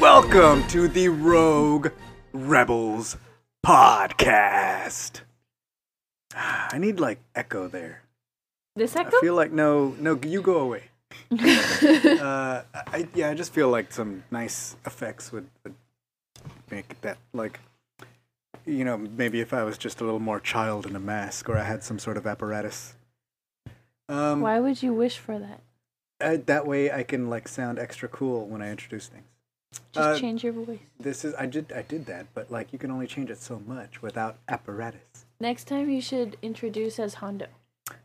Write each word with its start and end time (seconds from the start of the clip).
welcome 0.00 0.66
to 0.68 0.88
the 0.88 1.08
Rogue 1.08 1.88
Rebels 2.32 3.16
podcast. 3.64 5.20
I 6.34 6.78
need 6.78 7.00
like 7.00 7.18
echo 7.34 7.68
there. 7.68 8.02
This 8.76 8.96
echo? 8.96 9.16
I 9.16 9.20
feel 9.20 9.34
like 9.34 9.52
no, 9.52 9.94
no, 9.98 10.18
you 10.24 10.42
go 10.42 10.58
away. 10.58 10.84
uh, 11.30 12.62
I, 12.74 13.08
yeah, 13.14 13.30
I 13.30 13.34
just 13.34 13.52
feel 13.52 13.68
like 13.68 13.92
some 13.92 14.24
nice 14.30 14.76
effects 14.86 15.30
would, 15.32 15.48
would 15.62 15.74
make 16.70 17.00
that 17.02 17.18
like, 17.32 17.60
you 18.66 18.84
know, 18.84 18.96
maybe 18.96 19.40
if 19.40 19.52
I 19.52 19.64
was 19.64 19.78
just 19.78 20.00
a 20.00 20.04
little 20.04 20.20
more 20.20 20.40
child 20.40 20.86
in 20.86 20.96
a 20.96 21.00
mask 21.00 21.48
or 21.48 21.58
I 21.58 21.64
had 21.64 21.82
some 21.84 21.98
sort 21.98 22.16
of 22.16 22.26
apparatus. 22.26 22.94
Um, 24.08 24.40
Why 24.40 24.60
would 24.60 24.82
you 24.82 24.92
wish 24.94 25.18
for 25.18 25.38
that? 25.38 25.60
uh, 26.20 26.38
that 26.46 26.66
way 26.66 26.90
I 26.90 27.02
can 27.02 27.28
like 27.28 27.48
sound 27.48 27.78
extra 27.78 28.08
cool 28.08 28.46
when 28.46 28.62
I 28.62 28.70
introduce 28.70 29.08
things. 29.08 29.26
Just 29.92 30.08
Uh, 30.08 30.18
change 30.18 30.42
your 30.44 30.52
voice. 30.52 30.78
This 30.98 31.24
is 31.24 31.34
I 31.34 31.46
did 31.46 31.72
I 31.72 31.82
did 31.82 32.06
that, 32.06 32.26
but 32.34 32.50
like 32.50 32.72
you 32.72 32.78
can 32.78 32.90
only 32.90 33.06
change 33.06 33.30
it 33.30 33.38
so 33.38 33.60
much 33.60 34.02
without 34.02 34.38
apparatus. 34.48 35.26
Next 35.40 35.64
time 35.68 35.88
you 35.90 36.00
should 36.00 36.36
introduce 36.42 36.98
as 36.98 37.14
Hondo. 37.14 37.46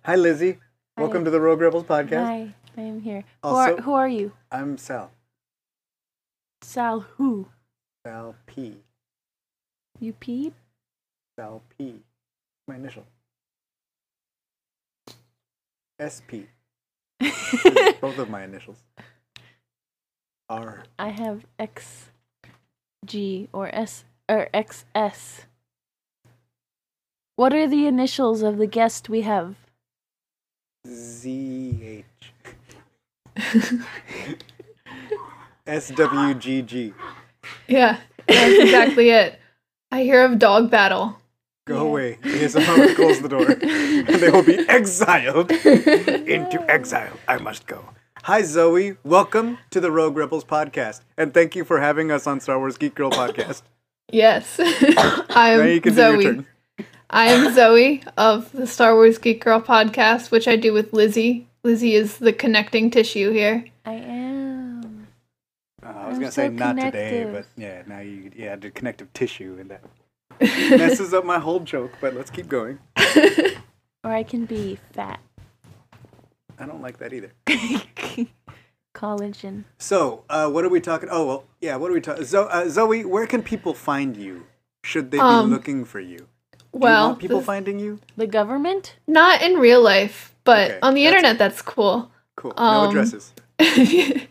Hi 0.05 0.16
Lizzie, 0.16 0.54
Hi. 0.98 1.04
welcome 1.04 1.23
to 1.26 1.32
the 1.32 1.40
Rogue 1.42 1.62
Rebels 1.62 1.84
podcast. 1.86 2.26
Hi, 2.26 2.54
I 2.78 2.82
am 2.82 3.02
here. 3.02 3.23
who, 3.44 3.50
Also- 3.50 3.76
are, 3.78 3.82
who 3.82 3.94
are 3.94 4.08
you? 4.08 4.34
I'm 4.52 4.78
Sal. 4.78 5.12
Sal 6.61 7.00
who? 7.17 7.48
Sal 8.06 8.36
P. 8.45 8.78
You 10.00 10.14
peep? 10.14 10.54
Sal 11.38 11.61
P. 11.78 12.02
My 12.67 12.76
initial. 12.76 13.06
SP. 16.00 16.48
Both 18.02 18.17
of 18.20 18.30
my 18.30 18.44
initials. 18.44 18.78
R. 20.50 20.83
I 20.97 21.09
have 21.09 21.45
X 21.59 22.09
G 23.05 23.47
or 23.53 23.69
S 23.73 24.03
or 24.28 24.50
XS. 24.53 25.45
What 27.36 27.53
are 27.53 27.67
the 27.67 27.86
initials 27.88 28.42
of 28.42 28.58
the 28.58 28.67
guest 28.67 29.09
we 29.09 29.22
have? 29.22 29.55
Z 30.88 32.03
H. 32.03 32.33
S 35.67 35.89
W 35.89 36.33
G 36.33 36.61
G. 36.64 36.94
Yeah, 37.67 38.00
that's 38.27 38.59
exactly 38.59 39.09
it. 39.22 39.39
I 39.92 40.03
hear 40.03 40.23
of 40.25 40.39
dog 40.39 40.70
battle. 40.72 41.17
Go 41.66 41.75
Yeah. 41.75 41.89
away. 41.89 42.47
Someone 42.47 42.80
will 42.80 42.95
close 42.95 43.22
the 43.22 43.30
door. 43.30 43.47
and 43.61 44.08
they 44.08 44.31
will 44.31 44.44
be 44.44 44.58
exiled 44.67 45.52
into 45.52 46.64
exile. 46.70 47.17
I 47.27 47.38
must 47.38 47.67
go. 47.67 47.86
Hi, 48.30 48.44
Zoe. 48.44 48.95
Welcome 49.03 49.58
to 49.72 49.80
the 49.80 49.91
Rogue 49.91 50.16
Rebels 50.16 50.44
podcast. 50.44 51.02
And 51.17 51.33
thank 51.33 51.55
you 51.55 51.66
for 51.66 51.80
having 51.80 52.11
us 52.11 52.27
on 52.27 52.39
Star 52.39 52.59
Wars 52.59 52.77
Geek 52.77 52.94
Girl 52.94 53.09
podcast. 53.09 53.63
Yes, 54.11 54.59
I 54.59 55.55
now 55.58 55.63
you 55.63 55.71
am 55.73 55.81
can 55.81 55.95
do 55.95 56.02
your 56.02 56.13
Zoe. 56.13 56.23
turn. 56.23 56.45
I 57.09 57.25
am 57.25 57.53
Zoe 57.55 58.03
of 58.17 58.52
the 58.52 58.67
Star 58.67 58.94
Wars 58.94 59.17
Geek 59.17 59.44
Girl 59.44 59.59
podcast, 59.59 60.30
which 60.30 60.47
I 60.47 60.58
do 60.58 60.73
with 60.73 60.94
Lizzie. 60.94 61.47
Lizzie 61.63 61.95
is 61.95 62.19
the 62.19 62.31
connecting 62.31 62.91
tissue 62.91 63.31
here. 63.31 63.66
I 63.83 63.94
am. 63.94 65.08
Uh, 65.83 65.88
I 65.88 66.08
was 66.08 66.17
I'm 66.17 66.21
going 66.21 66.21
to 66.21 66.31
say 66.31 66.47
so 66.49 66.53
not 66.53 66.75
today, 66.80 67.27
but 67.31 67.47
yeah, 67.58 67.81
now 67.88 67.99
you 67.99 68.30
yeah, 68.36 68.55
the 68.58 68.69
connective 68.69 69.11
tissue 69.14 69.58
and 69.59 69.71
that 69.71 69.81
messes 70.77 71.15
up 71.15 71.25
my 71.25 71.39
whole 71.39 71.61
joke, 71.61 71.93
but 71.99 72.14
let's 72.14 72.30
keep 72.30 72.48
going. 72.48 72.77
Or 74.04 74.11
I 74.11 74.21
can 74.21 74.45
be 74.45 74.77
fat. 74.93 75.20
I 76.59 76.65
don't 76.65 76.81
like 76.81 76.97
that 76.99 77.14
either. 77.14 77.31
Collagen. 78.95 79.64
So, 79.77 80.23
uh, 80.30 80.49
what 80.49 80.65
are 80.65 80.70
we 80.70 80.81
talking? 80.81 81.09
Oh, 81.11 81.25
well, 81.25 81.43
yeah, 81.61 81.75
what 81.75 81.89
are 81.92 81.93
we 81.93 82.02
talking? 82.02 82.25
Zo- 82.25 82.45
uh, 82.47 82.67
Zoe, 82.67 83.05
where 83.05 83.27
can 83.27 83.43
people 83.43 83.73
find 83.73 84.17
you? 84.17 84.45
Should 84.83 85.11
they 85.11 85.17
be 85.17 85.21
Um, 85.21 85.49
looking 85.52 85.86
for 85.86 85.99
you? 85.99 86.17
Do 86.17 86.23
you 86.73 86.80
Well, 86.81 87.08
want 87.09 87.19
people 87.19 87.39
the- 87.39 87.45
finding 87.45 87.80
you? 87.80 87.99
The 88.17 88.27
government? 88.27 88.95
not 89.08 89.42
in 89.42 89.55
real 89.58 89.81
life, 89.81 90.36
but 90.43 90.71
Okay, 90.71 90.80
on 90.81 90.93
the 90.95 91.03
that's- 91.03 91.17
internet, 91.23 91.37
that's 91.37 91.61
cool. 91.61 92.11
Cool. 92.36 92.53
no 92.58 92.64
um, 92.64 92.89
addresses. 92.89 93.33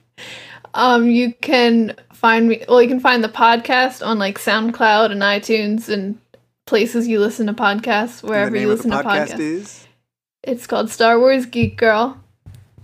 um, 0.75 1.07
you 1.09 1.35
can 1.41 1.95
find 2.13 2.49
me. 2.49 2.65
Well, 2.69 2.81
you 2.83 2.89
can 2.89 3.01
find 3.01 3.23
the 3.23 3.29
podcast 3.29 4.05
on 4.07 4.19
like 4.19 4.39
SoundCloud 4.39 5.13
and 5.13 5.23
iTunes 5.23 5.89
and 5.89 6.19
places 6.67 7.07
you 7.07 7.21
listen 7.21 7.47
to 7.47 7.53
podcasts. 7.53 8.23
Wherever 8.23 8.51
the 8.51 8.59
name 8.59 8.67
you 8.67 8.73
of 8.73 8.83
the 8.83 8.89
listen 8.89 9.03
to 9.03 9.09
podcast 9.09 9.35
podcasts. 9.35 9.39
is 9.41 9.88
It's 10.43 10.67
called 10.67 10.91
Star 10.91 11.19
Wars 11.19 11.47
Geek 11.47 11.77
Girl. 11.77 12.21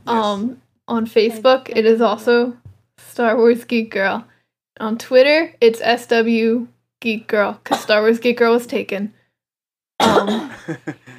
Um, 0.06 0.60
on 0.86 1.06
Facebook, 1.06 1.70
it 1.74 1.86
is 1.86 2.00
also 2.00 2.56
Star 2.98 3.36
Wars 3.36 3.64
Geek 3.64 3.90
Girl. 3.90 4.26
On 4.80 4.98
Twitter, 4.98 5.54
it's 5.60 5.78
SW 5.78 6.66
Geek 7.00 7.26
Girl 7.28 7.58
because 7.62 7.80
Star 7.80 8.00
Wars 8.02 8.18
Geek 8.18 8.36
Girl 8.36 8.52
was 8.52 8.66
taken. 8.66 9.14
Um, 10.00 10.50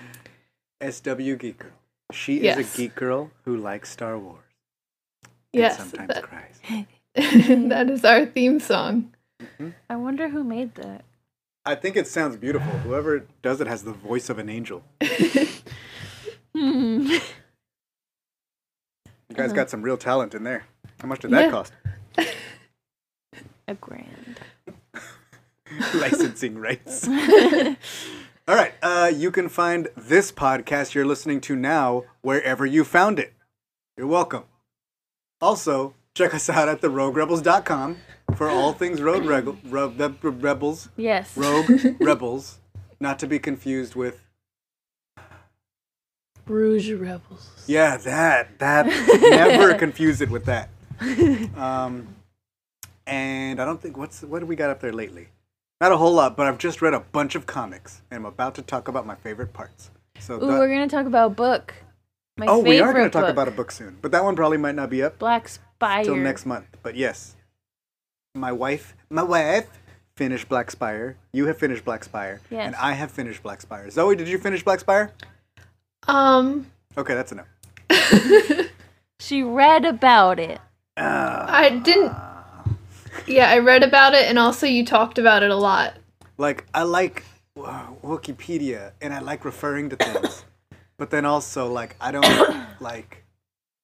SW 0.90 1.36
Geek 1.38 1.60
Girl. 1.60 1.72
She 2.12 2.38
is 2.38 2.44
Yes. 2.44 2.76
a 2.76 2.78
geek 2.78 2.94
girl 2.96 3.32
who 3.46 3.58
likes 3.58 3.90
Star 3.90 4.20
Wars. 4.20 4.44
and 5.24 5.32
yes, 5.64 5.78
sometimes 5.78 6.08
that, 6.10 6.24
cries. 6.24 6.60
that 7.16 7.90
is 7.90 8.06
our 8.06 8.28
theme 8.28 8.60
song. 8.60 9.12
I 9.90 9.96
wonder 9.96 10.30
who 10.30 10.44
made 10.44 10.76
that. 10.76 11.04
I 11.66 11.74
think 11.74 11.96
it 11.96 12.08
sounds 12.08 12.36
beautiful. 12.38 12.72
Whoever 12.80 13.26
does 13.42 13.60
it 13.60 13.66
has 13.66 13.84
the 13.84 13.92
voice 13.94 14.30
of 14.30 14.38
an 14.38 14.50
angel. 14.50 14.84
Hmm. 16.56 17.08
You 19.30 19.36
guys 19.36 19.48
Uh-huh. 19.48 19.56
got 19.56 19.70
some 19.72 19.82
real 19.82 19.98
talent 19.98 20.36
in 20.36 20.44
there. 20.44 20.66
How 21.02 21.08
much 21.08 21.20
did 21.22 21.32
that 21.32 21.46
Yeah. 21.46 21.52
cost? 21.52 21.74
A 23.68 23.74
grand. 23.74 24.40
Licensing 25.96 26.58
rights. 26.60 27.08
All 27.08 28.56
right. 28.56 28.74
Uh, 28.84 29.12
you 29.14 29.32
can 29.32 29.50
find 29.50 29.88
this 29.98 30.32
podcast 30.32 30.94
you're 30.94 31.08
listening 31.08 31.42
to 31.42 31.56
now 31.56 32.04
wherever 32.22 32.66
you 32.68 32.84
found 32.84 33.18
it. 33.18 33.34
You're 33.98 34.06
welcome. 34.08 34.44
Also, 35.42 35.96
check 36.14 36.34
us 36.36 36.48
out 36.50 36.70
at 36.70 36.82
theroguerebels.com 36.82 37.98
for 38.36 38.48
all 38.50 38.74
things 38.74 39.02
Road 39.02 39.26
Reg- 39.26 39.48
Re- 39.66 39.88
Re- 39.98 40.14
Rebels. 40.22 40.90
Yes. 40.96 41.36
Rogue 41.36 41.70
Rebels. 42.00 42.60
Not 43.00 43.18
to 43.20 43.28
be 43.28 43.40
confused 43.40 43.96
with. 43.96 44.22
Rouge 46.48 46.92
Rebels. 46.92 47.64
Yeah, 47.68 47.98
that. 47.98 48.60
That. 48.60 48.86
never 49.22 49.74
confuse 49.76 50.22
it 50.22 50.30
with 50.30 50.46
that. 50.46 50.70
Um, 51.58 52.08
and 53.08 53.62
I 53.62 53.66
don't 53.66 53.82
think. 53.82 53.98
What's 53.98 54.22
What 54.22 54.40
do 54.40 54.46
we 54.46 54.56
got 54.56 54.70
up 54.70 54.80
there 54.82 54.94
lately? 54.94 55.28
Not 55.82 55.92
a 55.92 55.98
whole 55.98 56.14
lot, 56.14 56.38
but 56.38 56.48
I've 56.48 56.58
just 56.58 56.82
read 56.82 56.94
a 56.94 57.02
bunch 57.02 57.36
of 57.36 57.46
comics 57.46 58.02
and 58.10 58.20
I'm 58.20 58.26
about 58.26 58.56
to 58.56 58.62
talk 58.62 58.88
about 58.88 59.06
my 59.06 59.16
favorite 59.16 59.52
parts. 59.54 59.92
So, 60.20 60.36
Ooh, 60.36 60.40
that- 60.40 60.60
we're 60.60 60.70
gonna 60.70 60.88
talk 60.88 61.06
about 61.06 61.36
book. 61.36 61.74
My 62.38 62.48
oh, 62.48 62.60
we 62.60 62.82
are 62.82 62.92
going 62.92 63.06
to 63.06 63.10
talk 63.10 63.24
book, 63.24 63.30
about 63.32 63.48
a 63.48 63.52
book 63.52 63.72
soon, 63.72 63.98
but 64.02 64.12
that 64.12 64.22
one 64.22 64.36
probably 64.36 64.58
might 64.58 64.76
not 64.76 64.90
be 64.90 65.02
up 65.02 65.18
Black 65.20 65.48
Spire. 65.48 66.04
till 66.04 66.18
next 66.18 66.46
month. 66.46 66.66
But 66.84 66.96
yes, 66.96 67.34
my 68.36 68.52
wife, 68.52 68.94
my 69.10 69.24
wife 69.24 69.70
finished 70.18 70.50
Black 70.50 70.70
Spire. 70.70 71.16
You 71.32 71.46
have 71.46 71.58
finished 71.58 71.86
Black 71.86 72.04
Spire, 72.04 72.42
Yes. 72.50 72.66
and 72.68 72.76
I 72.76 72.92
have 72.92 73.10
finished 73.12 73.42
Black 73.42 73.62
Spire. 73.62 73.90
Zoe, 73.90 74.18
did 74.18 74.28
you 74.28 74.38
finish 74.38 74.64
Black 74.64 74.82
Spire? 74.82 75.14
Um, 76.08 76.68
Okay, 76.98 77.14
that's 77.14 77.32
enough. 77.32 77.48
She 79.20 79.44
read 79.44 79.86
about 79.86 80.40
it. 80.40 80.60
Uh, 80.98 81.46
I 81.48 81.70
didn't. 81.84 82.14
Yeah, 83.28 83.50
I 83.50 83.60
read 83.60 83.82
about 83.82 84.14
it, 84.14 84.26
and 84.30 84.38
also 84.38 84.68
you 84.68 84.86
talked 84.86 85.18
about 85.18 85.42
it 85.42 85.50
a 85.52 85.56
lot. 85.56 85.94
like 86.38 86.66
I 86.74 86.84
like 86.84 87.24
uh, 87.58 87.88
Wikipedia, 88.04 88.92
and 89.02 89.14
I 89.14 89.20
like 89.20 89.46
referring 89.46 89.90
to 89.90 89.96
things, 89.96 90.44
but 90.98 91.10
then 91.10 91.26
also 91.26 91.72
like 91.72 91.96
I 92.00 92.12
don't 92.12 92.66
like 92.82 93.24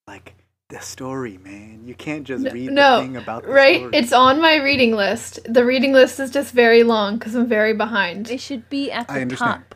like 0.06 0.36
the 0.70 0.80
story, 0.82 1.38
man. 1.38 1.84
You 1.86 1.96
can't 1.96 2.24
just 2.26 2.44
read 2.52 2.70
the 2.70 2.74
no, 2.74 3.00
thing 3.02 3.16
about 3.16 3.44
the 3.44 3.50
right? 3.50 3.78
story. 3.80 3.92
It's 3.96 4.14
on 4.14 4.42
my 4.42 4.58
reading 4.58 4.92
list. 4.96 5.40
The 5.46 5.66
reading 5.66 5.94
list 5.94 6.20
is 6.20 6.30
just 6.30 6.54
very 6.54 6.84
long 6.84 7.18
because 7.18 7.36
I'm 7.36 7.48
very 7.48 7.74
behind. 7.74 8.30
It 8.30 8.42
should 8.42 8.70
be 8.70 8.92
at 8.92 9.08
the 9.08 9.14
I 9.14 9.22
understand. 9.22 9.64
top. 9.70 9.76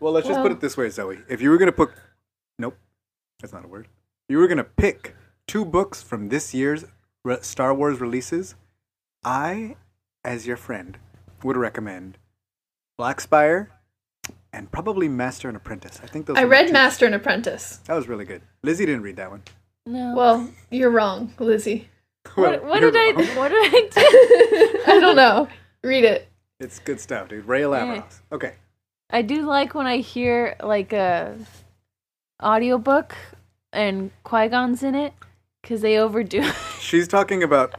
Well, 0.00 0.12
let's 0.12 0.26
just 0.28 0.40
put 0.40 0.52
it 0.52 0.60
this 0.60 0.76
way, 0.76 0.88
Zoe. 0.90 1.18
If 1.28 1.40
you 1.40 1.50
were 1.50 1.58
gonna 1.58 1.72
put, 1.72 1.90
nope, 2.58 2.76
that's 3.40 3.52
not 3.52 3.64
a 3.64 3.68
word. 3.68 3.86
If 4.28 4.32
you 4.32 4.38
were 4.38 4.48
gonna 4.48 4.64
pick 4.64 5.14
two 5.46 5.64
books 5.64 6.02
from 6.02 6.28
this 6.28 6.52
year's 6.54 6.84
re- 7.24 7.38
Star 7.42 7.72
Wars 7.74 8.00
releases, 8.00 8.54
I, 9.24 9.76
as 10.24 10.46
your 10.46 10.56
friend, 10.56 10.98
would 11.42 11.56
recommend 11.56 12.18
Black 12.98 13.20
Spire 13.20 13.70
and 14.52 14.70
probably 14.70 15.08
Master 15.08 15.48
and 15.48 15.56
Apprentice. 15.56 16.00
I 16.02 16.06
think 16.06 16.26
those. 16.26 16.36
I 16.36 16.44
were 16.44 16.46
my 16.50 16.52
read 16.56 16.66
two- 16.68 16.72
Master 16.72 17.06
and 17.06 17.14
Apprentice. 17.14 17.78
That 17.86 17.94
was 17.94 18.08
really 18.08 18.24
good. 18.24 18.42
Lizzie 18.62 18.86
didn't 18.86 19.02
read 19.02 19.16
that 19.16 19.30
one. 19.30 19.42
No. 19.86 20.14
Well, 20.16 20.50
you're 20.70 20.90
wrong, 20.90 21.32
Lizzie. 21.38 21.88
what, 22.34 22.62
Well, 22.62 22.70
what 22.70 22.80
you're 22.80 22.90
did 22.90 23.18
I? 23.18 23.36
What 23.36 23.48
did 23.48 23.74
I 23.74 23.88
do? 24.86 24.92
I 24.92 25.00
don't 25.00 25.16
know. 25.16 25.48
Read 25.82 26.04
it. 26.04 26.28
It's 26.60 26.78
good 26.78 27.00
stuff, 27.00 27.28
dude. 27.28 27.44
Ray 27.46 27.62
Lavanos. 27.62 28.20
Okay. 28.32 28.54
I 29.10 29.22
do 29.22 29.42
like 29.42 29.74
when 29.74 29.86
I 29.86 29.98
hear 29.98 30.56
like 30.62 30.92
a 30.92 31.36
audiobook 32.42 33.14
and 33.72 34.10
Qui 34.24 34.48
Gon's 34.48 34.82
in 34.82 34.94
it 34.94 35.12
because 35.62 35.80
they 35.82 35.98
overdo. 35.98 36.40
it. 36.42 36.54
she's 36.80 37.08
talking 37.08 37.42
about 37.42 37.74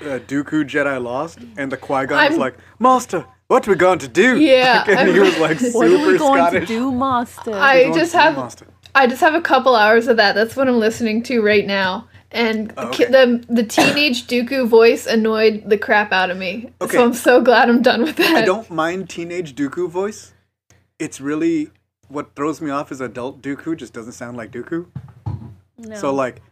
uh, 0.00 0.18
Dooku 0.20 0.64
Jedi 0.64 1.02
Lost, 1.02 1.38
and 1.56 1.72
the 1.72 1.76
Qui 1.76 2.06
Gon 2.06 2.32
is 2.32 2.38
like, 2.38 2.56
Master, 2.78 3.24
what 3.48 3.66
we 3.66 3.74
going 3.74 3.98
to 4.00 4.08
do? 4.08 4.38
Yeah, 4.40 4.84
and 4.86 5.08
he 5.08 5.14
I'm- 5.14 5.22
was 5.22 5.38
like 5.38 5.58
super 5.58 5.78
What 5.78 5.86
are 5.88 6.06
we 6.12 6.18
going 6.18 6.42
Scottish. 6.42 6.68
to 6.68 6.74
do, 6.74 6.92
Master? 6.92 7.52
I 7.54 7.92
just 7.92 8.12
have 8.12 8.36
Master. 8.36 8.66
I 8.94 9.06
just 9.06 9.20
have 9.20 9.34
a 9.34 9.40
couple 9.40 9.74
hours 9.76 10.08
of 10.08 10.16
that. 10.16 10.34
That's 10.34 10.56
what 10.56 10.66
I'm 10.68 10.78
listening 10.78 11.22
to 11.24 11.40
right 11.42 11.66
now. 11.66 12.08
And 12.30 12.72
Oh, 12.76 12.84
the 12.84 12.88
okay. 12.88 13.04
the 13.06 13.44
the 13.48 13.62
teenage 13.64 14.26
Dooku 14.30 14.66
voice 14.68 15.06
annoyed 15.06 15.62
the 15.66 15.78
crap 15.78 16.12
out 16.12 16.30
of 16.30 16.36
me. 16.36 16.70
Okay. 16.80 16.96
So 16.96 17.04
I'm 17.04 17.14
so 17.14 17.40
glad 17.40 17.68
I'm 17.68 17.80
done 17.82 18.02
with 18.02 18.16
that. 18.16 18.34
I 18.36 18.44
don't 18.44 18.70
mind 18.70 19.08
teenage 19.08 19.54
Dooku 19.54 19.88
voice. 19.88 20.32
It's 20.98 21.20
really 21.20 21.70
what 22.08 22.34
throws 22.34 22.60
me 22.60 22.70
off 22.70 22.90
is 22.90 23.00
adult 23.00 23.42
Dooku 23.42 23.76
just 23.76 23.92
doesn't 23.92 24.12
sound 24.12 24.36
like 24.36 24.50
Dooku. 24.50 24.86
no. 25.78 25.96
So 25.96 26.12
like, 26.12 26.42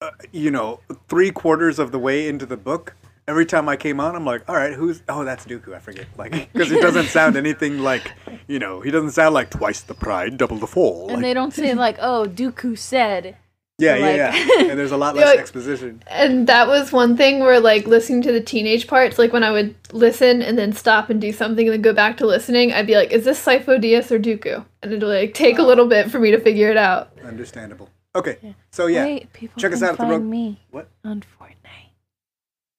uh, 0.00 0.10
you 0.32 0.50
know, 0.50 0.80
three 1.08 1.30
quarters 1.30 1.78
of 1.78 1.90
the 1.92 1.98
way 1.98 2.28
into 2.28 2.46
the 2.46 2.56
book, 2.56 2.94
every 3.26 3.44
time 3.44 3.68
I 3.68 3.76
came 3.76 3.98
on, 4.00 4.14
I'm 4.14 4.24
like, 4.24 4.48
all 4.48 4.54
right, 4.54 4.72
who's? 4.72 5.02
Oh, 5.08 5.24
that's 5.24 5.44
Dooku. 5.44 5.74
I 5.74 5.80
forget, 5.80 6.06
like, 6.16 6.30
because 6.52 6.70
he 6.70 6.80
doesn't 6.80 7.06
sound 7.08 7.36
anything 7.36 7.80
like, 7.80 8.12
you 8.46 8.58
know, 8.60 8.80
he 8.80 8.90
doesn't 8.92 9.10
sound 9.10 9.34
like 9.34 9.50
twice 9.50 9.80
the 9.80 9.94
pride, 9.94 10.38
double 10.38 10.56
the 10.56 10.66
fall. 10.68 11.08
and 11.08 11.14
like- 11.16 11.22
they 11.22 11.34
don't 11.34 11.52
say 11.52 11.74
like, 11.74 11.98
"Oh, 12.00 12.26
Dooku 12.28 12.78
said." 12.78 13.36
Yeah, 13.78 13.94
so, 13.94 13.98
yeah, 13.98 14.34
yeah. 14.34 14.60
And 14.70 14.78
there's 14.78 14.92
a 14.92 14.96
lot 14.96 15.14
less 15.14 15.26
like- 15.26 15.38
exposition. 15.38 16.02
And 16.08 16.46
that 16.48 16.66
was 16.68 16.92
one 16.92 17.16
thing 17.16 17.40
where 17.40 17.60
like 17.60 17.86
listening 17.86 18.22
to 18.22 18.32
the 18.32 18.40
teenage 18.40 18.86
parts, 18.86 19.18
like 19.18 19.32
when 19.32 19.44
I 19.44 19.50
would 19.52 19.74
listen 19.92 20.42
and 20.42 20.58
then 20.58 20.72
stop 20.72 21.10
and 21.10 21.20
do 21.20 21.32
something 21.32 21.66
and 21.66 21.74
then 21.74 21.82
go 21.82 21.92
back 21.92 22.16
to 22.18 22.26
listening, 22.26 22.72
I'd 22.72 22.86
be 22.86 22.94
like, 22.96 23.12
is 23.12 23.24
this 23.24 23.42
Sifo 23.44 23.80
Dyas 23.80 24.10
or 24.10 24.18
Dooku? 24.18 24.64
And 24.82 24.92
it'd 24.92 25.06
like 25.08 25.34
take 25.34 25.58
a 25.58 25.62
little 25.62 25.86
bit 25.86 26.10
for 26.10 26.18
me 26.18 26.30
to 26.32 26.40
figure 26.40 26.70
it 26.70 26.76
out. 26.76 27.10
Understandable. 27.24 27.88
Okay, 28.16 28.54
so 28.72 28.86
yeah, 28.86 29.04
Wait, 29.04 29.32
people 29.32 29.60
Check 29.60 29.70
can 29.70 29.76
us 29.76 29.82
out 29.82 29.90
at 29.90 29.92
the 29.92 29.96
find 29.98 30.10
Rogue- 30.12 30.22
me 30.22 30.60
What? 30.70 30.88
on 31.04 31.20
Fortnite. 31.38 31.92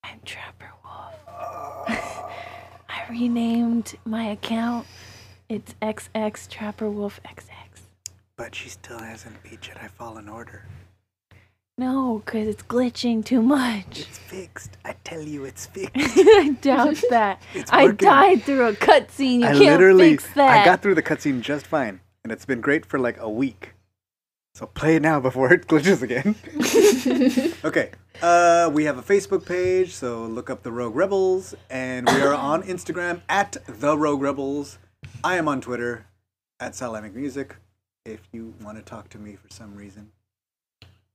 I'm 0.03 0.19
Trapper 0.25 0.71
Wolf. 0.83 1.13
I 2.89 3.03
renamed 3.09 3.95
my 4.05 4.23
account. 4.31 4.85
It's 5.47 5.75
XX 5.81 6.49
Trapper 6.49 6.89
Wolf 6.89 7.19
XX. 7.23 7.45
but 8.35 8.53
she 8.53 8.69
still 8.69 8.99
hasn't 8.99 9.41
beat 9.43 9.61
Jedi 9.61 9.89
Fallen 9.91 10.27
Order. 10.27 10.63
No, 11.79 12.21
because 12.25 12.45
it's 12.49 12.61
glitching 12.61 13.23
too 13.23 13.41
much. 13.41 14.01
It's 14.01 14.17
fixed. 14.17 14.75
I 14.83 14.95
tell 15.05 15.21
you, 15.21 15.45
it's 15.45 15.65
fixed. 15.77 15.95
I 15.95 16.49
doubt 16.61 16.97
that. 17.09 17.41
It's 17.53 17.71
I 17.71 17.85
working. 17.85 18.05
died 18.05 18.43
through 18.43 18.67
a 18.67 18.73
cutscene. 18.73 19.39
You 19.39 19.45
I 19.45 19.51
can't 19.51 19.59
literally, 19.79 20.09
fix 20.11 20.33
that. 20.33 20.59
I 20.61 20.65
got 20.65 20.81
through 20.81 20.95
the 20.95 21.01
cutscene 21.03 21.39
just 21.39 21.65
fine, 21.65 22.01
and 22.23 22.33
it's 22.33 22.43
been 22.43 22.59
great 22.59 22.85
for 22.85 22.99
like 22.99 23.17
a 23.21 23.29
week. 23.29 23.75
So 24.55 24.65
play 24.65 24.97
it 24.97 25.01
now 25.01 25.21
before 25.21 25.53
it 25.53 25.67
glitches 25.69 26.01
again. 26.01 26.35
okay, 27.63 27.91
uh, 28.21 28.69
we 28.73 28.83
have 28.83 28.97
a 28.97 29.01
Facebook 29.01 29.45
page, 29.45 29.93
so 29.93 30.25
look 30.25 30.49
up 30.49 30.63
the 30.63 30.71
Rogue 30.73 30.97
Rebels, 30.97 31.55
and 31.69 32.07
we 32.07 32.21
are 32.21 32.33
on 32.33 32.61
Instagram 32.73 33.21
at 33.29 33.55
the 33.67 33.97
Rogue 33.97 34.21
Rebels. 34.21 34.79
I 35.23 35.37
am 35.37 35.47
on 35.47 35.61
Twitter 35.61 36.07
at 36.59 36.73
Salamic 36.73 37.13
Music. 37.13 37.55
If 38.05 38.19
you 38.33 38.53
want 38.61 38.77
to 38.77 38.83
talk 38.83 39.07
to 39.11 39.17
me 39.17 39.37
for 39.37 39.47
some 39.49 39.75
reason, 39.75 40.11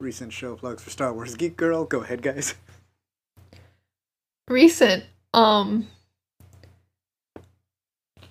recent 0.01 0.33
show 0.33 0.57
plugs 0.57 0.83
for 0.83 0.91
Star 0.91 1.13
Wars 1.13 1.35
Geek 1.35 1.57
Girl. 1.57 1.85
Go 1.85 2.01
ahead, 2.03 2.23
guys. 2.23 2.55
Recent, 4.49 5.05
um, 5.33 5.87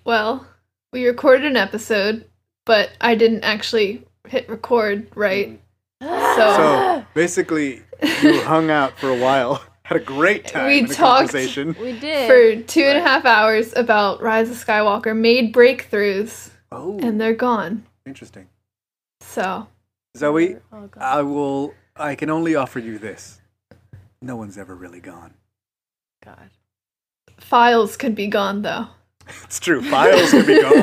well, 0.06 0.46
we 0.92 1.08
recorded 1.08 1.46
an 1.46 1.58
episode, 1.58 2.26
but 2.66 2.92
I 3.02 3.16
didn't 3.16 3.44
actually 3.44 4.06
hit 4.28 4.48
record 4.48 5.08
right. 5.16 5.60
So 6.02 7.04
basically, 7.16 7.82
you 8.22 8.42
hung 8.44 8.70
out 8.70 8.98
for 9.00 9.10
a 9.10 9.18
while, 9.18 9.64
had 9.84 9.98
a 10.02 10.04
great 10.04 10.46
time 10.48 10.68
We 10.68 10.80
in 10.80 10.86
a 10.86 10.88
talked- 10.90 11.32
conversation. 11.32 11.76
we 11.80 11.98
did. 12.00 12.28
For 12.28 12.64
two 12.68 12.84
and 12.84 13.00
a 13.00 13.02
half 13.02 13.26
hours 13.26 13.74
about 13.76 14.22
Rise 14.22 14.52
of 14.52 14.58
Skywalker, 14.58 15.18
made 15.18 15.52
breakthroughs, 15.54 16.52
Oh, 16.72 17.00
and 17.00 17.20
they're 17.20 17.34
gone. 17.34 17.86
interesting. 18.06 18.50
So, 19.22 19.66
Zoe, 20.18 20.58
Oh, 20.72 20.90
I 20.98 21.22
will. 21.22 21.74
I 21.96 22.16
can 22.16 22.30
only 22.30 22.56
offer 22.56 22.80
you 22.80 22.98
this. 23.00 23.40
No 24.22 24.36
one's 24.36 24.58
ever 24.58 24.76
really 24.76 25.00
gone. 25.00 25.34
God. 26.24 26.50
files 27.40 27.98
could 27.98 28.16
be 28.16 28.28
gone 28.28 28.62
though. 28.62 28.88
It's 29.46 29.60
true. 29.60 29.82
Files 29.82 30.32
can 30.32 30.46
be 30.46 30.62
gone. 30.62 30.74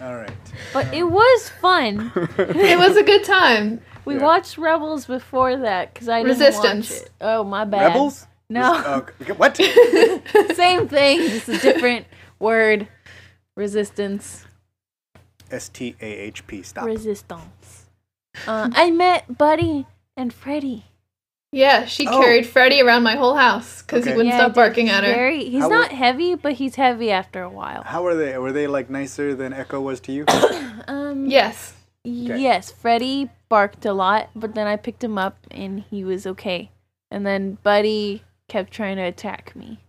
All 0.00 0.16
right. 0.16 0.30
But 0.72 0.92
it 0.92 1.04
was 1.04 1.48
fun. 1.60 2.12
It 2.38 2.78
was 2.78 2.96
a 2.96 3.02
good 3.02 3.24
time. 3.24 3.80
We 4.04 4.14
Yeah. 4.16 4.22
watched 4.22 4.58
Rebels 4.58 5.06
before 5.06 5.56
that 5.56 5.92
because 5.94 6.08
I 6.08 6.18
didn't 6.22 6.38
Resistance. 6.38 6.90
watch 6.90 7.00
it. 7.02 7.10
Oh, 7.20 7.42
my 7.44 7.64
bad. 7.64 7.88
Rebels? 7.88 8.26
No. 8.48 8.82
Oh, 8.86 9.06
okay, 9.22 9.32
what? 9.32 9.56
Same 10.54 10.86
thing, 10.88 11.18
just 11.28 11.48
a 11.48 11.58
different 11.58 12.06
word. 12.38 12.86
Resistance. 13.56 14.44
S 15.50 15.68
T 15.68 15.94
A 16.00 16.04
H 16.06 16.46
P. 16.46 16.62
Stop. 16.62 16.84
Resistance. 16.86 17.86
Uh, 18.46 18.68
I 18.74 18.90
met 18.90 19.38
Buddy 19.38 19.86
and 20.16 20.32
Freddy. 20.32 20.84
Yeah, 21.52 21.86
she 21.86 22.06
Oh. 22.06 22.20
carried 22.20 22.46
Freddy 22.46 22.82
around 22.82 23.02
my 23.02 23.14
whole 23.16 23.34
house 23.36 23.80
because 23.80 24.02
Okay. 24.02 24.10
he 24.10 24.16
wouldn't 24.16 24.34
Yeah, 24.34 24.40
stop 24.40 24.54
barking 24.54 24.88
at 24.90 25.04
her. 25.04 25.12
Very, 25.12 25.44
he's 25.44 25.62
How 25.62 25.68
not 25.68 25.90
were- 25.90 25.96
heavy, 25.96 26.34
but 26.34 26.54
he's 26.54 26.74
heavy 26.74 27.10
after 27.10 27.42
a 27.42 27.48
while. 27.48 27.82
How 27.84 28.02
were 28.02 28.14
they? 28.14 28.36
Were 28.36 28.52
they 28.52 28.66
like 28.66 28.90
nicer 28.90 29.34
than 29.34 29.52
Echo 29.52 29.80
was 29.80 30.00
to 30.00 30.12
you? 30.12 30.24
Um, 30.88 31.26
Yes. 31.26 31.72
Yes, 32.04 32.70
Freddy 32.70 33.30
barked 33.48 33.84
a 33.86 33.92
lot, 33.92 34.30
but 34.36 34.54
then 34.54 34.66
I 34.68 34.76
picked 34.76 35.02
him 35.02 35.18
up 35.18 35.38
and 35.50 35.80
he 35.90 36.04
was 36.04 36.26
okay. 36.26 36.70
And 37.10 37.26
then 37.26 37.58
Buddy 37.64 38.22
kept 38.48 38.72
trying 38.72 38.96
to 38.96 39.02
attack 39.02 39.56
me. 39.56 39.80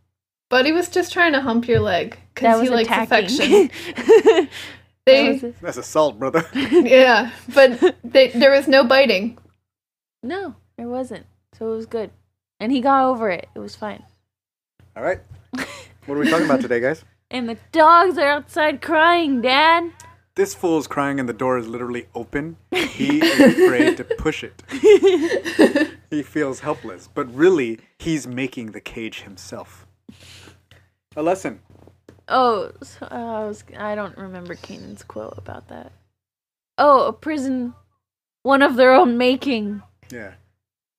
Buddy 0.49 0.71
was 0.71 0.89
just 0.89 1.11
trying 1.13 1.33
to 1.33 1.41
hump 1.41 1.67
your 1.67 1.79
leg 1.81 2.17
because 2.33 2.61
he 2.61 2.69
likes 2.69 2.87
attacking. 2.89 3.69
affection. 3.69 4.49
That 5.07 5.13
They, 5.13 5.39
was. 5.47 5.55
That's 5.61 5.77
assault, 5.77 6.19
brother. 6.19 6.45
yeah, 6.53 7.31
but 7.53 7.95
they, 8.03 8.27
there 8.29 8.51
was 8.51 8.67
no 8.67 8.83
biting. 8.83 9.37
No, 10.21 10.55
there 10.77 10.87
wasn't. 10.87 11.25
So 11.57 11.71
it 11.71 11.75
was 11.75 11.85
good. 11.85 12.11
And 12.59 12.71
he 12.71 12.81
got 12.81 13.05
over 13.05 13.29
it. 13.29 13.47
It 13.55 13.59
was 13.59 13.75
fine. 13.75 14.03
All 14.95 15.03
right. 15.03 15.19
What 16.05 16.15
are 16.15 16.19
we 16.19 16.29
talking 16.29 16.45
about 16.45 16.61
today, 16.61 16.79
guys? 16.79 17.03
And 17.29 17.49
the 17.49 17.57
dogs 17.73 18.17
are 18.17 18.29
outside 18.29 18.81
crying, 18.81 19.41
Dad. 19.41 19.91
This 20.35 20.55
fool's 20.55 20.87
crying 20.87 21.19
and 21.19 21.27
the 21.27 21.33
door 21.33 21.57
is 21.57 21.67
literally 21.67 22.07
open. 22.15 22.55
He 22.71 23.19
is 23.21 23.57
afraid 23.57 23.97
to 23.97 24.05
push 24.05 24.45
it. 24.45 24.63
He 26.09 26.23
feels 26.23 26.61
helpless, 26.61 27.09
but 27.13 27.27
really, 27.35 27.79
he's 27.99 28.25
making 28.25 28.71
the 28.71 28.79
cage 28.79 29.23
himself. 29.23 29.85
A 31.17 31.21
lesson. 31.21 31.59
Oh, 32.27 32.71
so, 32.81 33.07
uh, 33.09 33.15
I 33.15 33.47
was 33.47 33.63
I 33.77 33.95
don't 33.95 34.17
remember 34.17 34.55
Kanan's 34.55 35.03
quote 35.03 35.37
about 35.37 35.67
that. 35.69 35.91
Oh, 36.77 37.07
a 37.07 37.13
prison 37.13 37.73
one 38.43 38.61
of 38.61 38.75
their 38.75 38.93
own 38.93 39.17
making. 39.17 39.81
Yeah. 40.11 40.33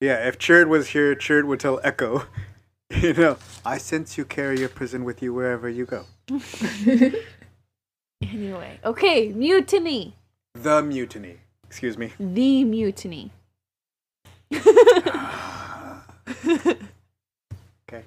Yeah, 0.00 0.26
if 0.28 0.38
Chird 0.38 0.68
was 0.68 0.88
here, 0.88 1.14
Chird 1.14 1.46
would 1.46 1.60
tell 1.60 1.80
Echo, 1.82 2.26
you 2.90 3.12
know, 3.14 3.36
I 3.64 3.78
sense 3.78 4.16
you 4.16 4.24
carry 4.24 4.60
your 4.60 4.68
prison 4.68 5.04
with 5.04 5.22
you 5.22 5.34
wherever 5.34 5.68
you 5.68 5.86
go. 5.86 6.04
Anyway, 8.20 8.80
okay, 8.84 9.28
mutiny. 9.28 10.16
The 10.54 10.82
mutiny. 10.82 11.36
Excuse 11.66 11.96
me. 11.96 12.12
The 12.18 12.64
mutiny. 12.64 13.30
Okay. 17.88 18.04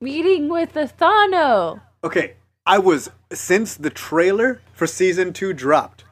Meeting 0.00 0.48
with 0.48 0.74
Ithano. 0.74 1.80
Okay, 2.04 2.34
I 2.66 2.78
was, 2.78 3.10
since 3.32 3.76
the 3.76 3.88
trailer 3.88 4.60
for 4.74 4.86
season 4.86 5.32
two 5.32 5.54
dropped, 5.54 6.04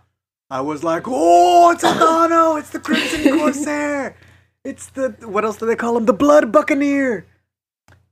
I 0.48 0.62
was 0.62 0.82
like, 0.82 1.04
oh, 1.06 1.70
it's 1.70 1.84
Ithano, 1.84 2.58
it's 2.58 2.70
the 2.70 2.80
Crimson 2.80 3.38
Corsair, 3.38 4.16
it's 4.64 4.86
the, 4.86 5.10
what 5.20 5.44
else 5.44 5.58
do 5.58 5.66
they 5.66 5.76
call 5.76 5.98
him? 5.98 6.06
The 6.06 6.14
Blood 6.14 6.50
Buccaneer. 6.50 7.26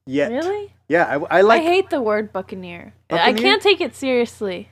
Yet. 0.06 0.30
Really? 0.30 0.74
Yeah, 0.88 1.04
I, 1.04 1.38
I 1.38 1.40
like, 1.40 1.62
I 1.62 1.64
hate 1.64 1.90
the 1.90 2.02
word 2.02 2.32
buccaneer. 2.32 2.92
I 3.08 3.32
can't 3.32 3.62
take 3.62 3.80
it 3.80 3.94
seriously. 3.94 4.68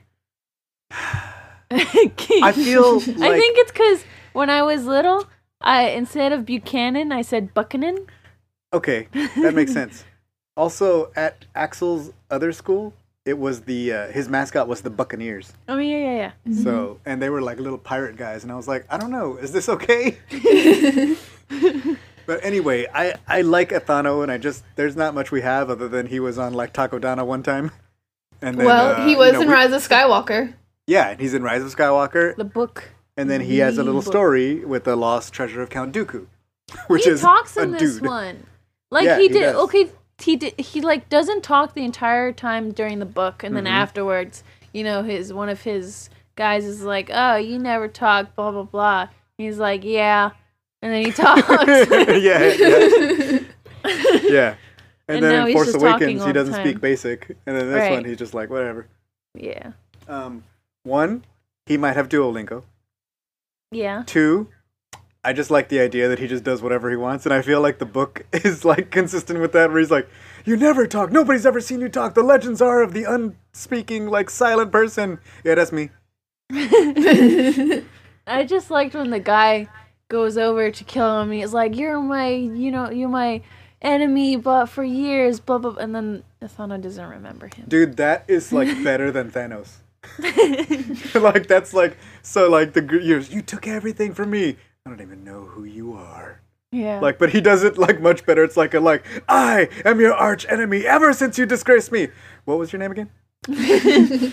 I 0.91 2.53
feel 2.53 2.95
like, 3.01 3.09
I 3.09 3.39
think 3.39 3.59
it's 3.59 3.71
because 3.71 4.05
when 4.33 4.51
I 4.51 4.63
was 4.63 4.85
little, 4.85 5.29
I 5.61 5.91
instead 5.91 6.33
of 6.33 6.45
Buchanan, 6.45 7.13
I 7.13 7.23
said 7.23 7.55
Buchanan. 7.55 8.07
okay, 8.73 9.07
that 9.13 9.55
makes 9.55 9.73
sense. 9.81 10.05
Also, 10.59 11.11
at 11.15 11.45
Axel's 11.55 12.11
other 12.31 12.53
school, 12.53 12.93
it 13.25 13.39
was 13.39 13.61
the, 13.63 13.93
uh, 13.93 14.09
his 14.09 14.29
mascot 14.29 14.67
was 14.67 14.81
the 14.81 14.91
Buccaneers. 14.91 15.53
Oh 15.69 15.79
yeah, 15.79 15.97
yeah, 15.99 16.33
yeah. 16.47 16.63
So, 16.65 16.99
and 17.07 17.23
they 17.23 17.31
were 17.31 17.41
like 17.41 17.59
little 17.61 17.79
pirate 17.79 18.17
guys, 18.17 18.43
and 18.43 18.51
I 18.51 18.57
was 18.57 18.67
like, 18.67 18.85
I 18.91 18.99
don't 18.99 19.13
know, 19.13 19.37
is 19.37 19.53
this 19.53 19.69
okay? 19.69 20.19
but 22.27 22.45
anyway, 22.45 22.87
I 22.93 23.15
I 23.27 23.43
like 23.43 23.71
Ithano, 23.71 24.23
and 24.23 24.31
I 24.33 24.39
just 24.39 24.65
there's 24.77 24.97
not 24.97 25.15
much 25.15 25.31
we 25.31 25.43
have 25.43 25.71
other 25.71 25.89
than 25.89 26.07
he 26.07 26.21
was 26.21 26.39
on 26.39 26.53
like 26.55 26.73
Takodana 26.75 27.25
one 27.25 27.43
time, 27.43 27.71
and 28.43 28.59
then, 28.59 28.67
well, 28.67 28.93
uh, 29.01 29.05
he 29.05 29.13
you 29.13 29.19
was 29.19 29.35
know, 29.35 29.43
in 29.43 29.49
we- 29.49 29.55
Rise 29.55 29.73
of 29.73 29.87
Skywalker. 29.87 30.55
Yeah, 30.87 31.11
and 31.11 31.21
he's 31.21 31.35
in 31.35 31.43
Rise 31.43 31.63
of 31.63 31.75
Skywalker, 31.75 32.35
The 32.37 32.45
book. 32.45 32.91
and 33.17 33.29
then 33.31 33.43
he 33.43 33.59
has 33.59 33.79
a 33.79 33.85
little 33.85 34.01
book. 34.01 34.11
story 34.13 34.65
with 34.65 34.85
the 34.85 34.97
lost 34.97 35.33
treasure 35.35 35.61
of 35.63 35.71
Count 35.71 35.95
Dooku. 35.95 36.27
which 36.89 37.05
he 37.05 37.11
is 37.11 37.21
talks 37.21 37.57
a 37.57 37.63
in 37.63 37.73
this 37.73 37.95
dude. 37.95 38.07
one. 38.07 38.45
Like 38.91 39.05
Yeah, 39.05 39.17
he 39.19 39.25
he 39.25 39.29
did. 39.29 39.41
does. 39.53 39.55
okay, 39.65 39.91
he 40.21 40.37
did. 40.37 40.59
He 40.61 40.81
like 40.81 41.09
doesn't 41.09 41.43
talk 41.43 41.75
the 41.75 41.85
entire 41.85 42.33
time 42.33 42.73
during 42.73 42.99
the 42.99 43.07
book, 43.07 43.43
and 43.45 43.57
then 43.57 43.65
Mhm. 43.65 43.71
afterwards, 43.71 44.43
you 44.73 44.85
know, 44.85 45.03
his 45.03 45.33
one 45.33 45.49
of 45.49 45.63
his 45.63 46.11
guys 46.37 46.65
is 46.65 46.83
like, 46.83 47.11
"Oh, 47.13 47.37
you 47.37 47.59
never 47.59 47.89
talk," 47.89 48.35
blah 48.35 48.51
blah 48.51 48.63
blah. 48.65 49.09
He's 49.37 49.59
like, 49.59 49.85
"Yeah," 49.85 50.31
and 50.83 50.93
then 50.93 51.05
he 51.05 51.13
talks. 51.25 51.47
yeah, 51.49 52.53
yeah, 52.53 53.39
yeah. 54.29 54.55
And, 55.11 55.17
And 55.17 55.25
then 55.25 55.47
in 55.49 55.53
Force 55.55 55.73
Awakens, 55.75 56.23
he 56.25 56.33
doesn't 56.33 56.55
speak 56.55 56.81
basic, 56.81 57.29
and 57.47 57.57
then 57.57 57.71
this 57.73 57.81
Right. 57.81 57.93
one, 57.93 58.05
he's 58.05 58.19
just 58.19 58.35
like 58.35 58.51
whatever. 58.51 58.87
yeah, 59.35 59.73
Um, 60.07 60.45
one, 60.83 61.25
he 61.67 61.77
might 61.79 61.97
have 61.97 62.09
Duolingo. 62.11 62.65
yeah. 63.71 64.03
Two, 64.07 64.49
I 65.29 65.35
just 65.35 65.51
like 65.51 65.69
the 65.69 65.81
idea 65.81 66.09
that 66.09 66.19
he 66.19 66.27
just 66.27 66.43
does 66.43 66.63
whatever 66.63 66.89
he 66.89 66.97
wants, 66.97 67.27
and 67.27 67.35
I 67.35 67.43
feel 67.43 67.61
like 67.61 67.79
the 67.79 67.85
book 67.85 68.25
is 68.33 68.65
like 68.65 68.91
consistent 68.91 69.41
with 69.41 69.53
that, 69.53 69.69
where 69.71 69.79
he's 69.79 69.91
like, 69.91 70.09
"You 70.47 70.57
never 70.57 70.87
talk. 70.87 71.13
Nobody's 71.13 71.45
ever 71.45 71.61
seen 71.61 71.83
you 71.83 71.91
talk. 71.91 72.15
The 72.15 72.23
legends 72.23 72.63
are 72.63 72.81
of 72.81 72.95
the 72.95 73.05
unspeaking, 73.05 74.07
like 74.07 74.31
silent 74.31 74.73
person." 74.73 75.19
Yeah, 75.45 75.57
that's 75.57 75.71
me. 75.71 75.91
I 78.27 78.47
just 78.47 78.71
liked 78.71 78.95
when 78.95 79.11
the 79.11 79.21
guy 79.21 79.69
goes 80.09 80.39
over 80.39 80.71
to 80.71 80.85
kill 80.85 81.21
him. 81.21 81.31
He's 81.31 81.53
like, 81.53 81.77
"You're 81.77 82.01
my, 82.01 82.31
you 82.31 82.71
know, 82.71 82.89
you're 82.91 83.11
my 83.11 83.43
enemy, 83.83 84.37
but 84.37 84.65
for 84.67 84.83
years, 84.83 85.41
blah 85.41 85.59
blah." 85.59 85.73
blah. 85.73 85.83
And 85.83 85.95
then 85.95 86.25
Asana 86.41 86.81
doesn't 86.81 87.07
remember 87.07 87.51
him. 87.55 87.67
Dude, 87.69 87.99
that 87.99 88.25
is 88.29 88.51
like 88.51 88.83
better 88.83 89.13
than 89.13 89.31
Thanos. 89.31 89.77
like 91.15 91.49
that's 91.49 91.75
like 91.75 91.99
so 92.23 92.49
like 92.49 92.73
the 92.73 92.81
you 93.03 93.19
you 93.19 93.43
took 93.43 93.69
everything 93.69 94.15
from 94.15 94.31
me. 94.31 94.57
I 94.89 94.91
don't 94.93 95.03
even 95.03 95.23
know 95.23 95.43
who 95.45 95.65
you 95.65 95.93
are. 95.93 96.41
yeah. 96.73 96.99
Like, 96.99 97.19
but 97.19 97.29
he 97.29 97.43
does 97.43 97.63
it 97.63 97.77
like 97.77 98.01
much 98.01 98.25
better. 98.25 98.43
It's 98.43 98.57
like 98.57 98.73
a 98.73 98.81
like 98.81 99.05
I 99.29 99.69
am 99.85 100.01
your 100.01 100.15
arch 100.15 100.47
enemy 100.49 100.87
ever 100.87 101.13
since 101.13 101.37
you 101.37 101.45
disgraced 101.45 101.93
me. 101.93 102.09
What 102.47 102.59
was 102.59 102.73
your 102.73 102.81
name 102.81 102.93
again? 102.93 103.11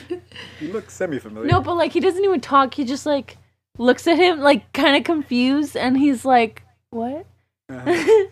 You 0.61 0.71
look 0.71 0.89
semi 0.89 1.19
familiar. 1.19 1.49
no, 1.49 1.59
but 1.59 1.75
like 1.75 1.91
he 1.91 1.99
doesn't 1.99 2.23
even 2.23 2.39
talk. 2.39 2.73
He 2.73 2.85
just 2.85 3.05
like 3.05 3.37
looks 3.77 4.07
at 4.07 4.17
him 4.17 4.39
like 4.39 4.71
kind 4.71 4.95
of 4.95 5.03
confused, 5.03 5.75
and 5.75 5.97
he's 5.97 6.23
like, 6.23 6.63
"What?" 6.89 7.25
Uh-huh. 7.69 8.25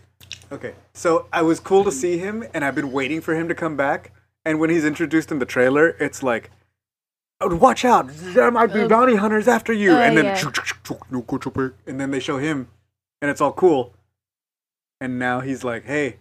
Okay, 0.53 0.75
so 0.93 1.25
I 1.33 1.41
was 1.41 1.59
cool 1.59 1.83
to 1.83 1.91
see 1.91 2.17
him, 2.19 2.45
and 2.53 2.63
I've 2.63 2.75
been 2.75 2.93
waiting 2.93 3.19
for 3.19 3.35
him 3.35 3.49
to 3.49 3.55
come 3.55 3.75
back. 3.75 4.11
And 4.45 4.61
when 4.61 4.69
he's 4.69 4.85
introduced 4.85 5.29
in 5.29 5.39
the 5.39 5.45
trailer, 5.45 5.89
it's 5.99 6.23
like, 6.23 6.51
"Watch 7.51 7.83
out! 7.85 8.07
There 8.09 8.49
might 8.51 8.73
be 8.73 8.81
Oh. 8.81 8.87
bounty 8.87 9.15
hunters 9.15 9.47
after 9.47 9.73
you!" 9.73 9.91
Oh, 9.91 9.99
and 10.01 10.17
then, 10.17 10.25
yeah. 10.25 10.35
and 11.87 11.99
then 11.99 12.11
they 12.11 12.19
show 12.19 12.37
him, 12.37 12.67
and 13.21 13.29
it's 13.31 13.41
all 13.41 13.51
cool. 13.53 13.93
And 15.01 15.19
now 15.19 15.41
he's 15.41 15.63
like, 15.63 15.83
"Hey, 15.85 16.17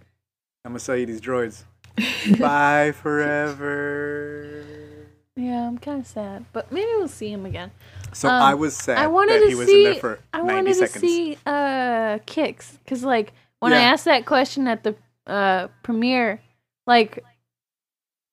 I'm 0.64 0.72
gonna 0.72 0.78
sell 0.80 0.96
you 0.96 1.06
these 1.06 1.20
droids. 1.20 1.64
Bye 2.38 2.92
forever." 2.92 4.64
Yeah, 5.36 5.66
I'm 5.66 5.78
kind 5.78 6.00
of 6.00 6.06
sad, 6.06 6.44
but 6.52 6.70
maybe 6.70 6.88
we'll 6.96 7.08
see 7.08 7.32
him 7.32 7.46
again. 7.46 7.70
So 8.12 8.28
Um, 8.28 8.42
I 8.42 8.54
was 8.54 8.76
sad 8.76 8.98
I 8.98 9.06
wanted 9.06 9.34
that 9.40 9.44
to 9.44 9.48
he 9.48 9.54
was 9.54 9.66
see. 9.66 9.86
in 9.86 9.92
there 9.92 10.00
for 10.00 10.18
I 10.34 10.38
90 10.42 10.52
wanted 10.54 10.74
seconds. 10.74 10.92
to 10.94 11.00
see 11.00 11.38
uh 11.46 12.18
Kix 12.26 12.78
because 12.84 13.02
like 13.04 13.32
when 13.60 13.72
I 13.72 13.80
asked 13.80 14.04
that 14.04 14.26
question 14.26 14.68
at 14.68 14.82
the 14.84 14.94
uh 15.26 15.68
premiere, 15.82 16.40
like 16.86 17.24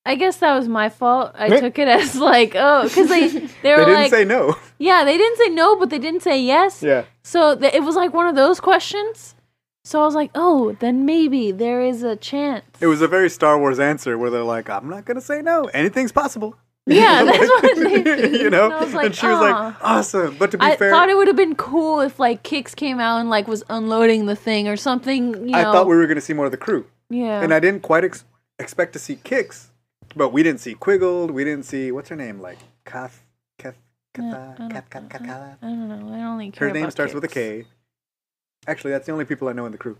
I 0.06 0.14
guess 0.14 0.38
that 0.38 0.56
was 0.56 0.66
my 0.66 0.88
fault. 0.88 1.32
I 1.34 1.60
took 1.60 1.78
it 1.78 1.88
as 1.88 2.16
like 2.16 2.52
oh 2.54 2.84
because 2.84 3.08
they 3.08 3.28
they 3.28 3.38
they 3.62 3.72
were 3.72 3.84
didn't 3.84 3.94
like 3.94 4.10
say 4.10 4.24
no. 4.24 4.56
yeah 4.78 5.04
they 5.04 5.16
didn't 5.18 5.36
say 5.38 5.48
no 5.50 5.76
but 5.76 5.90
they 5.90 5.98
didn't 5.98 6.22
say 6.22 6.40
yes. 6.40 6.82
Yeah. 6.82 7.04
So 7.22 7.54
th- 7.56 7.74
it 7.74 7.82
was 7.82 7.96
like 7.96 8.12
one 8.14 8.26
of 8.26 8.34
those 8.34 8.60
questions. 8.60 9.34
So 9.82 10.02
I 10.02 10.04
was 10.04 10.14
like, 10.14 10.30
oh, 10.34 10.76
then 10.80 11.06
maybe 11.06 11.52
there 11.52 11.80
is 11.82 12.02
a 12.02 12.14
chance. 12.14 12.64
It 12.80 12.86
was 12.86 13.00
a 13.00 13.08
very 13.08 13.30
Star 13.30 13.58
Wars 13.58 13.80
answer 13.80 14.18
where 14.18 14.28
they're 14.30 14.44
like, 14.44 14.68
"I'm 14.68 14.88
not 14.90 15.06
gonna 15.06 15.22
say 15.22 15.40
no. 15.42 15.64
Anything's 15.74 16.12
possible." 16.12 16.56
Yeah, 16.86 17.22
that's 17.24 17.38
what 17.38 17.76
they, 17.76 18.30
you 18.42 18.50
know. 18.50 18.64
and 18.64 18.74
I 18.74 18.84
like, 19.02 19.14
she 19.14 19.26
was 19.26 19.36
"Aw." 19.36 19.40
like, 19.40 19.54
ah. 19.54 19.78
"Awesome." 19.82 20.36
But 20.38 20.50
to 20.52 20.58
be 20.58 20.64
I 20.64 20.76
fair, 20.76 20.88
I 20.88 20.90
thought 20.90 21.08
it 21.08 21.16
would 21.16 21.28
have 21.28 21.36
been 21.36 21.54
cool 21.54 22.00
if 22.00 22.18
like 22.18 22.42
Kix 22.42 22.74
came 22.74 22.98
out 22.98 23.18
and 23.20 23.28
like 23.30 23.46
was 23.46 23.62
unloading 23.68 24.26
the 24.26 24.34
thing 24.34 24.66
or 24.66 24.76
something. 24.76 25.48
You 25.48 25.54
I 25.54 25.62
know, 25.62 25.72
thought 25.72 25.86
we 25.86 25.94
were 25.94 26.06
gonna 26.06 26.20
see 26.22 26.32
more 26.32 26.46
of 26.46 26.50
the 26.50 26.56
crew, 26.56 26.86
yeah. 27.10 27.42
and 27.42 27.52
I 27.54 27.60
didn't 27.60 27.82
quite 27.82 28.02
ex- 28.04 28.24
expect 28.58 28.94
to 28.94 28.98
see 28.98 29.16
Kix, 29.16 29.68
but 30.16 30.30
we 30.32 30.42
didn't 30.42 30.60
see 30.60 30.74
Quiggold. 30.74 31.30
We 31.30 31.44
didn't 31.44 31.64
see 31.64 31.92
what's 31.92 32.08
her 32.08 32.16
name, 32.16 32.40
like 32.40 32.58
Kath, 32.84 33.22
Kath, 33.58 33.76
Yeah, 34.18 34.24
I 34.24 34.30
Kath, 34.30 34.58
don't- 34.58 34.70
Kath, 34.70 34.90
Kath, 34.90 35.08
Kath, 35.10 35.22
Kath. 35.24 35.58
I 35.62 35.66
don't 35.66 35.88
know. 36.08 36.14
I 36.14 36.22
only 36.24 36.50
care 36.50 36.68
Her 36.68 36.74
name 36.74 36.84
about 36.84 36.92
starts 36.92 37.14
with 37.14 37.24
a 37.24 37.28
Kix. 37.28 37.32
K. 37.32 37.64
Actually, 38.66 38.90
that's 38.90 39.06
the 39.06 39.12
only 39.12 39.24
people 39.24 39.48
I 39.48 39.52
know 39.52 39.66
in 39.66 39.72
the 39.72 39.78
crew. 39.78 39.96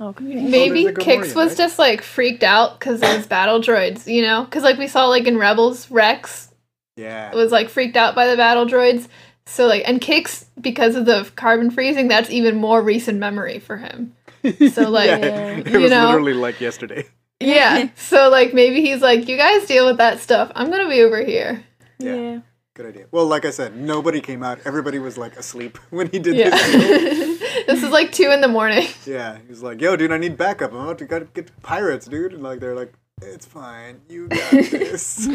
Oh, 0.00 0.08
okay. 0.08 0.24
Maybe 0.24 0.84
there's 0.84 0.96
a 0.96 1.00
Kix 1.00 1.34
was 1.34 1.50
right? 1.50 1.56
just 1.58 1.78
like 1.78 2.02
freaked 2.02 2.42
out 2.42 2.78
because 2.78 3.02
of 3.02 3.08
his 3.10 3.26
battle 3.26 3.60
droids, 3.60 4.06
you 4.12 4.22
know? 4.22 4.44
Because 4.44 4.62
like 4.62 4.78
we 4.78 4.88
saw 4.88 5.06
like 5.06 5.26
in 5.26 5.36
Rebels, 5.36 5.90
Rex 5.90 6.50
Yeah. 6.96 7.34
was 7.34 7.52
like 7.52 7.68
freaked 7.68 7.96
out 7.96 8.14
by 8.14 8.26
the 8.28 8.36
battle 8.36 8.66
droids. 8.66 9.08
So 9.44 9.66
like, 9.66 9.82
and 9.86 10.00
Kix 10.00 10.46
because 10.60 10.96
of 10.96 11.04
the 11.04 11.30
carbon 11.36 11.70
freezing, 11.70 12.08
that's 12.08 12.30
even 12.30 12.56
more 12.56 12.80
recent 12.82 13.18
memory 13.18 13.58
for 13.58 13.76
him. 13.76 14.14
So 14.72 14.88
like, 14.88 15.08
yeah, 15.08 15.58
it 15.58 15.70
you 15.70 15.80
was 15.80 15.90
know- 15.90 16.06
literally 16.06 16.32
like 16.34 16.60
yesterday. 16.60 17.04
Yeah. 17.46 17.88
So 17.96 18.28
like 18.30 18.52
maybe 18.54 18.80
he's 18.80 19.00
like, 19.02 19.28
you 19.28 19.36
guys 19.36 19.66
deal 19.66 19.86
with 19.86 19.98
that 19.98 20.20
stuff. 20.20 20.50
I'm 20.54 20.70
gonna 20.70 20.88
be 20.88 21.02
over 21.02 21.22
here. 21.24 21.64
Yeah. 21.98 22.14
Yeah. 22.14 22.40
Good 22.74 22.86
idea. 22.86 23.06
Well, 23.10 23.26
like 23.26 23.44
I 23.44 23.50
said, 23.50 23.76
nobody 23.76 24.20
came 24.22 24.42
out. 24.42 24.60
Everybody 24.64 24.98
was 24.98 25.18
like 25.18 25.36
asleep 25.36 25.76
when 25.90 26.08
he 26.08 26.18
did 26.18 26.36
Yeah. 26.36 26.50
this. 26.50 27.38
this 27.66 27.82
is 27.82 27.90
like 27.90 28.12
two 28.12 28.30
in 28.30 28.40
the 28.40 28.48
morning. 28.48 28.88
Yeah, 29.04 29.38
he 29.38 29.48
was 29.48 29.62
like, 29.62 29.80
"Yo, 29.80 29.94
dude, 29.96 30.10
I 30.10 30.16
need 30.18 30.36
backup. 30.38 30.72
I'm 30.72 30.78
about 30.80 30.98
to 30.98 31.04
gotta 31.04 31.26
get 31.26 31.50
pirates, 31.62 32.06
dude." 32.06 32.32
And 32.32 32.42
like, 32.42 32.60
they're 32.60 32.74
like, 32.74 32.92
"It's 33.20 33.44
fine, 33.46 34.00
you 34.08 34.28
got 34.28 34.50
this." 34.52 35.28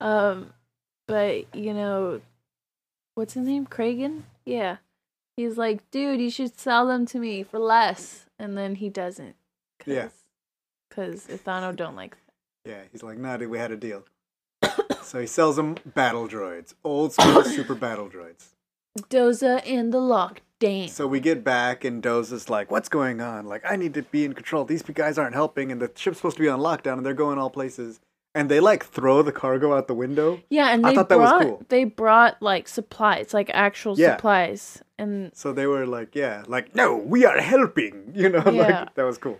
Um, 0.00 0.52
but 1.08 1.54
you 1.54 1.72
know, 1.72 2.20
what's 3.14 3.34
his 3.34 3.46
name? 3.46 3.66
Kragan. 3.66 4.22
Yeah. 4.44 4.76
He's 5.36 5.56
like, 5.58 5.90
dude, 5.90 6.20
you 6.20 6.30
should 6.30 6.58
sell 6.58 6.86
them 6.86 7.04
to 7.06 7.18
me 7.18 7.42
for 7.42 7.58
less, 7.58 8.26
and 8.38 8.56
then 8.56 8.76
he 8.76 8.88
doesn't. 8.88 9.36
Yeah. 9.86 10.08
Because 10.96 11.26
Ithano 11.26 11.76
don't 11.76 11.94
like. 11.94 12.16
yeah, 12.64 12.80
he's 12.90 13.02
like, 13.02 13.18
"Nah, 13.18 13.36
dude, 13.36 13.50
we 13.50 13.58
had 13.58 13.70
a 13.70 13.76
deal." 13.76 14.04
so 15.02 15.20
he 15.20 15.26
sells 15.26 15.56
them 15.56 15.76
battle 15.94 16.26
droids, 16.26 16.72
old 16.82 17.12
school 17.12 17.44
super 17.56 17.74
battle 17.74 18.08
droids. 18.08 18.46
Doza 19.10 19.62
in 19.64 19.90
the 19.90 20.00
lock. 20.00 20.40
Damn. 20.58 20.88
So 20.88 21.06
we 21.06 21.20
get 21.20 21.44
back, 21.44 21.84
and 21.84 22.02
Doza's 22.02 22.48
like, 22.48 22.70
"What's 22.70 22.88
going 22.88 23.20
on? 23.20 23.44
Like, 23.46 23.62
I 23.68 23.76
need 23.76 23.92
to 23.94 24.02
be 24.02 24.24
in 24.24 24.32
control. 24.32 24.64
These 24.64 24.82
guys 24.82 25.18
aren't 25.18 25.34
helping, 25.34 25.70
and 25.70 25.82
the 25.82 25.90
ship's 25.94 26.16
supposed 26.16 26.38
to 26.38 26.42
be 26.42 26.48
on 26.48 26.60
lockdown, 26.60 26.94
and 26.94 27.04
they're 27.04 27.12
going 27.14 27.38
all 27.38 27.50
places." 27.50 28.00
And 28.34 28.50
they 28.50 28.60
like 28.60 28.84
throw 28.84 29.22
the 29.22 29.32
cargo 29.32 29.74
out 29.74 29.86
the 29.86 29.94
window. 29.94 30.40
Yeah, 30.50 30.68
and 30.72 30.84
I 30.86 30.90
they 30.90 30.96
thought 30.96 31.08
that 31.10 31.18
was 31.18 31.30
brought 31.30 31.42
cool. 31.42 31.62
they 31.68 31.84
brought 31.84 32.42
like 32.42 32.68
supplies, 32.68 33.32
like 33.34 33.50
actual 33.54 33.98
Yeah. 33.98 34.16
supplies, 34.16 34.82
and 34.98 35.30
So 35.34 35.52
they 35.52 35.66
were 35.66 35.86
like, 35.86 36.14
"Yeah, 36.14 36.44
like, 36.46 36.74
no, 36.74 36.96
we 36.96 37.24
are 37.26 37.38
helping." 37.38 38.12
You 38.14 38.28
know, 38.30 38.42
Yeah. 38.46 38.80
like 38.80 38.94
that 38.94 39.04
was 39.04 39.18
cool. 39.18 39.38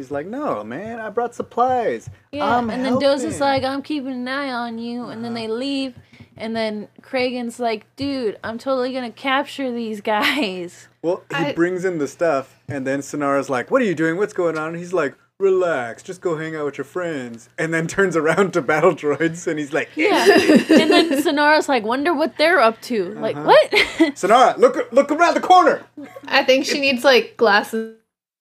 He's 0.00 0.10
like, 0.10 0.26
"No, 0.26 0.64
man, 0.64 0.98
I 0.98 1.10
brought 1.10 1.34
supplies." 1.34 2.08
yeah, 2.32 2.56
I'm 2.56 2.70
and 2.70 2.82
then 2.84 2.94
Doza's 2.94 3.22
helping." 3.38 3.40
like, 3.40 3.64
I'm 3.64 3.82
keeping 3.82 4.12
an 4.12 4.28
eye 4.28 4.50
on 4.50 4.78
you, 4.78 5.04
and 5.06 5.22
then 5.22 5.34
they 5.34 5.46
leave, 5.46 5.94
and 6.38 6.56
then 6.56 6.88
Kragan's 7.02 7.60
like, 7.60 7.84
dude, 7.96 8.38
I'm 8.42 8.56
totally 8.56 8.92
gonna 8.94 9.10
capture 9.10 9.70
these 9.70 10.00
guys. 10.00 10.88
Well, 11.02 11.22
he 11.30 11.36
I- 11.36 11.52
brings 11.52 11.84
in 11.84 11.98
the 11.98 12.08
stuff, 12.08 12.60
and 12.66 12.86
then 12.86 13.00
Synara's 13.00 13.50
like, 13.50 13.70
"What 13.70 13.82
are 13.82 13.84
you 13.84 13.94
doing? 13.94 14.16
What's 14.16 14.32
going 14.32 14.56
on?" 14.56 14.68
And 14.68 14.78
he's 14.78 14.92
like, 14.94 15.14
"Relax, 15.38 16.02
just 16.02 16.20
go 16.22 16.36
hang 16.38 16.56
out 16.56 16.64
with 16.64 16.78
your 16.78 16.84
friends." 16.86 17.50
And 17.58 17.74
then 17.74 17.86
turns 17.96 18.16
around 18.16 18.52
to 18.54 18.62
battle 18.62 18.94
droids, 18.94 19.46
and 19.46 19.58
he's 19.58 19.72
like, 19.74 19.90
Yeah, 19.96 20.24
and 20.30 20.90
then 20.90 21.10
Synara's 21.22 21.68
like, 21.68 21.84
wonder 21.84 22.14
what 22.14 22.38
they're 22.38 22.58
up 22.60 22.80
to. 22.82 23.12
Like 23.14 23.36
Uh-huh. 23.36 23.46
what? 23.46 23.70
"Synara, 24.16 24.56
look, 24.56 24.90
look 24.92 25.10
around 25.12 25.34
the 25.34 25.40
corner. 25.40 25.82
I 26.26 26.42
think 26.44 26.64
she 26.64 26.80
needs 26.80 27.04
like 27.04 27.36
glasses. 27.36 27.96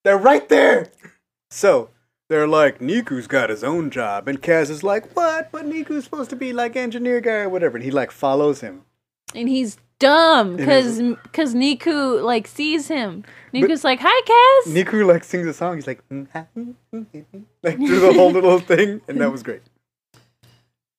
They're 0.05 0.17
right 0.17 0.47
there." 0.47 0.87
So 1.49 1.89
they're 2.29 2.47
like, 2.47 2.79
"Neeku's 2.79 3.27
got 3.27 3.49
his 3.49 3.63
own 3.63 3.89
job," 3.89 4.27
and 4.27 4.41
Kaz 4.41 4.69
is 4.69 4.83
like, 4.83 5.15
"What? 5.15 5.51
But 5.51 5.65
Neeku's 5.65 6.03
supposed 6.03 6.29
to 6.29 6.35
be 6.35 6.53
like 6.53 6.75
engineer 6.75 7.21
guy 7.21 7.39
or 7.41 7.49
whatever." 7.49 7.77
And 7.77 7.83
he 7.83 7.91
like 7.91 8.11
follows 8.11 8.61
him. 8.61 8.83
and 9.35 9.47
he's 9.49 9.77
dumb 9.99 10.55
because 10.55 10.99
because 11.23 11.53
Neeku 11.53 12.23
like 12.23 12.47
sees 12.47 12.87
him. 12.87 13.23
Neeku's 13.53 13.83
like, 13.83 13.99
hi, 14.01 14.21
Kaz. 14.25 14.73
Neeku 14.73 15.05
like 15.05 15.23
sings 15.23 15.47
a 15.47 15.53
song. 15.53 15.75
He's 15.75 15.87
like, 15.87 16.07
mm, 16.09 16.27
mm, 16.55 16.75
mm, 16.93 17.43
like 17.63 17.77
through 17.77 17.99
the 17.99 18.13
whole 18.13 18.31
little 18.31 18.59
thing, 18.71 19.01
and 19.07 19.19
that 19.19 19.31
was 19.31 19.43
great. 19.43 19.61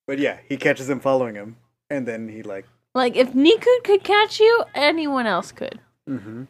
But 0.06 0.18
yeah, 0.18 0.38
he 0.48 0.56
catches 0.56 0.90
him 0.90 1.00
following 1.00 1.34
him, 1.34 1.56
and 1.88 2.06
then 2.06 2.28
he 2.28 2.42
like 2.42 2.66
like 2.94 3.16
if 3.16 3.32
Neeku 3.32 3.84
could 3.84 4.02
catch 4.04 4.40
you, 4.40 4.64
anyone 4.74 5.26
else 5.26 5.52
could. 5.52 5.80
Mm-hmm. 6.08 6.44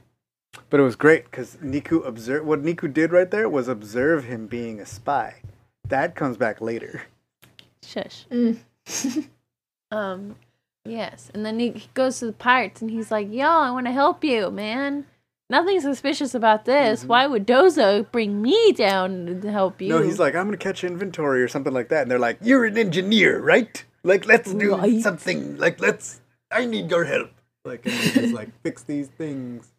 But 0.69 0.81
it 0.81 0.83
was 0.85 0.97
great 0.97 1.25
because 1.25 1.57
Neeku 1.57 2.07
observed 2.07 2.47
what 2.47 2.63
Neeku 2.63 2.93
did 2.93 3.13
right 3.13 3.31
there 3.31 3.49
was 3.49 3.69
observe 3.69 4.25
him 4.25 4.47
being 4.47 4.81
a 4.81 4.87
spy. 4.87 5.37
That 5.89 6.15
comes 6.15 6.37
back 6.37 6.61
later. 6.61 7.03
Shush. 7.85 8.27
Mm. 8.31 8.59
Um, 9.93 10.37
yes, 10.85 11.33
and 11.35 11.45
then 11.45 11.59
he 11.59 11.71
he 11.73 11.89
goes 11.95 12.21
to 12.21 12.27
the 12.27 12.33
pirates 12.33 12.81
and 12.81 12.89
he's 12.93 13.11
like, 13.11 13.27
"Yo, 13.33 13.45
I 13.49 13.73
want 13.73 13.87
to 13.87 13.93
help 13.93 14.23
you, 14.23 14.49
man." 14.53 15.05
Nothing 15.49 15.81
suspicious 15.81 16.33
about 16.33 16.65
this. 16.65 17.03
Mhm. 17.03 17.07
Why 17.09 17.27
would 17.27 17.45
Dozo 17.45 18.09
bring 18.13 18.41
me 18.41 18.71
down 18.71 19.41
to 19.43 19.51
help 19.51 19.83
you? 19.83 19.89
No, 19.89 20.01
he's 20.01 20.21
like, 20.21 20.37
I'm 20.37 20.45
gonna 20.45 20.57
catch 20.59 20.85
inventory 20.85 21.43
or 21.43 21.49
something 21.49 21.73
like 21.73 21.89
that. 21.89 22.03
And 22.03 22.11
they're 22.11 22.21
like, 22.21 22.39
You're 22.41 22.67
an 22.67 22.79
engineer, 22.79 23.41
right? 23.41 23.83
Like, 24.05 24.27
let's 24.27 24.55
do 24.55 24.77
Right. 24.77 25.03
something. 25.03 25.57
Like, 25.57 25.81
let's. 25.81 26.21
I 26.53 26.67
need 26.67 26.89
your 26.89 27.05
help. 27.05 27.31
Like, 27.65 27.85
and 27.85 27.93
then 27.95 28.25
he's 28.25 28.33
like, 28.33 28.51
Fix 28.63 28.85
these 28.85 29.09
things. 29.09 29.70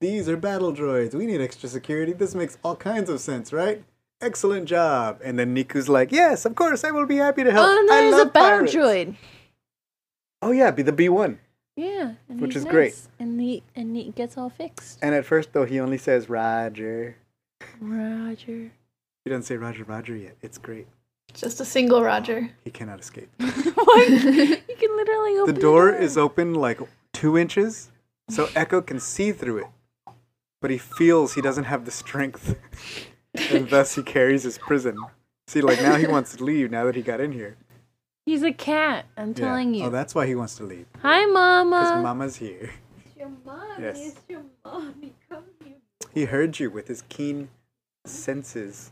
These 0.00 0.28
are 0.28 0.36
battle 0.36 0.72
droids. 0.72 1.14
We 1.14 1.26
need 1.26 1.40
extra 1.40 1.68
security. 1.68 2.12
This 2.12 2.34
makes 2.34 2.56
all 2.62 2.76
kinds 2.76 3.10
of 3.10 3.20
sense, 3.20 3.52
right? 3.52 3.82
Excellent 4.20 4.66
job. 4.66 5.20
And 5.24 5.38
then 5.38 5.54
Neeku's 5.54 5.88
like, 5.88 6.12
Yes, 6.12 6.44
of 6.44 6.54
course, 6.54 6.84
I 6.84 6.90
will 6.90 7.06
be 7.06 7.16
happy 7.16 7.44
to 7.44 7.52
help. 7.52 7.66
oh, 7.68 7.78
and 7.80 7.90
I 7.90 8.00
there's 8.02 8.14
a 8.14 8.16
love 8.18 8.32
battle 8.32 8.58
pirates." 8.58 8.74
droid. 8.74 9.14
Oh 10.40 10.52
yeah, 10.52 10.70
be 10.70 10.82
the 10.82 10.92
B 10.92 11.08
one. 11.08 11.40
Yeah, 11.76 12.14
and 12.28 12.40
Which 12.40 12.54
he's 12.54 12.64
is 12.64 12.70
great. 12.70 13.00
And 13.18 13.40
he 13.40 13.62
and 13.76 13.96
he 13.96 14.10
gets 14.10 14.36
all 14.36 14.50
fixed. 14.50 14.98
And 15.02 15.14
at 15.14 15.24
first, 15.24 15.52
though, 15.52 15.64
he 15.64 15.78
only 15.80 15.98
says 15.98 16.28
Roger. 16.28 17.16
Roger. 17.80 18.70
He 19.24 19.30
doesn't 19.30 19.44
say 19.44 19.56
Roger, 19.56 19.84
Roger 19.84 20.16
yet. 20.16 20.36
It's 20.42 20.58
great. 20.58 20.86
Just 21.34 21.60
a 21.60 21.64
single 21.64 22.02
Roger. 22.02 22.50
He 22.64 22.70
cannot 22.70 23.00
escape. 23.00 23.28
what? 23.38 24.08
You 24.08 24.76
can 24.78 24.96
literally 24.96 25.38
open 25.38 25.54
the 25.54 25.60
open 25.60 25.60
door 25.60 25.90
is 25.90 26.16
open 26.16 26.54
like 26.54 26.80
two 27.12 27.36
inches, 27.36 27.90
so 28.28 28.48
Echo 28.56 28.80
can 28.80 28.98
see 29.00 29.32
through 29.32 29.58
it. 29.58 29.66
But 30.60 30.70
he 30.70 30.78
feels 30.78 31.34
he 31.34 31.40
doesn't 31.40 31.64
have 31.64 31.84
the 31.84 31.90
strength, 31.90 32.56
and 33.50 33.68
thus 33.70 33.94
he 33.94 34.02
carries 34.02 34.42
his 34.42 34.58
prison. 34.58 34.96
See, 35.46 35.60
like 35.60 35.80
now 35.80 35.96
he 35.96 36.06
wants 36.16 36.36
to 36.36 36.44
leave 36.44 36.70
now 36.70 36.84
that 36.86 36.96
he 36.96 37.02
got 37.02 37.20
in 37.20 37.32
here. 37.32 37.56
He's 38.26 38.42
a 38.42 38.52
cat. 38.52 39.06
I'm 39.16 39.28
Yeah. 39.28 39.34
telling 39.34 39.74
you. 39.74 39.84
Oh, 39.84 39.90
that's 39.90 40.14
why 40.14 40.26
he 40.26 40.34
wants 40.34 40.56
to 40.56 40.64
leave. 40.64 40.86
Hi, 41.00 41.24
mama. 41.26 41.80
Because 41.80 42.02
Mama's 42.02 42.36
here. 42.36 42.70
your 43.16 43.30
mommy. 43.44 43.82
Yes. 43.82 43.98
It's 44.00 44.20
your 44.28 44.42
mommy. 44.64 45.14
Come 45.30 45.44
here. 45.64 45.74
He 46.12 46.24
heard 46.24 46.58
you 46.60 46.70
with 46.70 46.88
his 46.88 47.02
keen 47.08 47.48
senses. 48.04 48.90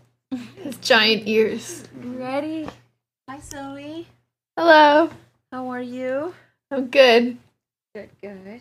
His 0.62 0.76
giant 0.78 1.26
ears. 1.26 1.84
Ready? 1.94 2.68
Hi, 3.28 3.40
Zoe. 3.40 4.06
Hello. 4.56 5.10
How 5.52 5.68
are 5.68 5.82
you? 5.82 6.34
I'm 6.70 6.86
good. 6.86 7.36
Good, 7.94 8.10
good. 8.22 8.60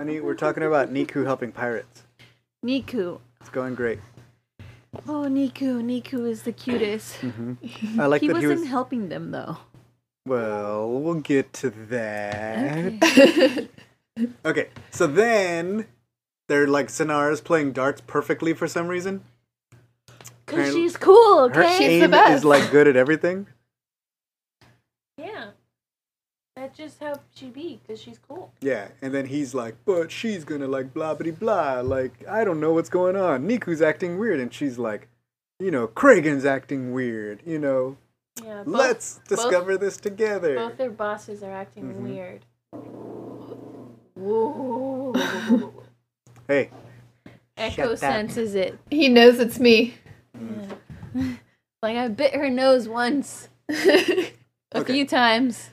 Honey, 0.00 0.18
we're 0.18 0.34
talking 0.34 0.62
about 0.62 0.90
Neeku 0.90 1.26
helping 1.26 1.52
pirates. 1.52 2.04
Neeku. 2.64 3.20
It's 3.38 3.50
going 3.50 3.74
great. 3.74 3.98
Oh, 5.06 5.26
Neeku. 5.28 5.82
Neeku 5.82 6.26
is 6.26 6.44
the 6.44 6.52
cutest. 6.52 7.16
hmm 7.16 7.52
I 8.00 8.06
like 8.06 8.22
he 8.22 8.28
that 8.28 8.36
wasn't 8.36 8.54
he 8.54 8.60
was. 8.60 8.68
helping 8.68 9.10
them 9.10 9.30
though. 9.30 9.58
Well, 10.24 10.90
we'll 10.90 11.20
get 11.20 11.52
to 11.52 11.68
that. 11.90 12.94
Okay. 13.02 13.68
Okay, 14.44 14.68
so 14.90 15.06
then 15.06 15.86
they're 16.48 16.66
like 16.66 16.88
Synara's 16.88 17.40
playing 17.40 17.72
darts 17.72 18.00
perfectly 18.00 18.52
for 18.54 18.66
some 18.66 18.88
reason. 18.88 19.22
Cause 20.46 20.72
she's 20.72 20.96
cool, 20.96 21.48
Her 21.50 21.62
okay? 21.62 21.78
She's 21.78 22.08
the 22.10 22.16
aim 22.16 22.32
is 22.32 22.44
like 22.44 22.70
good 22.70 22.88
at 22.88 22.96
everything. 22.96 23.46
Yeah. 25.18 25.50
That's 26.70 26.78
just 26.78 27.00
how 27.00 27.18
she 27.34 27.46
be, 27.46 27.80
cause 27.88 28.00
she's 28.00 28.18
cool. 28.28 28.52
Yeah, 28.60 28.88
and 29.02 29.12
then 29.12 29.26
he's 29.26 29.54
like, 29.54 29.74
but 29.84 30.12
she's 30.12 30.44
gonna 30.44 30.68
like 30.68 30.94
blah 30.94 31.14
blah 31.14 31.32
blah. 31.32 31.80
Like 31.80 32.24
I 32.28 32.44
don't 32.44 32.60
know 32.60 32.72
what's 32.72 32.88
going 32.88 33.16
on. 33.16 33.48
Neeku's 33.48 33.82
acting 33.82 34.18
weird, 34.18 34.38
and 34.38 34.54
she's 34.54 34.78
like, 34.78 35.08
you 35.58 35.72
know, 35.72 35.88
Kragan's 35.88 36.44
acting 36.44 36.92
weird. 36.92 37.42
You 37.44 37.58
know, 37.58 37.96
Yeah. 38.44 38.62
Both, 38.62 38.66
let's 38.68 39.20
discover 39.26 39.76
this 39.78 39.96
together. 39.96 40.54
both 40.54 40.76
their 40.76 40.90
bosses 40.90 41.42
are 41.42 41.50
acting 41.50 41.92
Mhm. 41.92 42.02
weird. 42.02 42.44
Whoa. 44.14 45.72
Hey, 46.46 46.70
Echo 47.56 47.96
senses 47.96 48.54
it. 48.54 48.78
he 48.90 49.08
knows 49.08 49.40
it's 49.40 49.58
me. 49.58 49.94
Yeah. 50.34 50.74
like 51.82 51.96
I 51.96 52.06
bit 52.08 52.34
her 52.36 52.48
nose 52.48 52.88
once, 52.88 53.48
a 53.68 54.30
Okay. 54.72 54.92
few 54.92 55.04
times. 55.06 55.70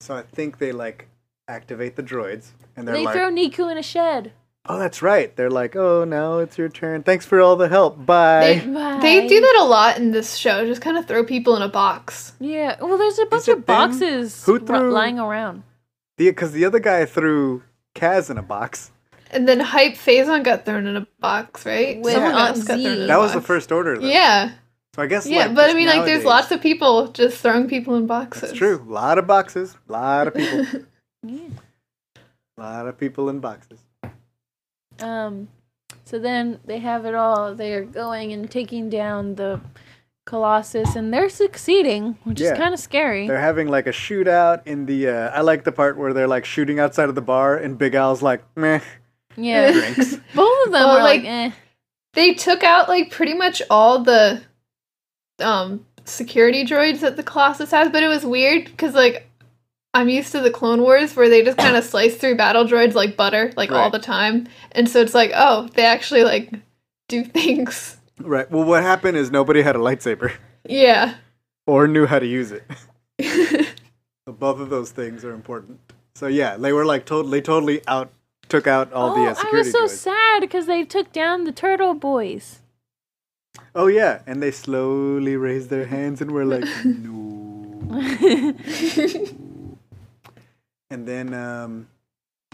So 0.00 0.14
I 0.16 0.22
think 0.22 0.58
they 0.58 0.72
like 0.72 1.08
activate 1.48 1.96
the 1.96 2.02
droids, 2.02 2.48
and 2.76 2.86
they're 2.86 2.94
They 2.96 3.04
like, 3.04 3.14
throw 3.14 3.30
Neeku 3.30 3.70
in 3.70 3.78
a 3.78 3.82
shed. 3.82 4.32
oh, 4.68 4.78
that's 4.78 5.00
right. 5.00 5.34
They're 5.36 5.50
like, 5.50 5.76
oh, 5.76 6.04
now 6.04 6.38
it's 6.38 6.58
your 6.58 6.68
turn. 6.68 7.02
Thanks 7.02 7.24
for 7.24 7.40
all 7.40 7.56
the 7.56 7.68
help. 7.68 8.04
Bye. 8.04 8.60
They- 8.64 8.72
Bye. 8.72 8.98
They 9.00 9.26
do 9.28 9.40
that 9.40 9.56
a 9.60 9.64
lot 9.64 9.96
in 9.98 10.10
this 10.10 10.34
show. 10.36 10.66
Just 10.66 10.82
kind 10.82 10.98
of 10.98 11.06
throw 11.06 11.24
people 11.24 11.56
in 11.56 11.62
a 11.62 11.68
box. 11.68 12.32
Yeah. 12.40 12.76
Well, 12.80 12.98
there's 12.98 13.18
a 13.18 13.26
bunch 13.26 13.48
of 13.48 13.64
boxes 13.64 14.44
Who 14.44 14.54
ru- 14.58 14.66
threw- 14.66 14.90
lying 14.92 15.18
around. 15.18 15.62
The 16.18 16.28
because 16.30 16.52
the 16.52 16.64
other 16.64 16.78
guy 16.80 17.04
threw 17.04 17.62
Kaz 17.94 18.28
in 18.30 18.38
a 18.38 18.42
box. 18.42 18.90
And 19.30 19.46
then 19.48 19.60
Hype 19.60 19.94
Fazon 19.94 20.42
got 20.44 20.64
thrown 20.64 20.86
in 20.86 20.96
a 20.96 21.06
box, 21.20 21.64
right? 21.66 22.00
With 22.00 22.12
Someone 22.14 22.32
Aunt 22.32 22.56
else 22.56 22.64
got 22.64 22.80
thrown 22.80 22.96
in 22.96 23.02
a 23.02 23.06
That 23.06 23.18
was 23.18 23.32
the 23.34 23.40
first 23.40 23.70
order. 23.72 23.98
Though. 23.98 24.06
Yeah. 24.06 24.52
So 24.96 25.02
I 25.02 25.06
guess. 25.06 25.26
Yeah, 25.26 25.46
like, 25.46 25.54
but 25.54 25.64
I 25.64 25.66
just 25.68 25.76
mean, 25.76 25.86
like, 25.88 26.04
there's 26.06 26.24
lots 26.24 26.50
of 26.50 26.60
people 26.60 27.08
just 27.08 27.40
throwing 27.42 27.68
people 27.68 27.94
in 27.96 28.06
boxes. 28.06 28.40
That's 28.42 28.54
true. 28.58 28.82
A 28.82 28.90
lot 28.92 29.18
of 29.18 29.26
boxes. 29.26 29.76
A 29.88 29.92
lot 29.92 30.28
of 30.28 30.34
people. 30.34 30.80
Yeah. 31.22 31.40
A 32.58 32.60
lot 32.62 32.86
of 32.88 32.96
people 32.98 33.28
in 33.28 33.40
boxes. 33.40 33.80
Um, 35.00 35.48
so 36.04 36.18
then 36.18 36.60
they 36.64 36.78
have 36.78 37.04
it 37.04 37.14
all. 37.14 37.54
They're 37.54 37.84
going 37.84 38.32
and 38.32 38.48
taking 38.50 38.88
down 38.88 39.34
the 39.34 39.60
Colossus, 40.24 40.94
and 40.96 41.12
they're 41.12 41.28
succeeding, 41.28 42.16
which 42.24 42.40
Yeah. 42.40 42.52
is 42.52 42.58
kind 42.58 42.72
of 42.74 42.80
scary. 42.80 43.26
They're 43.28 43.40
having 43.40 43.68
like 43.68 43.86
a 43.86 43.92
shootout 43.92 44.62
in 44.66 44.86
the. 44.86 45.08
Uh, 45.08 45.28
I 45.30 45.40
like 45.42 45.64
the 45.64 45.72
part 45.72 45.96
where 45.96 46.12
they're 46.12 46.28
like 46.28 46.44
shooting 46.44 46.78
outside 46.80 47.08
of 47.08 47.14
the 47.14 47.20
bar, 47.22 47.56
and 47.56 47.76
Big 47.76 47.94
Al's 47.94 48.22
like, 48.22 48.42
meh, 48.56 48.80
yeah, 49.36 49.70
drinks. 49.72 50.16
both 50.34 50.66
of 50.66 50.72
them 50.72 50.82
Well, 50.82 50.96
are 50.98 51.02
like, 51.02 51.22
like- 51.22 51.30
eh. 51.30 51.50
They 52.14 52.34
took 52.34 52.62
out 52.62 52.88
like 52.88 53.10
pretty 53.10 53.34
much 53.34 53.60
all 53.68 54.02
the 54.02 54.42
um 55.40 55.84
security 56.04 56.64
droids 56.64 57.00
that 57.00 57.16
the 57.16 57.22
Colossus 57.22 57.70
has, 57.70 57.90
but 57.90 58.02
it 58.02 58.08
was 58.08 58.24
weird 58.24 58.64
because 58.66 58.94
like 58.94 59.28
I'm 59.94 60.08
used 60.08 60.32
to 60.32 60.40
the 60.40 60.50
Clone 60.50 60.82
Wars 60.82 61.16
where 61.16 61.28
they 61.28 61.42
just 61.42 61.58
kind 61.58 61.76
of 61.76 61.82
slice 61.84 62.16
through 62.16 62.36
battle 62.36 62.64
droids 62.66 62.94
like 62.94 63.16
butter, 63.16 63.52
like 63.56 63.70
all 63.72 63.90
the 63.90 63.98
time, 63.98 64.46
and 64.72 64.88
so 64.88 65.00
it's 65.00 65.14
like, 65.14 65.30
oh, 65.34 65.68
they 65.74 65.84
actually 65.84 66.22
like 66.24 66.52
do 67.08 67.24
things. 67.38 67.96
right. 68.20 68.50
Well, 68.50 68.64
what 68.64 68.82
happened 68.82 69.16
is 69.16 69.30
nobody 69.30 69.62
had 69.62 69.74
a 69.76 69.78
lightsaber 69.78 70.32
Yeah. 70.68 71.14
or 71.66 71.86
knew 71.88 72.06
how 72.06 72.18
to 72.18 72.26
use 72.26 72.52
it. 72.52 72.64
So 74.28 74.32
both 74.32 74.58
of 74.58 74.70
those 74.70 74.90
things 74.90 75.24
are 75.24 75.32
important. 75.32 75.78
So 76.16 76.26
yeah, 76.26 76.56
they 76.56 76.72
were 76.72 76.84
like 76.84 77.04
totally, 77.06 77.40
totally 77.40 77.80
out. 77.86 78.10
Took 78.48 78.66
out 78.66 78.92
all 78.92 79.10
oh, 79.10 79.14
the 79.14 79.30
uh, 79.30 79.34
I 79.40 79.50
was 79.52 79.70
so 79.70 79.84
droids. 79.84 79.90
sad 79.90 80.40
because 80.40 80.66
they 80.66 80.82
took 80.84 81.12
down 81.12 81.44
the 81.44 81.52
Turtle 81.52 81.94
Boys. 81.94 82.60
Oh 83.76 83.88
yeah, 83.88 84.22
and 84.26 84.42
they 84.42 84.50
slowly 84.50 85.36
raised 85.36 85.68
their 85.68 85.84
hands 85.84 86.22
and 86.22 86.30
were 86.30 86.46
like, 86.46 86.64
no. 86.84 87.86
And 90.88 91.06
then, 91.06 91.34
um, 91.34 91.88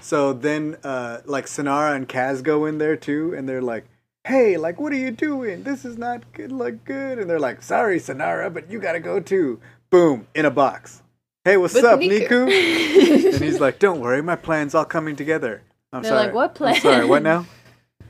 so 0.00 0.32
then, 0.32 0.78
uh, 0.82 1.18
like 1.26 1.44
Synara 1.46 1.94
and 1.94 2.08
Kaz 2.08 2.42
go 2.42 2.64
in 2.64 2.78
there 2.78 2.96
too, 2.96 3.34
and 3.36 3.46
they're 3.46 3.60
like, 3.60 3.84
"Hey, 4.24 4.56
like, 4.56 4.80
what 4.80 4.90
are 4.92 4.96
you 4.96 5.10
doing? 5.10 5.64
This 5.64 5.84
is 5.84 5.98
not 5.98 6.32
good, 6.32 6.50
like 6.50 6.82
good." 6.84 7.18
And 7.18 7.28
they're 7.28 7.38
like, 7.38 7.62
"Sorry, 7.62 8.00
Synara, 8.00 8.52
but 8.52 8.70
you 8.70 8.80
gotta 8.80 9.00
go 9.00 9.20
too." 9.20 9.60
Boom, 9.90 10.26
in 10.34 10.46
a 10.46 10.50
box. 10.50 11.02
Hey, 11.44 11.58
what's 11.58 11.74
With 11.74 11.84
up, 11.84 12.00
Neeku. 12.00 12.48
Neeku? 12.48 13.32
and 13.34 13.42
he's 13.44 13.60
like, 13.60 13.78
"Don't 13.78 14.00
worry, 14.00 14.22
my 14.22 14.36
plan's 14.36 14.74
all 14.74 14.86
coming 14.86 15.14
together." 15.14 15.60
I'm 15.92 16.02
They're 16.02 16.12
sorry. 16.12 16.24
like, 16.24 16.34
"What 16.34 16.60
I'm 16.62 16.80
sorry, 16.80 17.04
what 17.04 17.22
now? 17.22 17.44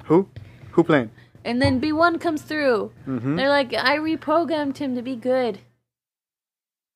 Who? 0.04 0.28
Who 0.70 0.84
plan? 0.84 1.10
And 1.44 1.60
then 1.62 1.80
B1 1.80 2.20
comes 2.20 2.42
through. 2.42 2.92
Mm-hmm. 3.06 3.36
They're 3.36 3.48
like, 3.48 3.72
I 3.74 3.96
reprogrammed 3.98 4.78
him 4.78 4.94
to 4.94 5.02
be 5.02 5.16
good. 5.16 5.58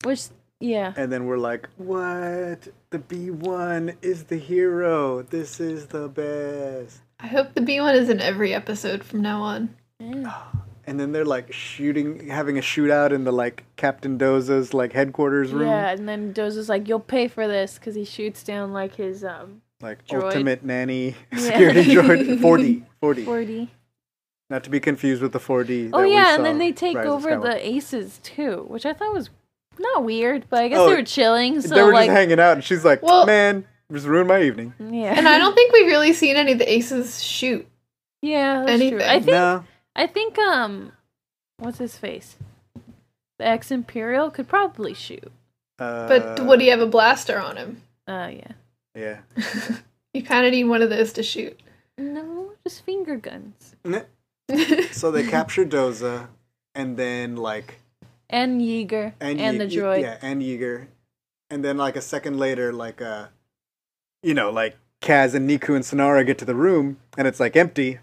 Which, 0.04 0.24
yeah. 0.60 0.92
And 0.96 1.10
then 1.12 1.26
we're 1.26 1.38
like, 1.38 1.68
what? 1.76 2.68
The 2.90 2.98
B1 2.98 3.96
is 4.02 4.24
the 4.24 4.36
hero. 4.38 5.22
This 5.22 5.60
is 5.60 5.86
the 5.86 6.08
best. 6.08 7.00
I 7.18 7.28
hope 7.28 7.54
the 7.54 7.62
B 7.62 7.80
one 7.80 7.94
is 7.94 8.10
in 8.10 8.20
every 8.20 8.52
episode 8.52 9.02
from 9.02 9.22
now 9.22 9.40
on. 9.42 9.74
yeah. 9.98 10.42
And 10.88 11.00
then 11.00 11.10
they're 11.10 11.24
like 11.24 11.52
shooting, 11.52 12.28
having 12.28 12.58
a 12.58 12.60
shootout 12.60 13.10
in 13.10 13.24
the 13.24 13.32
like 13.32 13.64
Captain 13.74 14.16
Doza's 14.16 14.72
like 14.72 14.92
headquarters 14.92 15.50
room. 15.52 15.66
Yeah, 15.66 15.90
and 15.90 16.08
then 16.08 16.32
Doza's 16.32 16.68
like, 16.68 16.86
"You'll 16.86 17.00
pay 17.00 17.26
for 17.26 17.48
this," 17.48 17.74
because 17.74 17.96
he 17.96 18.04
shoots 18.04 18.44
down 18.44 18.72
like 18.72 18.94
his 18.94 19.24
um 19.24 19.62
Like 19.80 20.06
Droid. 20.06 20.22
ultimate 20.22 20.64
nanny 20.64 21.16
Yeah. 21.32 21.38
security 21.40 21.82
droid. 21.96 22.38
4D. 22.38 22.84
4D. 23.02 23.24
forty. 23.24 23.70
Not 24.48 24.62
to 24.64 24.70
be 24.70 24.78
confused 24.80 25.22
with 25.22 25.32
the 25.32 25.40
4D. 25.40 25.90
Oh 25.92 26.02
that 26.02 26.08
yeah, 26.10 26.30
saw 26.30 26.36
and 26.36 26.44
then 26.44 26.58
they 26.58 26.72
take 26.72 26.96
Rise 26.96 27.06
over 27.06 27.36
the 27.36 27.66
Aces 27.68 28.20
too, 28.22 28.64
which 28.68 28.86
I 28.86 28.92
thought 28.92 29.12
was 29.12 29.28
not 29.78 30.04
weird, 30.04 30.46
but 30.48 30.62
I 30.62 30.68
guess 30.68 30.78
Oh, 30.78 30.88
they 30.88 30.96
were 30.96 31.02
chilling. 31.02 31.60
So 31.60 31.74
they 31.74 31.82
were 31.82 31.92
like, 31.92 32.06
just 32.08 32.16
hanging 32.16 32.38
out, 32.40 32.52
and 32.52 32.62
she's 32.64 32.84
like, 32.84 33.02
Well- 33.02 33.26
man, 33.26 33.64
just 33.92 34.06
ruined 34.06 34.28
my 34.28 34.42
evening. 34.42 34.72
yeah, 34.78 35.14
And 35.16 35.26
I 35.28 35.38
don't 35.38 35.54
think 35.54 35.72
we've 35.72 35.86
really 35.86 36.12
seen 36.12 36.36
any 36.36 36.52
of 36.52 36.58
the 36.58 36.72
aces 36.72 37.22
shoot. 37.22 37.66
yeah, 38.22 38.64
that's 38.64 38.78
true. 38.78 38.98
anything. 38.98 39.02
I 39.08 39.14
think 39.20 39.26
No. 39.26 39.64
I 39.96 40.06
think 40.06 40.38
um, 40.38 40.92
what's 41.58 41.78
his 41.78 41.96
face? 41.98 42.36
The 43.38 43.46
ex 43.46 43.70
Imperial 43.70 44.30
could 44.30 44.48
probably 44.48 44.94
shoot. 44.94 45.30
Uh, 45.78 46.06
But 46.08 46.40
would 46.46 46.60
he 46.60 46.68
have 46.68 46.80
a 46.80 46.86
blaster 46.86 47.38
on 47.38 47.56
him? 47.56 47.82
Uh, 48.06 48.30
yeah. 48.32 48.52
Yeah. 48.94 49.18
You 50.14 50.22
kind 50.22 50.46
of 50.46 50.52
need 50.52 50.64
one 50.64 50.80
of 50.80 50.88
those 50.88 51.12
to 51.14 51.22
shoot. 51.22 51.60
No, 51.98 52.52
just 52.64 52.82
finger 52.86 53.16
guns. 53.16 53.76
so 54.92 55.10
they 55.10 55.26
capture 55.26 55.64
Doza, 55.64 56.28
and 56.74 56.96
then 56.96 57.36
like 57.36 57.80
And 58.30 58.60
Yeager. 58.60 59.12
and, 59.20 59.40
And, 59.40 59.58
Ye- 59.60 59.64
the 59.66 59.66
droid. 59.76 60.02
yeah, 60.02 60.18
and 60.22 60.42
Yeager, 60.42 60.86
and 61.50 61.64
then 61.64 61.76
like 61.76 61.96
a 61.96 62.00
second 62.00 62.38
later, 62.38 62.72
like 62.72 63.00
uh, 63.02 63.26
you 64.22 64.34
know, 64.34 64.50
like 64.50 64.76
Kaz 65.02 65.34
and 65.34 65.48
Neeku 65.48 65.74
and 65.74 65.84
Synara 65.84 66.24
get 66.26 66.38
to 66.38 66.44
the 66.44 66.54
room, 66.54 66.98
and 67.18 67.26
it's 67.28 67.40
like 67.40 67.56
empty, 67.56 67.98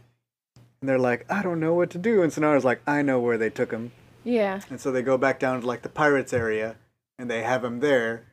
and 0.81 0.89
they're 0.89 0.99
like, 0.99 1.25
I 1.31 1.41
don't 1.41 1.59
know 1.59 1.73
what 1.73 1.89
to 1.91 1.97
do, 1.97 2.21
and 2.21 2.31
Synara's 2.31 2.65
like, 2.65 2.81
I 2.87 3.01
know 3.01 3.19
where 3.19 3.37
they 3.37 3.49
took 3.49 3.71
him, 3.71 3.91
Yeah. 4.23 4.61
and 4.69 4.79
so 4.79 4.91
they 4.91 5.01
go 5.01 5.17
back 5.17 5.39
down 5.39 5.61
to 5.61 5.67
like 5.67 5.81
the 5.81 5.89
pirates 5.89 6.33
area, 6.33 6.75
and 7.17 7.29
they 7.29 7.43
have 7.43 7.63
him 7.63 7.79
there. 7.79 8.23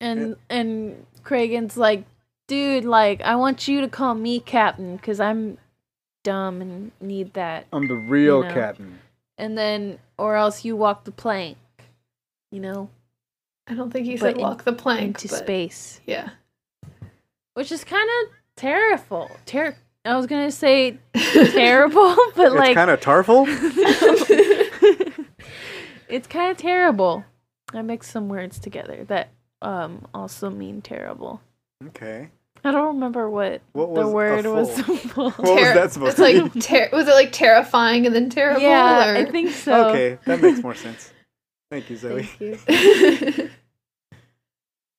And 0.00 0.36
and 0.48 1.04
Kragan's 1.24 1.76
like, 1.76 2.04
dude, 2.48 2.84
like 2.84 3.20
I 3.20 3.36
want 3.36 3.68
you 3.68 3.80
to 3.82 3.88
call 3.88 4.14
me 4.14 4.40
captain 4.40 4.96
because 4.96 5.20
I'm 5.20 5.58
dumb 6.22 6.60
and 6.60 6.92
need 7.00 7.34
that. 7.34 7.66
I'm 7.72 7.86
the 7.88 7.94
real 7.96 8.42
You 8.42 8.48
know. 8.48 8.54
captain. 8.54 8.98
And 9.38 9.56
then 9.56 9.98
or 10.18 10.36
else 10.36 10.64
you 10.64 10.76
walk 10.76 11.04
the 11.04 11.12
plank. 11.12 11.56
You 12.52 12.60
know, 12.60 12.88
I 13.68 13.74
don't 13.74 13.90
think 13.92 14.06
he 14.06 14.12
But 14.16 14.20
said 14.20 14.34
in- 14.36 14.42
walk 14.42 14.64
the 14.64 14.72
plank. 14.72 15.02
into 15.02 15.28
but 15.28 15.38
space, 15.38 16.00
Yeah. 16.06 16.30
which 17.54 17.70
is 17.72 17.84
kind 17.84 18.08
of 18.22 18.30
terrible. 18.56 19.30
Ter- 19.46 19.76
I 20.04 20.16
was 20.16 20.26
gonna 20.26 20.50
say 20.50 20.98
terrible, 21.14 22.16
but 22.36 22.46
it's 22.46 22.54
like 22.54 22.74
kind 22.74 22.90
of 22.90 23.00
tarful. 23.00 23.44
it's 26.08 26.26
kind 26.26 26.50
of 26.50 26.56
terrible. 26.56 27.24
I 27.72 27.82
mixed 27.82 28.10
some 28.10 28.28
words 28.28 28.58
together 28.58 29.04
that 29.04 29.28
um 29.62 30.06
also 30.12 30.50
mean 30.50 30.82
terrible. 30.82 31.40
Okay. 31.88 32.28
I 32.64 32.70
don't 32.72 32.94
remember 32.94 33.28
what, 33.30 33.62
What 33.72 33.94
the 33.94 34.00
was 34.02 34.08
a 34.08 34.10
word 34.10 34.46
was. 34.46 34.80
full? 34.80 34.96
supposed- 34.98 35.38
What 35.38 35.48
was 35.48 35.74
that 35.74 35.92
supposed 35.92 36.18
it's 36.18 36.28
to 36.32 36.40
like 36.42 36.52
be? 36.52 36.60
ter- 36.60 36.88
was 36.92 37.08
it 37.08 37.14
like 37.14 37.32
terrifying 37.32 38.06
and 38.06 38.14
then 38.14 38.28
terrible? 38.30 38.60
yeah, 38.62 39.10
or? 39.12 39.16
I 39.16 39.24
think 39.24 39.50
so. 39.52 39.88
Okay, 39.90 40.18
that 40.26 40.40
makes 40.42 40.62
more 40.62 40.74
sense. 40.74 41.12
Thank 41.70 41.88
you, 41.90 41.96
Zoe. 41.96 42.22
Thank 42.24 42.66
you. 42.68 43.50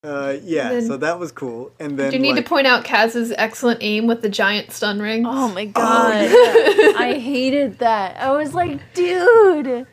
Uh, 0.04 0.38
yeah, 0.42 0.70
Then- 0.70 0.88
so 0.88 0.98
that 0.98 1.20
was 1.20 1.32
cool. 1.32 1.72
And 1.80 1.96
then 2.00 2.10
Do 2.10 2.16
you 2.18 2.22
need 2.24 2.34
like, 2.36 2.46
to 2.46 2.50
point 2.50 2.66
out 2.66 2.84
Kaz's 2.84 3.32
excellent 3.38 3.84
aim 3.84 4.08
with 4.08 4.24
the 4.24 4.30
giant 4.30 4.72
stun 4.72 5.00
ring? 5.00 5.28
Oh 5.28 5.48
my 5.50 5.66
god. 5.66 6.24
yeah. 6.24 6.94
I 6.98 7.20
hated 7.22 7.78
that. 7.80 8.18
I 8.20 8.32
was 8.32 8.56
like, 8.56 8.80
dude. 8.96 9.86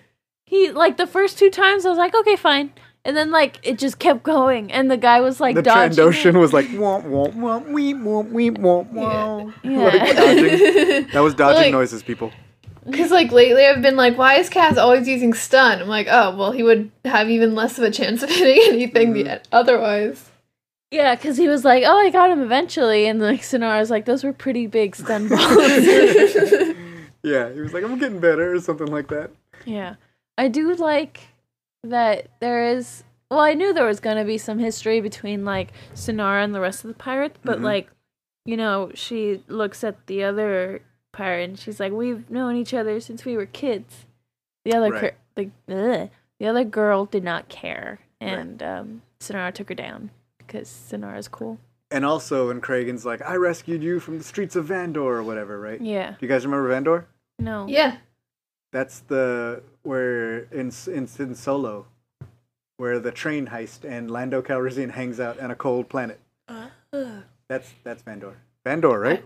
He 0.46 0.70
like 0.70 0.96
the 0.96 1.06
first 1.06 1.38
two 1.38 1.50
times 1.50 1.84
I 1.84 1.90
was 1.90 1.98
like, 1.98 2.14
okay, 2.14 2.36
fine. 2.36 2.72
And 3.08 3.16
then 3.16 3.30
like 3.30 3.58
it 3.62 3.78
just 3.78 3.98
kept 3.98 4.22
going 4.22 4.70
and 4.70 4.90
the 4.90 4.98
guy 4.98 5.20
was 5.22 5.40
like 5.40 5.54
the 5.54 5.62
dodging. 5.62 5.96
Trandoshan 6.04 6.34
it. 6.34 6.38
was 6.38 6.52
like 6.52 6.66
womp 6.66 7.04
womp 7.04 7.34
womp 7.34 7.72
weep 7.72 7.96
womp 7.96 8.30
weep 8.30 8.58
womp 8.58 8.92
womp. 8.92 9.54
Yeah. 9.64 9.78
Like 9.78 10.14
dodging. 10.16 11.08
That 11.14 11.20
was 11.20 11.34
dodging 11.34 11.62
Like- 11.62 11.72
noises, 11.72 12.02
people. 12.02 12.30
Because 12.88 13.10
like 13.10 13.32
lately 13.32 13.64
I've 13.66 13.80
been 13.82 13.96
like, 13.96 14.16
why 14.18 14.34
is 14.34 14.48
Kaz 14.50 14.76
always 14.76 15.08
using 15.08 15.32
stun? 15.34 15.80
I'm 15.80 15.88
like, 15.88 16.06
oh 16.10 16.36
well, 16.36 16.52
he 16.52 16.62
would 16.62 16.90
have 17.06 17.30
even 17.30 17.54
less 17.54 17.78
of 17.78 17.84
a 17.84 17.90
chance 17.90 18.22
of 18.22 18.28
hitting 18.30 18.62
anything 18.74 19.14
Mhm. 19.14 19.24
the- 19.24 19.40
otherwise. 19.52 20.30
Yeah, 20.90 21.14
because 21.14 21.36
he 21.38 21.48
was 21.48 21.64
like, 21.64 21.84
oh, 21.86 21.98
I 21.98 22.10
got 22.10 22.30
him 22.30 22.40
eventually. 22.42 23.06
And 23.06 23.20
like 23.20 23.40
Synara 23.42 23.78
was 23.80 23.90
like, 23.90 24.04
those 24.06 24.22
were 24.24 24.32
pretty 24.34 24.66
big 24.66 24.96
stun 24.96 25.28
balls. 25.30 25.38
Yeah, 27.22 27.52
he 27.52 27.60
was 27.60 27.72
like, 27.74 27.84
I'm 27.84 27.98
getting 27.98 28.20
better 28.20 28.54
or 28.54 28.60
something 28.60 28.86
like 28.86 29.08
that. 29.08 29.30
yeah. 29.64 29.94
I 30.38 30.48
do 30.48 30.72
like 30.76 31.20
that 31.90 32.28
there 32.40 32.64
is. 32.64 33.04
Well, 33.30 33.40
I 33.40 33.54
knew 33.54 33.72
there 33.74 33.86
was 33.86 34.00
going 34.00 34.16
to 34.16 34.24
be 34.24 34.38
some 34.38 34.58
history 34.58 35.00
between 35.00 35.44
like 35.44 35.72
Synara 35.94 36.42
and 36.44 36.54
the 36.54 36.60
rest 36.60 36.84
of 36.84 36.88
the 36.88 36.94
pirates, 36.94 37.38
but 37.44 37.58
Mhm. 37.58 37.62
like, 37.64 37.90
you 38.46 38.56
know, 38.56 38.90
she 38.94 39.42
looks 39.48 39.84
at 39.84 40.06
the 40.06 40.24
other 40.24 40.80
pirate 41.12 41.50
and 41.50 41.58
she's 41.58 41.78
like, 41.78 41.92
we've 41.92 42.30
known 42.30 42.56
each 42.56 42.72
other 42.72 43.00
since 43.00 43.24
we 43.26 43.36
were 43.36 43.44
kids. 43.46 44.06
The 44.64 44.74
other, 44.74 44.90
Right. 44.90 45.00
cur- 45.00 45.50
the, 45.66 45.74
ugh, 46.02 46.10
the 46.40 46.46
other 46.46 46.64
girl 46.64 47.04
did 47.04 47.22
not 47.24 47.48
care. 47.50 48.00
Right. 48.20 48.30
And 48.30 48.62
um, 48.62 49.02
Synara 49.20 49.52
took 49.52 49.68
her 49.68 49.74
down 49.74 50.10
because 50.38 50.68
Synara's 50.68 51.28
cool. 51.28 51.58
And 51.90 52.04
also, 52.04 52.48
when 52.48 52.60
Kragan's 52.60 53.04
like, 53.06 53.22
I 53.22 53.36
rescued 53.36 53.82
you 53.82 54.00
from 54.00 54.18
the 54.18 54.24
streets 54.24 54.56
of 54.56 54.66
Vandor 54.66 54.96
or 54.96 55.22
whatever, 55.22 55.58
right? 55.60 55.80
Yeah. 55.80 56.10
Do 56.12 56.16
you 56.20 56.28
guys 56.28 56.44
remember 56.46 56.68
Vandor? 56.70 57.04
No. 57.38 57.66
yeah. 57.66 57.96
That's 58.72 59.00
the 59.00 59.62
where 59.82 60.40
in 60.52 60.72
in, 60.86 61.08
in 61.18 61.34
Solo, 61.34 61.86
where 62.76 62.98
the 62.98 63.10
train 63.12 63.46
heist 63.48 63.84
and 63.88 64.10
Lando 64.10 64.42
Calrissian 64.42 64.90
hangs 64.90 65.18
out 65.20 65.40
on 65.40 65.50
a 65.50 65.54
cold 65.56 65.88
planet. 65.88 66.20
Uh-huh. 66.48 67.20
That's 67.48 67.72
that's 67.84 68.02
Vandor. 68.02 68.34
Vandor, 68.66 69.00
right? 69.00 69.24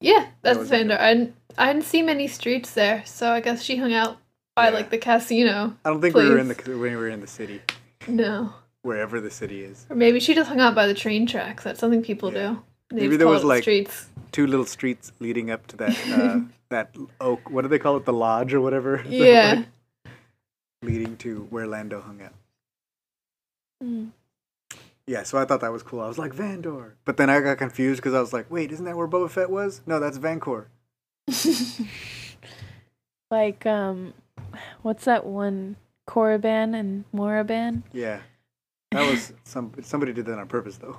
Yeah, 0.00 0.26
that's 0.42 0.58
was 0.58 0.68
Vander. 0.68 0.98
I 1.00 1.14
didn't, 1.14 1.34
I 1.56 1.72
didn't 1.72 1.86
see 1.86 2.02
many 2.02 2.28
streets 2.28 2.74
there, 2.74 3.02
so 3.06 3.30
I 3.30 3.40
guess 3.40 3.62
she 3.62 3.76
hung 3.76 3.94
out 3.94 4.18
by 4.54 4.68
Yeah. 4.68 4.74
like 4.74 4.90
the 4.90 4.98
casino. 4.98 5.74
I 5.84 5.88
don't 5.90 6.00
think 6.02 6.14
we 6.14 6.28
were 6.28 6.38
in 6.38 6.48
the 6.48 6.54
when 6.66 6.80
we 6.80 6.96
were 6.96 7.08
in 7.08 7.20
the 7.22 7.26
city, 7.26 7.62
No. 8.06 8.52
wherever 8.82 9.18
the 9.20 9.30
city 9.30 9.64
is. 9.64 9.86
Or 9.88 9.96
maybe 9.96 10.20
she 10.20 10.34
just 10.34 10.48
hung 10.50 10.60
out 10.60 10.74
by 10.74 10.86
the 10.86 10.94
train 10.94 11.26
tracks. 11.26 11.64
That's 11.64 11.80
something 11.80 12.02
people 12.02 12.32
Yeah. 12.34 12.48
do. 12.50 12.62
Maybe 12.94 13.16
there 13.16 13.28
was, 13.28 13.44
like- 13.44 13.62
streets. 13.62 14.08
Two 14.32 14.46
little 14.48 14.64
streets 14.66 15.12
leading 15.20 15.50
up 15.50 15.66
to 15.68 15.76
that 15.76 15.96
uh, 16.10 16.40
that 16.70 16.94
oak. 17.20 17.48
What 17.50 17.62
do 17.62 17.68
they 17.68 17.78
call 17.78 17.96
it? 17.96 18.04
The 18.04 18.12
lodge 18.12 18.52
or 18.52 18.60
whatever. 18.60 19.02
Yeah. 19.08 19.64
leading 20.82 21.16
to 21.18 21.46
where 21.50 21.66
Lando 21.66 22.00
hung 22.00 22.20
out. 22.20 22.34
Mm. 23.82 24.10
Yeah, 25.06 25.22
so 25.22 25.38
I 25.38 25.44
thought 25.44 25.60
that 25.60 25.70
was 25.72 25.82
cool. 25.82 26.00
I 26.00 26.08
was 26.08 26.18
like 26.18 26.32
Vandor, 26.34 26.92
but 27.04 27.16
then 27.16 27.28
I 27.30 27.40
got 27.40 27.58
confused 27.58 28.00
because 28.00 28.14
I 28.14 28.20
was 28.20 28.32
like, 28.32 28.50
wait, 28.50 28.72
isn't 28.72 28.84
that 28.86 28.96
where 28.96 29.06
Boba 29.06 29.30
Fett 29.30 29.50
was? 29.50 29.82
No, 29.86 30.00
that's 30.00 30.18
Vancor. 30.18 30.66
Like, 33.30 33.66
um, 33.66 34.14
what's 34.82 35.06
that 35.06 35.26
one? 35.26 35.76
Korriban 36.08 36.78
and 36.78 37.04
Moraban? 37.14 37.82
Yeah, 37.92 38.20
that 38.92 39.10
was 39.10 39.32
some 39.44 39.72
somebody 39.82 40.12
did 40.12 40.26
that 40.26 40.38
on 40.38 40.46
purpose 40.46 40.78
though. 40.78 40.98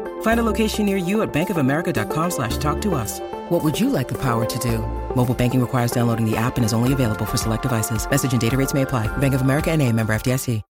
Find 0.21 0.39
a 0.39 0.43
location 0.43 0.87
near 0.87 0.97
you 0.97 1.21
at 1.21 1.31
bankofamerica.com 1.31 2.31
slash 2.31 2.57
talk 2.57 2.81
to 2.81 2.95
us. 2.95 3.19
What 3.49 3.63
would 3.63 3.79
you 3.79 3.91
like 3.91 4.07
the 4.07 4.17
power 4.17 4.45
to 4.45 4.59
do? 4.59 4.79
Mobile 5.15 5.35
banking 5.35 5.61
requires 5.61 5.91
downloading 5.91 6.25
the 6.29 6.35
app 6.35 6.55
and 6.55 6.65
is 6.65 6.73
only 6.73 6.93
available 6.93 7.25
for 7.25 7.37
select 7.37 7.61
devices. 7.61 8.09
Message 8.09 8.31
and 8.31 8.41
data 8.41 8.57
rates 8.57 8.73
may 8.73 8.81
apply. 8.81 9.05
Bank 9.17 9.35
of 9.35 9.41
America 9.41 9.69
and 9.69 9.79
a 9.81 9.91
member 9.91 10.13
FDIC. 10.13 10.63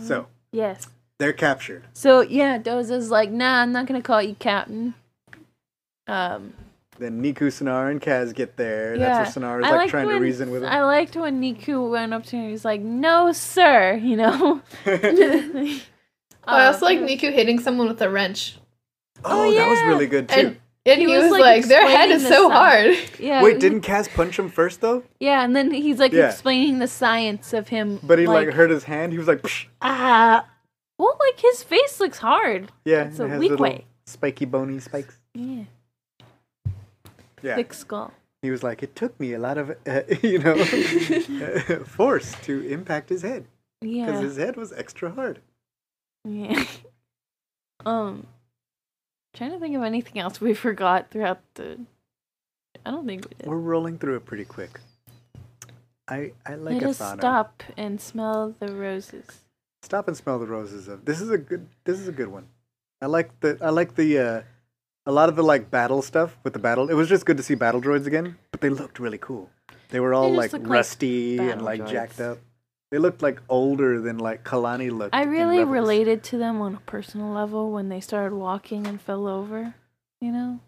So 0.00 0.26
yes. 0.52 0.88
they're 1.18 1.32
captured. 1.32 1.84
So 1.92 2.20
yeah, 2.20 2.58
Doza's 2.58 3.10
like, 3.10 3.30
nah, 3.30 3.62
I'm 3.62 3.72
not 3.72 3.86
gonna 3.86 4.02
call 4.02 4.20
you 4.20 4.34
captain. 4.34 4.94
Um, 6.08 6.54
Then 6.98 7.22
Neeku, 7.22 7.52
Sonar, 7.52 7.90
and 7.90 8.00
Kaz 8.00 8.34
get 8.34 8.56
there. 8.56 8.96
yeah. 8.96 9.22
That's 9.22 9.36
where 9.36 9.44
Synara's 9.44 9.64
I 9.64 9.70
like 9.70 9.78
liked 9.78 9.90
trying 9.90 10.08
to 10.08 10.16
reason 10.16 10.50
with 10.50 10.64
him. 10.64 10.68
I 10.68 10.82
liked 10.82 11.16
when 11.16 11.40
Neeku 11.40 11.90
went 11.90 12.12
up 12.12 12.24
to 12.26 12.36
him. 12.36 12.46
He 12.46 12.52
was 12.52 12.64
like, 12.64 12.80
"No, 12.80 13.32
sir," 13.32 13.94
you 13.94 14.16
know. 14.16 14.60
Oh, 16.46 16.52
I 16.56 16.66
also 16.66 16.84
like 16.86 16.98
Neeku 16.98 17.32
hitting 17.32 17.58
someone 17.60 17.88
with 17.88 18.00
a 18.02 18.10
wrench. 18.10 18.56
oh, 19.24 19.52
that 19.54 19.68
was 19.68 19.80
really 19.82 20.06
good 20.06 20.28
too. 20.28 20.38
And, 20.40 20.60
and 20.86 21.00
he, 21.00 21.06
He 21.06 21.14
was, 21.14 21.22
was, 21.24 21.32
like, 21.32 21.40
like, 21.40 21.64
their 21.66 21.88
head 21.88 22.10
is 22.10 22.22
the 22.24 22.28
so 22.28 22.48
sign. 22.48 22.52
hard. 22.56 22.96
Yeah. 23.18 23.42
Wait, 23.42 23.58
didn't 23.58 23.80
Kaz 23.80 24.12
punch 24.12 24.38
him 24.38 24.50
first 24.50 24.80
though? 24.82 25.02
Yeah, 25.20 25.42
and 25.42 25.56
then 25.56 25.70
he's 25.70 25.98
like 25.98 26.12
Yeah. 26.12 26.28
explaining 26.28 26.78
the 26.78 26.86
science 26.88 27.52
of 27.54 27.68
him. 27.68 27.98
But 28.02 28.18
he 28.18 28.26
like, 28.26 28.50
hurt 28.50 28.70
his 28.70 28.84
hand. 28.84 29.12
He 29.12 29.18
was 29.18 29.26
like, 29.28 29.40
Psh. 29.42 29.66
ah. 29.80 30.46
Well, 30.98 31.16
like 31.18 31.40
his 31.40 31.62
face 31.62 31.98
looks 32.00 32.18
hard. 32.18 32.70
yeah, 32.84 33.04
It's 33.04 33.18
it 33.18 33.24
a 33.24 33.28
has 33.30 33.38
weak 33.40 33.58
way. 33.58 33.86
spiky, 34.06 34.44
bony 34.44 34.78
spikes. 34.78 35.18
Yeah. 35.34 35.64
Yeah, 37.42 37.56
Thick 37.56 37.74
skull. 37.74 38.12
he 38.42 38.50
was 38.50 38.62
like, 38.62 38.82
it 38.82 38.94
took 38.96 39.18
me 39.20 39.34
a 39.34 39.38
lot 39.38 39.58
of, 39.58 39.70
uh, 39.86 40.00
you 40.22 40.38
know, 40.38 40.56
force 41.84 42.34
to 42.42 42.60
impact 42.68 43.08
his 43.10 43.22
head 43.22 43.46
Yeah. 43.82 44.06
because 44.06 44.20
his 44.22 44.36
head 44.36 44.56
was 44.56 44.72
extra 44.72 45.10
hard. 45.10 45.40
Yeah. 46.26 46.64
um, 47.86 48.26
trying 49.34 49.52
to 49.52 49.58
think 49.58 49.76
of 49.76 49.82
anything 49.82 50.18
else 50.18 50.40
we 50.40 50.54
forgot 50.66 51.10
throughout 51.10 51.40
the. 51.54 51.80
I 52.84 52.90
don't 52.90 53.06
think 53.06 53.24
we 53.28 53.34
did. 53.38 53.46
We're 53.46 53.56
rolling 53.58 53.98
through 53.98 54.16
it 54.16 54.24
pretty 54.24 54.44
quick. 54.44 54.80
I 56.08 56.32
I 56.44 56.54
like 56.56 56.74
Let 56.82 56.90
us 56.90 56.96
stop 56.96 57.62
and 57.76 58.00
smell 58.00 58.54
the 58.58 58.68
roses. 58.74 59.26
Stop 59.82 60.08
and 60.08 60.16
smell 60.16 60.38
the 60.38 60.46
roses. 60.46 60.88
Of 60.88 61.04
this 61.04 61.20
is 61.20 61.30
a 61.30 61.38
good. 61.38 61.68
This 61.84 61.98
is 61.98 62.08
a 62.08 62.12
good 62.12 62.28
one. 62.28 62.46
I 63.00 63.06
like 63.06 63.38
the. 63.40 63.58
I 63.60 63.70
like 63.70 63.94
the. 63.94 64.18
uh 64.18 64.42
A 65.06 65.12
lot 65.12 65.28
of 65.28 65.36
the 65.36 65.42
like 65.42 65.70
battle 65.70 66.02
stuff 66.02 66.36
with 66.44 66.52
the 66.52 66.58
battle. 66.58 66.88
It 66.90 66.94
was 66.94 67.08
just 67.08 67.24
good 67.26 67.36
to 67.36 67.42
see 67.42 67.54
battle 67.54 67.80
droids 67.80 68.06
again, 68.06 68.36
but 68.50 68.60
they 68.60 68.70
looked 68.70 68.98
really 68.98 69.18
cool. 69.18 69.50
They 69.90 70.00
were 70.00 70.12
all 70.14 70.30
They 70.30 70.36
like 70.36 70.52
look 70.52 70.62
like 70.62 70.70
rusty 70.70 71.38
and 71.38 71.60
like 71.62 71.80
droids. 71.80 71.90
jacked 71.90 72.20
up. 72.20 72.38
They 72.90 72.98
looked 72.98 73.22
like 73.22 73.40
older 73.48 74.00
than 74.00 74.18
like 74.18 74.44
Kalani 74.44 74.90
looked. 74.90 75.14
I 75.14 75.24
really 75.24 75.64
related 75.64 76.22
to 76.24 76.38
them 76.38 76.60
on 76.60 76.74
a 76.76 76.80
personal 76.80 77.28
level 77.32 77.72
when 77.72 77.88
they 77.88 78.00
started 78.00 78.34
walking 78.36 78.86
and 78.86 79.00
fell 79.00 79.26
over. 79.26 79.74
You 80.20 80.32
know. 80.32 80.60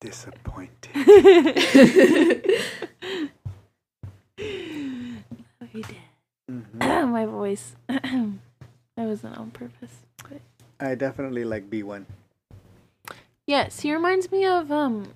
Disappointed. 0.00 0.90
Oh, 5.60 5.66
he 5.70 5.82
did. 5.82 5.96
Mhm. 6.50 7.08
My 7.10 7.26
voice. 7.26 7.76
that 7.86 8.32
wasn't 8.96 9.38
on 9.38 9.50
purpose. 9.52 10.00
But 10.28 10.40
I 10.80 10.94
definitely 10.94 11.44
like 11.44 11.70
B 11.70 11.82
one. 11.82 12.06
yes, 13.46 13.80
he 13.80 13.92
reminds 13.94 14.30
me 14.32 14.44
of 14.46 14.72
um 14.72 15.12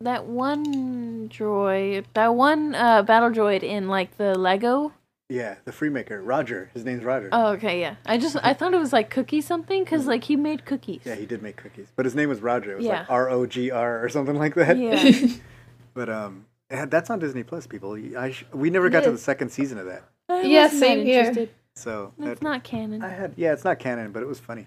that 0.00 0.26
one 0.26 1.28
droid, 1.28 2.04
that 2.14 2.34
one 2.34 2.74
uh 2.74 3.02
battle 3.02 3.30
droid 3.30 3.62
in 3.62 3.88
like 3.88 4.16
the 4.18 4.38
Lego. 4.38 4.92
Yeah, 5.28 5.56
the 5.64 5.72
Freemaker, 5.72 6.20
Roger. 6.22 6.70
His 6.72 6.84
name's 6.84 7.02
Roger. 7.02 7.28
Oh, 7.32 7.48
okay, 7.54 7.80
yeah. 7.80 7.96
I 8.06 8.16
just 8.16 8.36
I 8.42 8.52
thought 8.54 8.74
it 8.74 8.78
was 8.78 8.92
like 8.92 9.10
cookie 9.10 9.40
something 9.40 9.82
because 9.82 10.06
like 10.06 10.24
he 10.24 10.36
made 10.36 10.64
cookies. 10.64 11.00
Yeah, 11.04 11.14
he 11.16 11.26
did 11.26 11.42
make 11.42 11.56
cookies, 11.56 11.88
but 11.96 12.04
his 12.04 12.14
name 12.14 12.28
was 12.28 12.40
Roger. 12.40 12.72
It 12.72 12.76
was 12.76 12.86
like 12.86 12.98
Yeah. 13.00 13.06
R 13.08 13.28
O 13.30 13.46
G 13.46 13.70
R 13.70 14.04
or 14.04 14.08
something 14.08 14.36
like 14.36 14.54
that. 14.54 14.78
Yeah. 14.78 15.28
But 15.94 16.10
um, 16.10 16.44
that's 16.68 17.08
on 17.08 17.20
Disney 17.20 17.42
Plus, 17.42 17.66
people. 17.66 17.94
I 18.18 18.30
sh- 18.32 18.44
we 18.52 18.68
never 18.68 18.90
got 18.90 19.04
to 19.04 19.10
the 19.10 19.16
second 19.16 19.48
season 19.48 19.78
of 19.78 19.86
that, 19.86 20.02
I 20.28 20.42
Yeah, 20.42 20.64
wasn't 20.64 20.80
same 20.80 21.06
here. 21.06 21.48
so 21.74 22.12
It's 22.20 22.42
not 22.42 22.64
canon. 22.64 23.00
I 23.02 23.08
had 23.08 23.32
yeah, 23.38 23.54
it's 23.54 23.64
not 23.64 23.78
canon, 23.78 24.12
but 24.12 24.22
it 24.22 24.26
was 24.26 24.38
funny. 24.38 24.66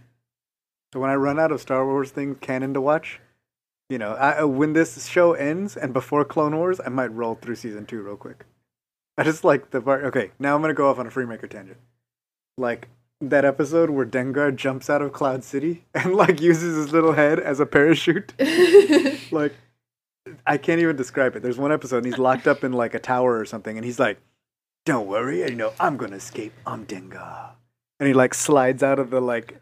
So 0.91 0.99
when 0.99 1.11
I 1.11 1.15
run 1.15 1.39
out 1.39 1.51
of 1.51 1.61
Star 1.61 1.85
Wars 1.85 2.09
things 2.09 2.37
canon 2.41 2.73
to 2.73 2.81
watch, 2.81 3.19
you 3.89 3.97
know, 3.97 4.13
I, 4.13 4.43
when 4.43 4.73
this 4.73 5.07
show 5.07 5.33
ends 5.33 5.75
and 5.75 5.93
before 5.93 6.23
Clone 6.23 6.55
Wars, 6.55 6.79
I 6.83 6.89
might 6.89 7.11
roll 7.13 7.35
through 7.35 7.55
season 7.55 7.85
two 7.85 8.01
real 8.01 8.15
quick. 8.15 8.45
I 9.17 9.23
just 9.23 9.43
like 9.43 9.71
the 9.71 9.81
part. 9.81 10.05
Okay, 10.05 10.31
now 10.39 10.55
I'm 10.55 10.61
gonna 10.61 10.73
go 10.73 10.89
off 10.89 10.99
on 10.99 11.07
a 11.07 11.09
Freemaker 11.09 11.49
tangent. 11.49 11.77
Like 12.57 12.87
that 13.19 13.43
episode 13.43 13.89
where 13.89 14.05
Dengar 14.05 14.55
jumps 14.55 14.89
out 14.89 15.01
of 15.01 15.11
Cloud 15.11 15.43
City 15.43 15.83
and 15.93 16.15
like 16.15 16.39
uses 16.39 16.77
his 16.77 16.93
little 16.93 17.13
head 17.13 17.39
as 17.39 17.59
a 17.59 17.65
parachute. 17.65 18.33
like 19.31 19.53
I 20.45 20.57
can't 20.57 20.79
even 20.79 20.95
describe 20.95 21.35
it. 21.35 21.41
There's 21.41 21.57
one 21.57 21.71
episode 21.71 21.97
and 21.97 22.05
he's 22.05 22.19
locked 22.19 22.47
up 22.47 22.63
in 22.63 22.71
like 22.71 22.93
a 22.93 22.99
tower 22.99 23.37
or 23.37 23.45
something, 23.45 23.75
and 23.75 23.83
he's 23.83 23.99
like, 23.99 24.19
"Don't 24.85 25.07
worry, 25.07 25.39
you 25.39 25.55
know 25.55 25.73
I'm 25.79 25.97
gonna 25.97 26.17
escape. 26.17 26.53
I'm 26.65 26.85
Dengar." 26.85 27.51
And 27.99 28.07
he 28.07 28.13
like 28.13 28.35
slides 28.35 28.83
out 28.83 28.99
of 28.99 29.09
the 29.09 29.19
like 29.19 29.59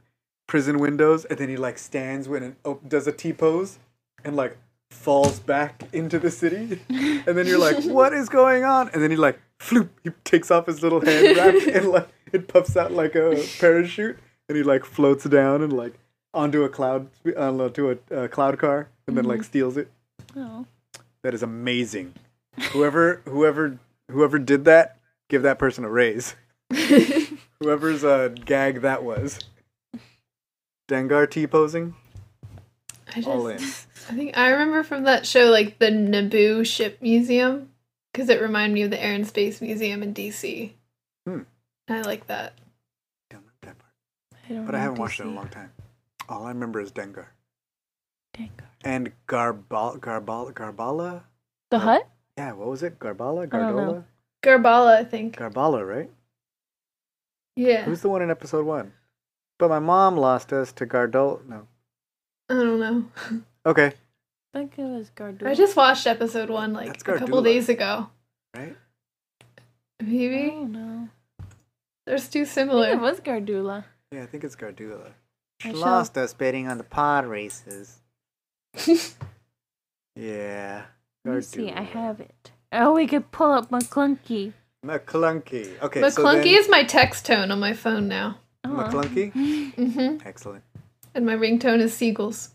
prison 0.47 0.79
windows, 0.79 1.23
and 1.25 1.39
then 1.39 1.47
he 1.47 1.55
like 1.55 1.77
stands 1.77 2.27
when 2.27 2.43
it 2.43 2.55
op- 2.65 2.87
does 2.87 3.07
a 3.07 3.11
T 3.11 3.33
pose, 3.33 3.79
and 4.23 4.35
like 4.35 4.57
falls 4.89 5.39
back 5.39 5.83
into 5.93 6.19
the 6.19 6.31
city. 6.31 6.81
And 6.89 7.37
then 7.37 7.47
you're 7.47 7.59
like, 7.59 7.83
"What 7.85 8.13
is 8.13 8.29
going 8.29 8.63
on?" 8.63 8.89
And 8.93 9.01
then 9.01 9.11
he 9.11 9.17
like 9.17 9.39
floop, 9.59 9.89
he 10.03 10.11
takes 10.23 10.51
off 10.51 10.67
his 10.67 10.81
little 10.81 11.01
hand 11.01 11.37
wrap, 11.37 11.55
and 11.73 11.89
like 11.89 12.09
it 12.31 12.47
puffs 12.47 12.75
out 12.77 12.91
like 12.91 13.15
a 13.15 13.43
parachute, 13.59 14.17
and 14.47 14.57
he 14.57 14.63
like 14.63 14.85
floats 14.85 15.25
down 15.25 15.61
and 15.61 15.73
like 15.73 15.93
onto 16.33 16.63
a 16.63 16.69
cloud 16.69 17.09
onto 17.35 17.91
a 17.91 18.15
uh, 18.15 18.27
cloud 18.27 18.57
car, 18.59 18.89
and 19.07 19.17
then 19.17 19.25
like 19.25 19.43
steals 19.43 19.77
it. 19.77 19.91
oh. 20.35 20.65
That 21.23 21.33
is 21.33 21.43
amazing. 21.43 22.13
Whoever 22.71 23.21
whoever 23.25 23.79
whoever 24.09 24.39
did 24.39 24.65
that, 24.65 24.97
give 25.29 25.41
that 25.41 25.59
person 25.59 25.83
a 25.83 25.89
raise. 25.89 26.35
Whoever's 27.59 28.03
uh, 28.03 28.29
gag 28.45 28.81
that 28.81 29.03
was. 29.03 29.39
Dengar 30.87 31.29
T 31.29 31.47
posing, 31.47 31.95
just, 33.17 33.27
all 33.27 33.47
in. 33.47 33.57
I 34.09 34.13
think 34.13 34.37
I 34.37 34.49
remember 34.49 34.83
from 34.83 35.03
that 35.03 35.25
show 35.25 35.45
like 35.45 35.79
the 35.79 35.87
Naboo 35.87 36.65
Ship 36.65 36.97
Museum 37.01 37.69
because 38.11 38.29
it 38.29 38.41
reminded 38.41 38.73
me 38.73 38.81
of 38.83 38.91
the 38.91 39.03
Air 39.03 39.13
and 39.13 39.27
Space 39.27 39.61
Museum 39.61 40.03
in 40.03 40.13
DC. 40.13 40.71
Hmm. 41.25 41.41
I 41.89 42.01
like 42.01 42.27
that. 42.27 42.53
Don't 43.29 43.45
like 43.45 43.61
that 43.61 43.77
part. 43.77 43.91
I 44.49 44.53
don't 44.53 44.65
But 44.65 44.75
I 44.75 44.79
haven't 44.79 44.99
watched 44.99 45.19
it 45.19 45.23
in 45.23 45.29
a 45.29 45.35
long 45.35 45.49
time. 45.49 45.71
All 46.29 46.45
I 46.45 46.49
remember 46.49 46.81
is 46.81 46.91
Dengar 46.91 47.27
Dengar. 48.35 48.67
and 48.83 49.11
Garbal 49.27 49.99
Garbal 49.99 50.53
Garbala. 50.53 51.23
The 51.71 51.79
Hut? 51.79 52.07
Yeah, 52.37 52.53
what 52.53 52.67
was 52.67 52.83
it? 52.83 52.99
Garbala, 52.99 53.43
I 53.53 53.57
don't 53.57 53.75
know. 53.75 54.03
Gardola, 54.43 54.63
Garbala, 54.63 54.97
I 54.97 55.03
think. 55.03 55.35
Garbala, 55.37 55.87
right? 55.87 56.09
Yeah. 57.55 57.83
Who's 57.83 58.01
the 58.01 58.09
one 58.09 58.21
in 58.21 58.29
episode 58.29 58.65
one? 58.65 58.93
But 59.57 59.69
my 59.69 59.79
mom 59.79 60.17
lost 60.17 60.53
us 60.53 60.71
to 60.73 60.85
Gardol. 60.85 61.43
No. 61.47 61.67
I 62.49 62.53
don't 62.53 62.79
know. 62.79 63.05
Okay. 63.65 63.93
I 64.53 64.57
think 64.59 64.73
it 64.79 64.83
was 64.83 65.11
Gardula. 65.15 65.47
I 65.47 65.53
just 65.53 65.75
watched 65.75 66.07
episode 66.07 66.49
one 66.49 66.73
like 66.73 66.87
That's 66.87 67.03
a 67.03 67.05
couple 67.19 67.41
Gardula. 67.41 67.43
days 67.43 67.69
ago. 67.69 68.09
Right. 68.55 68.75
Maybe 70.01 70.51
Oh 70.53 70.63
no. 70.65 71.09
there's 72.05 72.29
too 72.29 72.41
I 72.41 72.43
think 72.45 72.53
similar. 72.53 72.89
it 72.91 72.99
was 73.01 73.19
Gardula. 73.19 73.83
Yeah, 74.11 74.23
I 74.23 74.25
think 74.27 74.43
it's 74.43 74.55
Gardula. 74.55 75.11
I 75.63 75.63
She 75.63 75.69
shall- 75.71 75.79
lost 75.81 76.17
us 76.17 76.33
betting 76.33 76.67
on 76.67 76.77
the 76.77 76.83
pod 76.83 77.25
races. 77.25 77.99
yeah. 80.15 80.85
Let 81.25 81.35
me 81.35 81.41
see. 81.41 81.69
I 81.71 81.83
Gardula. 81.83 81.85
have 81.87 82.19
it. 82.21 82.51
Oh, 82.71 82.93
we 82.93 83.07
could 83.07 83.31
pull 83.31 83.51
up 83.51 83.69
McClunky. 83.69 84.53
McClunky. 84.85 85.81
Okay, 85.81 86.01
McClunky 86.01 86.11
so 86.13 86.33
then, 86.33 86.47
is 86.47 86.69
my 86.69 86.83
text 86.83 87.25
tone 87.25 87.51
on 87.51 87.59
my 87.59 87.73
phone 87.73 88.07
now. 88.07 88.37
Oh. 88.63 88.69
McClunky. 88.69 89.31
hmm 89.75 90.17
Excellent. 90.25 90.63
And 91.17 91.25
my 91.25 91.33
ringtone 91.35 91.79
is 91.79 91.93
seagulls. 91.95 92.51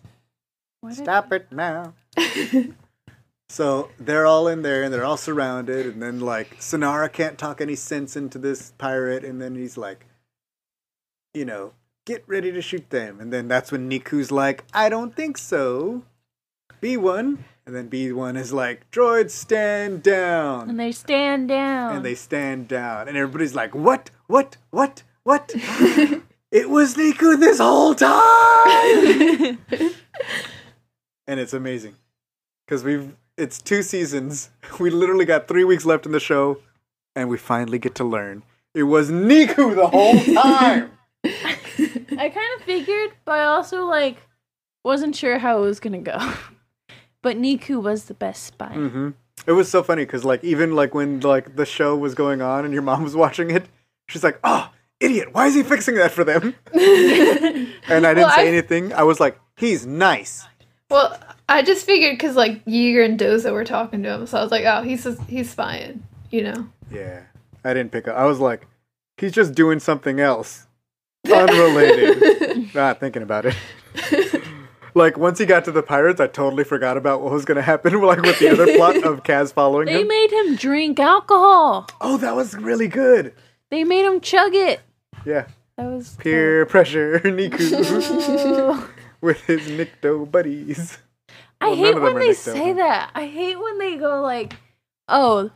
Why 0.80 0.90
did- 0.94 0.98
Stop 1.04 1.32
it 1.32 1.50
now. 1.52 1.92
So 3.48 3.90
they're 4.00 4.24
all 4.24 4.48
in 4.48 4.62
there 4.62 4.82
and 4.82 4.90
they're 4.94 5.04
all 5.04 5.18
surrounded, 5.18 5.84
and 5.84 6.02
then 6.02 6.20
like 6.20 6.58
Synara 6.58 7.12
can't 7.12 7.36
talk 7.36 7.60
any 7.60 7.74
sense 7.74 8.16
into 8.16 8.38
this 8.38 8.72
pirate, 8.78 9.24
and 9.26 9.42
then 9.42 9.54
he's 9.56 9.76
like, 9.76 10.06
you 11.34 11.44
know, 11.44 11.74
get 12.06 12.24
ready 12.26 12.50
to 12.50 12.62
shoot 12.62 12.88
them, 12.88 13.20
and 13.20 13.30
then 13.30 13.48
that's 13.48 13.70
when 13.70 13.90
Neeku's 13.90 14.32
like, 14.32 14.64
I 14.72 14.88
don't 14.88 15.14
think 15.14 15.36
so. 15.36 16.02
B 16.80 16.96
one, 16.96 17.44
and 17.66 17.76
then 17.76 17.88
B 17.88 18.10
one 18.10 18.38
is 18.38 18.54
like, 18.54 18.90
droids 18.90 19.32
stand 19.32 20.02
down, 20.02 20.70
And 20.70 20.80
they 20.80 20.90
stand 20.90 21.48
down. 21.48 21.96
and 21.96 22.02
they 22.06 22.14
stand 22.14 22.68
down, 22.68 23.06
and 23.06 23.18
everybody's 23.18 23.54
like, 23.54 23.74
what, 23.74 24.10
what, 24.28 24.56
what, 24.70 25.02
what? 25.24 25.52
it 26.52 26.70
was 26.70 26.94
Neeku 26.94 27.40
this 27.40 27.58
whole 27.58 27.94
time, 27.96 29.58
and 31.26 31.40
it's 31.40 31.52
amazing 31.52 31.96
because 32.66 32.84
we've 32.84 33.16
it's 33.36 33.60
two 33.60 33.82
seasons. 33.82 34.50
We 34.78 34.90
literally 34.90 35.24
got 35.24 35.48
three 35.48 35.64
weeks 35.64 35.84
left 35.84 36.06
in 36.06 36.12
the 36.12 36.20
show, 36.20 36.58
and 37.16 37.28
we 37.28 37.36
finally 37.36 37.78
get 37.78 37.94
to 37.96 38.04
learn 38.04 38.44
it 38.74 38.84
was 38.84 39.10
Neeku 39.10 39.74
the 39.74 39.86
whole 39.86 40.18
time. 40.42 40.90
I 41.24 42.28
kind 42.28 42.52
of 42.58 42.62
figured, 42.64 43.12
but 43.24 43.32
I 43.32 43.44
also 43.44 43.84
like 43.84 44.16
wasn't 44.84 45.14
sure 45.14 45.38
how 45.38 45.58
it 45.58 45.66
was 45.66 45.80
gonna 45.80 45.98
go. 45.98 46.18
But 47.22 47.36
Neeku 47.36 47.80
was 47.82 48.06
the 48.06 48.14
best 48.14 48.42
spy. 48.44 48.72
hmm 48.72 49.10
It 49.46 49.52
was 49.52 49.68
so 49.70 49.82
funny 49.82 50.04
because 50.04 50.24
like 50.24 50.42
even 50.42 50.74
like 50.74 50.94
when 50.94 51.20
like 51.20 51.54
the 51.56 51.66
show 51.66 51.96
was 51.96 52.14
going 52.14 52.40
on 52.42 52.64
and 52.64 52.72
your 52.72 52.82
mom 52.82 53.02
was 53.04 53.14
watching 53.14 53.50
it, 53.50 53.66
she's 54.08 54.24
like, 54.24 54.38
"Oh, 54.42 54.70
idiot! 55.02 55.28
Why 55.32 55.46
is 55.46 55.54
he 55.54 55.62
fixing 55.62 55.94
that 55.96 56.12
for 56.12 56.24
them?" 56.24 56.54
and 56.72 58.06
I 58.06 58.14
didn't 58.14 58.18
Well, 58.28 58.30
say 58.36 58.44
I- 58.44 58.46
anything. 58.46 58.92
I 58.92 59.02
was 59.02 59.20
like, 59.20 59.38
"He's 59.56 59.86
nice." 59.86 60.46
well, 60.90 61.18
I 61.48 61.62
just 61.62 61.86
figured 61.86 62.14
because 62.18 62.36
like 62.36 62.64
Yeager 62.66 63.04
and 63.04 63.18
Doza 63.18 63.52
were 63.52 63.64
talking 63.64 64.02
to 64.02 64.10
him, 64.14 64.26
so 64.26 64.38
I 64.38 64.42
was 64.42 64.50
like, 64.50 64.64
oh, 64.66 64.82
he's 64.82 65.06
he's 65.28 65.50
spying, 65.50 66.02
you 66.30 66.42
know. 66.44 66.68
Yeah, 66.90 67.22
I 67.64 67.72
didn't 67.74 67.92
pick 67.92 68.08
up. 68.08 68.16
I 68.16 68.26
was 68.26 68.38
like, 68.40 68.66
"He's 69.16 69.32
just 69.32 69.54
doing 69.54 69.80
something 69.80 70.20
else, 70.20 70.66
unrelated." 71.30 72.74
Not 72.74 73.00
thinking 73.00 73.22
about 73.22 73.46
it. 73.46 73.56
Like 74.94 75.16
once 75.16 75.38
he 75.38 75.46
got 75.46 75.64
to 75.64 75.72
the 75.72 75.82
pirates, 75.82 76.20
I 76.20 76.26
totally 76.26 76.64
forgot 76.64 76.98
about 76.98 77.22
what 77.22 77.32
was 77.32 77.46
going 77.46 77.56
to 77.56 77.62
happen. 77.62 77.98
Like 78.02 78.20
with 78.20 78.38
the 78.38 78.50
other 78.50 78.76
plot 78.76 78.96
of 79.02 79.22
Kaz 79.22 79.50
following 79.50 79.86
They 79.86 80.02
him. 80.02 80.06
made 80.08 80.30
him 80.30 80.54
drink 80.54 81.00
alcohol. 81.00 81.88
oh, 82.02 82.18
that 82.18 82.36
was 82.36 82.54
really 82.54 82.88
good. 82.88 83.32
They 83.70 83.84
made 83.84 84.04
him 84.04 84.20
chug 84.20 84.54
it. 84.54 84.80
Yeah, 85.24 85.46
That 85.76 85.86
was 85.86 86.16
peer 86.16 86.66
pressure, 86.66 87.20
Neeku. 87.24 88.88
With 89.20 89.40
his 89.46 89.62
Nikto 89.68 90.28
buddies. 90.30 90.98
I 91.60 91.68
Well, 91.68 91.76
hate 91.76 92.00
when 92.00 92.14
they 92.18 92.28
Nikto, 92.30 92.34
say 92.52 92.72
that. 92.72 93.10
I 93.14 93.26
hate 93.26 93.56
when 93.60 93.78
they 93.78 93.96
go 93.96 94.20
like, 94.20 94.54
"Oh, 95.06 95.50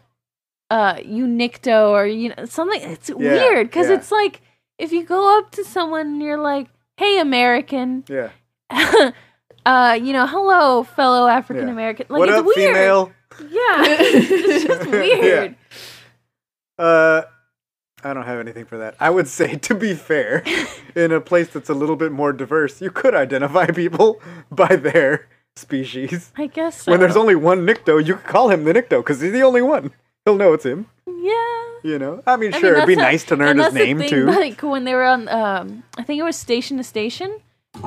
uh, 0.71 0.99
you 1.05 1.27
Nikto," 1.27 1.91
or 1.91 2.07
you 2.07 2.29
know 2.37 2.45
something. 2.45 2.81
It's 2.81 3.11
weird 3.11 3.67
because 3.67 3.89
yeah. 3.89 3.97
it's 3.97 4.13
like 4.13 4.41
if 4.79 4.93
you 4.93 5.03
go 5.05 5.39
up 5.39 5.51
to 5.53 5.65
someone 5.65 6.07
and 6.07 6.23
you're 6.23 6.39
like, 6.41 6.69
"Hey, 6.97 7.19
American," 7.19 8.05
Yeah. 8.09 8.31
uh, 9.67 9.99
you 10.01 10.13
know, 10.13 10.27
"Hello, 10.29 10.85
fellow 10.85 11.27
African 11.27 11.69
American." 11.69 12.07
Like 12.09 12.21
what 12.21 12.29
it's 12.29 12.39
up, 12.39 12.45
weird. 12.47 12.57
female? 12.57 13.13
Yeah, 13.41 13.85
it's 13.89 14.65
just 14.65 14.87
weird. 14.89 15.57
Uh, 16.79 17.23
I 18.11 18.15
don't 18.15 18.25
have 18.25 18.39
anything 18.39 18.65
for 18.65 18.79
that. 18.79 18.95
I 19.01 19.11
would 19.11 19.29
say, 19.29 19.57
to 19.69 19.75
be 19.75 19.95
fair, 19.95 20.43
in 20.95 21.13
a 21.13 21.21
place 21.21 21.49
that's 21.49 21.69
a 21.71 21.75
little 21.75 21.97
bit 21.97 22.13
more 22.13 22.33
diverse, 22.33 22.81
you 22.81 22.91
could 22.91 23.15
identify 23.15 23.67
people 23.67 24.21
by 24.51 24.77
their 24.77 25.27
species. 25.57 26.33
I 26.37 26.47
guess 26.47 26.83
so. 26.83 26.93
When 26.93 27.01
there's 27.01 27.17
only 27.17 27.35
one 27.35 27.67
Nikto, 27.67 28.05
you 28.07 28.15
could 28.17 28.27
call 28.27 28.51
him 28.51 28.65
the 28.65 28.73
Nikto 28.73 28.99
because 29.01 29.21
he's 29.21 29.33
the 29.33 29.43
only 29.43 29.63
one. 29.63 29.93
He'll 30.25 30.37
know 30.37 30.53
it's 30.53 30.65
him. 30.67 30.87
yeah. 31.07 31.63
You 31.85 31.99
know. 32.01 32.23
I 32.27 32.37
mean, 32.37 32.53
I 32.53 32.57
mean, 32.57 32.61
sure, 32.61 32.75
it'd 32.77 32.87
be 32.87 32.95
a- 32.95 32.97
nice 32.97 33.23
to 33.25 33.37
learn 33.37 33.59
his 33.59 33.73
name 33.73 33.99
thing, 33.99 34.09
too. 34.11 34.27
Like 34.45 34.61
when 34.63 34.85
they 34.85 34.95
were 34.95 35.05
on, 35.05 35.29
um, 35.29 35.85
I 35.97 36.03
think 36.03 36.19
it 36.19 36.25
was 36.25 36.37
station 36.37 36.79
to 36.79 36.83
station, 36.85 37.39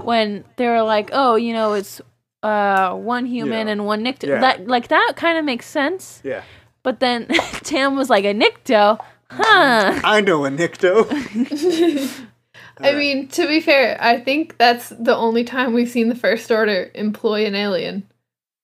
when 0.03 0.45
they 0.55 0.67
were 0.67 0.83
like, 0.83 1.09
"Oh, 1.11 1.35
you 1.35 1.51
know, 1.53 1.73
it's 1.73 1.99
uh 2.41 2.93
one 2.93 3.25
human 3.25 3.67
Yeah. 3.67 3.73
and 3.73 3.85
one 3.85 4.03
Nikto." 4.05 4.27
Yeah. 4.27 4.39
That 4.39 4.67
like 4.67 4.87
that 4.87 5.13
kind 5.17 5.37
of 5.37 5.43
makes 5.43 5.65
sense. 5.65 6.21
yeah. 6.23 6.43
But 6.81 7.01
then 7.01 7.27
Tam 7.63 7.97
was 7.97 8.09
like 8.09 8.23
a 8.23 8.33
Nikto, 8.33 8.99
huh? 9.29 9.99
I 10.03 10.21
know 10.21 10.45
a 10.45 10.49
Nikto. 10.49 11.05
I 12.81 12.93
mean, 12.93 13.27
to 13.29 13.47
be 13.47 13.59
fair, 13.59 13.97
I 13.99 14.19
think 14.19 14.57
that's 14.57 14.89
the 14.89 15.15
only 15.15 15.43
time 15.43 15.73
we've 15.73 15.89
seen 15.89 16.07
the 16.09 16.15
First 16.15 16.49
Order 16.49 16.89
employ 16.95 17.45
an 17.45 17.53
alien. 17.55 18.07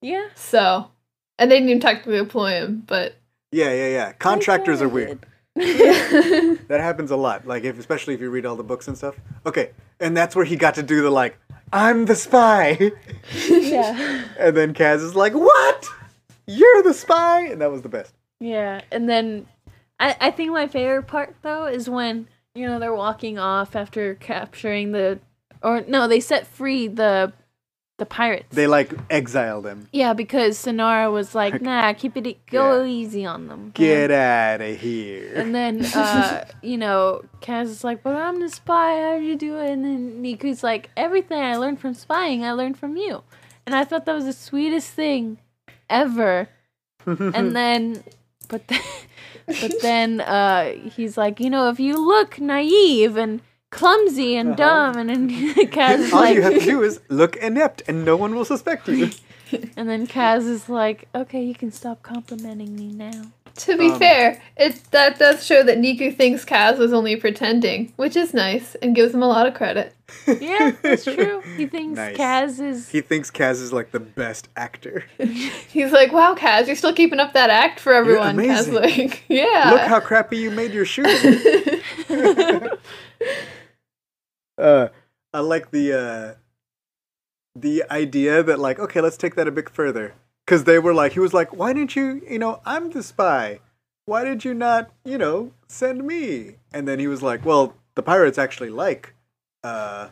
Yeah. 0.00 0.28
So, 0.34 0.90
and 1.38 1.50
they 1.50 1.56
didn't 1.56 1.68
even 1.68 1.80
technically 1.80 2.18
employ 2.18 2.52
him, 2.52 2.82
but 2.86 3.16
yeah, 3.52 3.72
yeah, 3.72 3.88
yeah. 3.88 4.12
Contractors 4.12 4.80
are 4.82 4.88
weird. 4.88 5.24
That 5.56 6.80
happens 6.80 7.10
a 7.10 7.16
lot. 7.16 7.46
Like, 7.46 7.64
if, 7.64 7.78
especially 7.78 8.12
if 8.14 8.20
you 8.20 8.28
read 8.28 8.44
all 8.44 8.56
the 8.56 8.64
books 8.64 8.88
and 8.88 8.96
stuff. 8.98 9.14
Okay, 9.46 9.70
and 10.00 10.16
that's 10.16 10.34
where 10.36 10.44
he 10.44 10.56
got 10.56 10.74
to 10.74 10.82
do 10.82 11.00
the 11.00 11.10
like, 11.10 11.38
I'm 11.72 12.04
the 12.06 12.14
spy, 12.16 12.92
Yeah. 13.48 14.24
and 14.38 14.56
then 14.56 14.74
Kaz 14.74 14.96
is 14.96 15.14
like, 15.14 15.32
What? 15.32 15.86
You're 16.46 16.82
the 16.82 16.92
spy, 16.92 17.46
and 17.46 17.60
that 17.60 17.70
was 17.70 17.82
the 17.82 17.88
best. 17.88 18.12
Yeah, 18.40 18.82
and 18.90 19.08
then 19.08 19.46
I 20.00 20.16
I 20.20 20.30
think 20.30 20.52
my 20.52 20.66
favorite 20.66 21.04
part 21.06 21.34
though 21.42 21.66
is 21.66 21.88
when 21.88 22.28
you 22.54 22.66
know 22.66 22.78
they're 22.78 22.94
walking 22.94 23.38
off 23.38 23.74
after 23.76 24.14
capturing 24.14 24.92
the 24.92 25.18
or 25.62 25.82
no 25.88 26.06
they 26.08 26.20
set 26.20 26.46
free 26.46 26.88
the 26.88 27.32
the 27.98 28.04
pirates. 28.04 28.54
They 28.54 28.66
like 28.66 28.92
exile 29.08 29.62
them. 29.62 29.88
yeah, 29.90 30.12
because 30.12 30.58
Synara 30.58 31.10
was 31.10 31.34
like, 31.34 31.62
"Nah, 31.68 31.94
keep 31.94 32.14
it 32.18 32.44
go 32.46 32.82
Yeah. 32.82 32.86
easy 32.90 33.24
on 33.24 33.48
them." 33.48 33.70
Get 33.72 34.10
out 34.10 34.60
of 34.60 34.78
here. 34.78 35.32
And 35.34 35.54
then 35.54 35.82
uh, 35.94 36.44
you 36.60 36.76
know, 36.76 37.22
Kaz 37.40 37.64
is 37.68 37.84
like, 37.84 38.02
"But 38.02 38.14
I'm 38.14 38.38
the 38.40 38.50
spy. 38.50 39.00
How 39.00 39.16
do 39.18 39.24
you 39.24 39.34
do 39.36 39.56
it?" 39.56 39.70
And 39.70 39.82
then 39.82 40.22
Neeku's 40.22 40.62
like, 40.62 40.90
"Everything 40.94 41.38
I 41.40 41.56
learned 41.56 41.80
from 41.80 41.94
spying, 41.94 42.44
I 42.44 42.52
learned 42.52 42.78
from 42.78 42.98
you." 42.98 43.22
And 43.64 43.74
I 43.74 43.82
thought 43.84 44.04
that 44.04 44.14
was 44.14 44.26
the 44.26 44.32
sweetest 44.34 44.90
thing 44.92 45.38
ever. 45.88 46.50
and 47.06 47.56
then 47.56 48.04
but 48.48 48.68
then, 48.68 48.80
but 49.46 49.72
then 49.82 50.20
uh 50.20 50.72
he's 50.96 51.16
like 51.16 51.40
you 51.40 51.50
know 51.50 51.68
if 51.68 51.78
you 51.80 51.96
look 51.96 52.40
naive 52.40 53.16
and 53.16 53.40
clumsy 53.70 54.36
and 54.36 54.56
dumb 54.56 54.96
and 54.96 55.10
then 55.10 55.28
Kaz 55.70 55.98
is 55.98 56.12
All 56.12 56.20
like 56.20 56.36
you 56.36 56.42
have 56.42 56.54
to 56.54 56.60
do 56.60 56.82
is 56.88 57.00
look 57.08 57.36
inept, 57.36 57.82
and 57.88 58.04
no 58.04 58.16
one 58.16 58.34
will 58.34 58.44
suspect 58.44 58.88
you. 58.88 59.10
and 59.76 59.88
then 59.88 60.06
Kaz 60.06 60.46
is 60.48 60.68
like 60.68 61.08
okay 61.14 61.42
you 61.42 61.54
can 61.54 61.70
stop 61.70 62.02
complimenting 62.02 62.74
me 62.74 62.88
now 62.88 63.32
to 63.56 63.76
be 63.76 63.90
Um, 63.90 63.98
fair, 63.98 64.42
it 64.56 64.80
that 64.90 65.18
does 65.18 65.44
show 65.44 65.62
that 65.62 65.78
Neeku 65.78 66.14
thinks 66.16 66.44
Kaz 66.44 66.78
was 66.78 66.92
only 66.92 67.16
pretending, 67.16 67.92
which 67.96 68.16
is 68.16 68.32
nice 68.34 68.74
and 68.76 68.94
gives 68.94 69.14
him 69.14 69.22
a 69.22 69.28
lot 69.28 69.46
of 69.46 69.54
credit. 69.54 69.92
yeah 70.26 70.70
that's 70.82 71.02
true 71.14 71.40
he 71.56 71.66
thinks 71.66 71.96
Nice. 71.96 72.16
Kaz 72.16 72.60
is 72.60 72.88
He 72.90 73.00
thinks 73.00 73.28
Kaz 73.30 73.60
is 73.60 73.72
like 73.72 73.90
the 73.90 73.98
best 74.00 74.48
actor. 74.56 75.04
He's 75.18 75.90
like, 75.92 76.12
"Wow, 76.12 76.34
Kaz, 76.34 76.66
you're 76.68 76.76
still 76.76 76.92
keeping 76.94 77.18
up 77.20 77.32
that 77.32 77.50
act 77.50 77.80
for 77.80 77.92
everyone." 77.92 78.36
Kaz 78.36 78.68
amazing. 78.68 78.74
like, 78.74 79.24
"Yeah." 79.28 79.70
Look 79.72 79.80
how 79.82 80.00
crappy 80.00 80.36
you 80.38 80.50
made 80.50 80.72
your 80.72 80.84
shooting. 80.84 81.80
uh, 84.58 84.88
I 85.32 85.40
like 85.40 85.70
the 85.70 85.92
uh, 85.92 86.34
the 87.54 87.84
idea 87.90 88.42
that 88.42 88.58
like, 88.58 88.78
okay, 88.78 89.00
let's 89.00 89.16
take 89.16 89.34
that 89.34 89.48
a 89.48 89.50
bit 89.50 89.68
further. 89.68 90.14
Because 90.46 90.64
they 90.64 90.78
were 90.78 90.94
like, 90.94 91.12
he 91.12 91.20
was 91.20 91.34
like, 91.34 91.56
why 91.56 91.72
didn't 91.72 91.96
you, 91.96 92.22
you 92.30 92.38
know, 92.38 92.60
I'm 92.64 92.90
the 92.90 93.02
spy. 93.02 93.58
Why 94.04 94.22
did 94.22 94.44
you 94.44 94.54
not, 94.54 94.92
you 95.04 95.18
know, 95.18 95.50
send 95.66 96.06
me? 96.06 96.54
And 96.72 96.86
then 96.86 97.00
he 97.00 97.08
was 97.08 97.20
like, 97.20 97.44
well, 97.44 97.74
the 97.96 98.02
pirates 98.02 98.38
actually 98.38 98.70
like, 98.70 99.14
uh, 99.64 100.10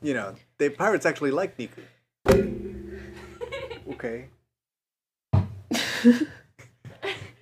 you 0.00 0.14
know, 0.14 0.34
the 0.56 0.70
pirates 0.70 1.04
actually 1.04 1.30
like 1.30 1.58
Neeku. 1.58 1.82
okay. 3.92 4.28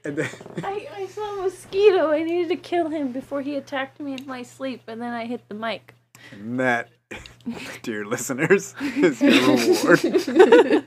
and 0.05 0.17
then. 0.17 0.31
I, 0.65 0.89
I 0.93 1.07
saw 1.07 1.39
a 1.39 1.43
mosquito 1.43 2.11
I 2.11 2.25
needed 2.25 2.49
to 2.49 2.57
kill 2.57 2.89
him 2.89 3.13
before 3.13 3.43
he 3.43 3.55
attacked 3.55 4.01
me 4.01 4.15
in 4.15 4.27
my 4.27 4.43
sleep 4.43 4.83
and 4.89 5.01
then 5.01 5.13
I 5.13 5.27
hit 5.27 5.49
the 5.49 5.55
mic 5.55 5.95
And 6.33 6.59
that, 6.59 6.89
dear 7.83 8.05
listeners, 8.05 8.75
is 8.81 9.21
your 9.21 9.57
reward. 9.57 10.85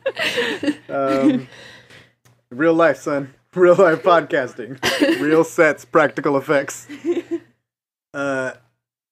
um, 0.90 1.48
real 2.50 2.74
life, 2.74 2.98
son. 2.98 3.34
Real 3.56 3.76
life 3.76 4.04
podcasting. 4.04 4.80
Real 5.20 5.44
sets, 5.44 5.86
practical 5.86 6.38
effects. 6.38 6.88
Uh, 8.14 8.52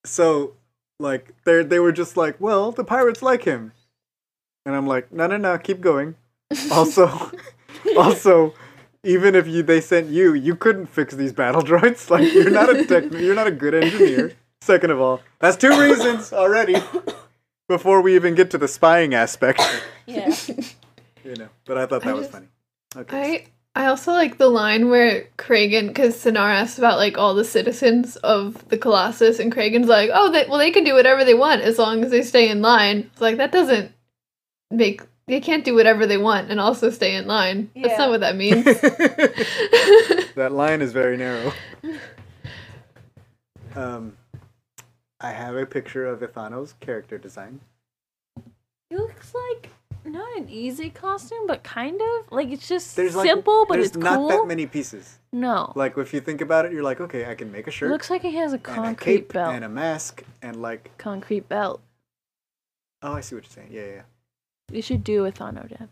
so, 0.06 0.54
like, 1.00 1.34
they 1.44 1.64
they 1.64 1.80
were 1.80 1.92
just 1.92 2.18
like, 2.18 2.40
well, 2.40 2.72
the 2.72 2.84
pirates 2.84 3.22
like 3.22 3.44
him, 3.44 3.72
and 4.66 4.76
I'm 4.76 4.86
like, 4.86 5.12
no, 5.12 5.28
no, 5.28 5.38
no, 5.38 5.58
keep 5.58 5.82
going. 5.82 6.16
Also, 6.72 7.32
also, 7.98 8.54
even 9.04 9.34
if 9.34 9.48
you 9.48 9.64
they 9.64 9.82
sent 9.82 10.10
you, 10.10 10.34
you 10.34 10.56
couldn't 10.56 10.88
fix 10.88 11.16
these 11.16 11.34
battle 11.34 11.62
droids. 11.64 12.10
Like, 12.10 12.32
you're 12.32 12.52
not 12.52 12.70
a 12.70 12.86
tech, 12.86 13.12
you're 13.14 13.36
not 13.36 13.48
a 13.48 13.52
good 13.52 13.74
engineer. 13.74 14.34
Second 14.62 14.92
of 14.92 15.00
all, 15.00 15.22
that's 15.40 15.56
two 15.58 15.80
reasons 15.80 16.34
already. 16.34 16.76
Before 17.68 18.02
we 18.02 18.16
even 18.16 18.34
get 18.36 18.52
to 18.52 18.58
the 18.58 18.68
spying 18.68 19.14
aspect, 19.14 19.62
yeah 20.06 20.34
you 21.28 21.36
know. 21.36 21.50
But 21.66 21.78
I 21.78 21.86
thought 21.86 22.04
that 22.04 22.16
was 22.16 22.28
funny. 22.28 22.48
Okay. 22.96 23.48
I 23.76 23.84
I 23.84 23.86
also 23.88 24.12
like 24.12 24.38
the 24.38 24.48
line 24.48 24.90
where 24.90 25.28
Kragan, 25.38 25.90
because 25.90 26.16
Synara 26.16 26.62
asks 26.62 26.80
about 26.80 26.98
like 26.98 27.18
all 27.18 27.36
the 27.36 27.46
citizens 27.46 28.16
of 28.18 28.68
the 28.70 28.78
Colossus, 28.78 29.40
and 29.40 29.52
Kragan's 29.52 29.88
like, 29.88 30.10
"Oh, 30.12 30.32
they, 30.32 30.46
well, 30.48 30.58
they 30.58 30.72
can 30.72 30.84
do 30.84 30.96
whatever 30.96 31.24
they 31.24 31.36
want 31.36 31.62
as 31.62 31.78
long 31.78 32.04
as 32.04 32.10
they 32.10 32.24
stay 32.24 32.50
in 32.50 32.62
line." 32.62 33.10
It's 33.12 33.22
like 33.22 33.38
that 33.38 33.52
doesn't 33.52 33.92
make 34.72 35.02
they 35.28 35.42
can't 35.42 35.66
do 35.66 35.76
whatever 35.76 36.08
they 36.08 36.18
want 36.18 36.50
and 36.50 36.60
also 36.60 36.90
stay 36.90 37.16
in 37.16 37.28
line. 37.28 37.70
That's 37.76 38.00
not 38.00 38.10
what 38.10 38.22
that 38.22 38.36
means. 38.44 38.64
that 40.36 40.52
line 40.52 40.82
is 40.82 40.94
very 40.94 41.18
narrow. 41.18 41.54
Um, 43.76 44.18
I 45.20 45.32
have 45.32 45.56
a 45.56 45.66
picture 45.66 46.06
of 46.06 46.20
Ithano's 46.20 46.74
character 46.80 47.18
design. 47.18 47.60
He 48.90 48.96
looks 48.96 49.34
like 49.34 49.72
not 50.06 50.38
an 50.38 50.48
easy 50.50 50.90
costume, 50.90 51.48
but 51.48 51.64
kind 51.64 52.00
of 52.00 52.32
like 52.32 52.50
it's 52.50 52.68
just 52.68 52.96
There's 52.96 53.16
like 53.16 53.28
simple, 53.28 53.66
but 53.68 53.76
there's 53.76 53.88
it's 53.88 53.98
not 53.98 54.16
cool. 54.18 54.30
that 54.30 54.48
many 54.48 54.66
pieces. 54.66 55.20
No, 55.34 55.74
Like 55.76 55.98
if 55.98 56.14
you 56.14 56.22
think 56.22 56.42
about 56.42 56.66
it, 56.66 56.72
you're 56.72 56.84
like, 56.84 57.02
okay, 57.02 57.30
I 57.30 57.36
can 57.36 57.52
make 57.52 57.68
a 57.68 57.72
shirt. 57.72 57.90
it 57.90 57.92
looks 57.92 58.10
like 58.10 58.22
he 58.22 58.36
has 58.36 58.54
a 58.54 58.56
and 58.56 58.64
a 58.66 58.74
concrete 58.74 59.16
cape 59.16 59.34
belt. 59.34 59.54
and 59.54 59.66
a 59.66 59.70
mask 59.70 60.24
and 60.42 60.62
like, 60.62 60.98
concrete 60.98 61.50
belt. 61.50 61.82
oh, 63.02 63.14
I 63.14 63.22
see 63.22 63.36
what 63.36 63.44
you're 63.44 63.52
saying. 63.52 63.70
Yeah, 63.72 63.86
yeah. 63.96 64.02
You 64.72 64.82
should 64.82 65.04
do 65.04 65.24
with 65.24 65.40
Thano 65.40 65.68
Dad. 65.68 65.90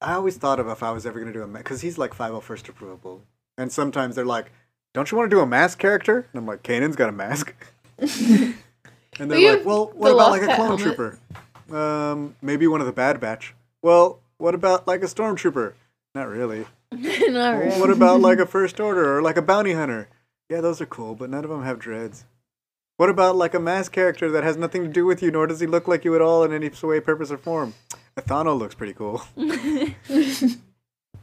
I 0.00 0.14
always 0.14 0.36
thought 0.36 0.58
of 0.58 0.68
if 0.68 0.82
I 0.82 0.90
was 0.90 1.04
ever 1.04 1.18
gonna 1.20 1.32
do 1.32 1.42
a 1.42 1.46
mask 1.46 1.64
because 1.64 1.80
he's 1.82 1.98
like 1.98 2.14
501st 2.14 2.72
approvable, 2.72 3.20
and 3.58 3.70
sometimes 3.70 4.14
they're 4.16 4.24
like, 4.24 4.50
"Don't 4.94 5.10
you 5.10 5.18
want 5.18 5.30
to 5.30 5.36
do 5.36 5.40
a 5.40 5.46
mask 5.46 5.78
character?" 5.78 6.26
And 6.32 6.38
I'm 6.40 6.46
like, 6.46 6.62
"Kanan's 6.62 6.96
got 6.96 7.08
a 7.08 7.12
mask." 7.12 7.54
and 9.18 9.30
they're 9.30 9.38
We 9.38 9.50
like, 9.50 9.64
"Well, 9.64 9.92
what 9.94 10.12
about 10.12 10.30
like 10.30 10.42
a 10.42 10.54
clone 10.56 10.78
trooper? 10.78 11.18
Um, 11.70 12.36
maybe 12.42 12.66
one 12.66 12.80
of 12.80 12.86
the 12.86 12.92
Bad 12.92 13.20
Batch. 13.20 13.54
Well, 13.80 14.20
what 14.38 14.54
about 14.54 14.86
like 14.86 15.02
a 15.02 15.06
stormtrooper? 15.06 15.74
Not 16.14 16.28
really. 16.28 16.66
Not 16.92 17.58
really. 17.58 17.80
what 17.80 17.90
about 17.90 18.20
like 18.20 18.38
a 18.38 18.46
first 18.56 18.80
order 18.80 19.16
or 19.16 19.22
like 19.22 19.36
a 19.36 19.42
bounty 19.42 19.72
hunter? 19.72 20.08
Yeah, 20.50 20.60
those 20.60 20.80
are 20.80 20.86
cool, 20.86 21.14
but 21.14 21.30
none 21.30 21.44
of 21.44 21.50
them 21.50 21.62
have 21.62 21.78
dreads. 21.78 22.24
What 22.98 23.08
about 23.08 23.36
like 23.36 23.54
a 23.54 23.60
mask 23.60 23.92
character 23.92 24.30
that 24.30 24.44
has 24.44 24.56
nothing 24.56 24.82
to 24.82 24.88
do 24.88 25.06
with 25.06 25.22
you, 25.22 25.30
nor 25.30 25.46
does 25.46 25.60
he 25.60 25.66
look 25.66 25.88
like 25.88 26.04
you 26.04 26.14
at 26.14 26.20
all 26.20 26.44
in 26.44 26.52
any 26.52 26.70
way, 26.82 27.00
purpose, 27.00 27.30
or 27.30 27.38
form? 27.38 27.74
Ithano 28.16 28.58
looks 28.58 28.74
pretty 28.74 28.92
cool. 28.92 29.22
You 29.36 29.94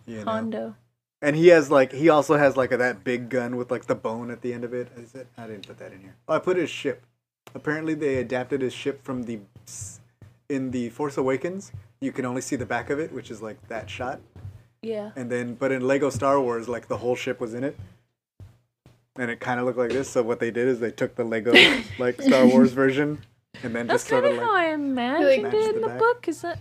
know? 0.08 0.24
Hondo. 0.24 0.76
And 1.22 1.36
he 1.36 1.48
has 1.48 1.70
like 1.70 1.92
he 1.92 2.10
also 2.10 2.38
has 2.38 2.56
like 2.56 2.72
a, 2.72 2.78
that 2.78 3.04
big 3.04 3.30
gun 3.30 3.58
with 3.58 3.72
like 3.72 3.86
the 3.86 3.96
bone 3.96 4.32
at 4.32 4.42
the 4.42 4.54
end 4.54 4.64
of 4.64 4.74
it. 4.74 4.90
Is 4.98 5.16
it? 5.16 5.28
I 5.38 5.48
didn't 5.48 5.68
put 5.68 5.78
that 5.80 5.92
in 5.92 6.00
here. 6.02 6.16
Oh, 6.28 6.36
I 6.36 6.40
put 6.40 6.58
his 6.58 6.70
ship. 6.70 7.04
Apparently, 7.54 7.94
they 7.94 8.16
adapted 8.18 8.62
his 8.62 8.74
ship 8.74 9.04
from 9.04 9.24
the 9.24 9.40
in 10.50 10.72
the 10.72 10.90
Force 10.90 11.18
Awakens. 11.18 11.72
You 12.00 12.12
can 12.12 12.26
only 12.26 12.42
see 12.42 12.56
the 12.56 12.66
back 12.66 12.90
of 12.90 13.00
it, 13.00 13.12
which 13.12 13.30
is 13.32 13.42
like 13.42 13.68
that 13.68 13.90
shot. 13.90 14.22
Yeah. 14.82 15.12
And 15.16 15.30
then, 15.30 15.56
but 15.56 15.72
in 15.72 15.86
Lego 15.86 16.10
Star 16.10 16.40
Wars, 16.40 16.70
like 16.70 16.88
the 16.88 16.98
whole 16.98 17.16
ship 17.16 17.42
was 17.42 17.54
in 17.54 17.64
it, 17.66 17.78
and 19.18 19.30
it 19.30 19.42
kind 19.42 19.60
of 19.60 19.66
looked 19.66 19.78
like 19.78 19.92
this. 19.92 20.10
So 20.10 20.24
what 20.24 20.40
they 20.40 20.52
did 20.52 20.68
is 20.68 20.80
they 20.80 20.92
took 20.92 21.16
the 21.16 21.26
Lego 21.26 21.54
like 22.00 22.22
Star 22.22 22.46
Wars 22.48 22.72
version, 22.72 23.20
and 23.62 23.76
then 23.76 23.88
That's 23.88 24.04
just 24.04 24.10
sort 24.10 24.24
kind 24.24 24.36
of 24.36 24.42
of 24.42 24.48
how. 24.48 24.56
I 24.56 24.68
imagined 24.68 25.54
it 25.54 25.76
in 25.76 25.82
the 25.82 25.90
the 25.90 25.96
book. 25.96 26.28
Is 26.28 26.42
that? 26.42 26.60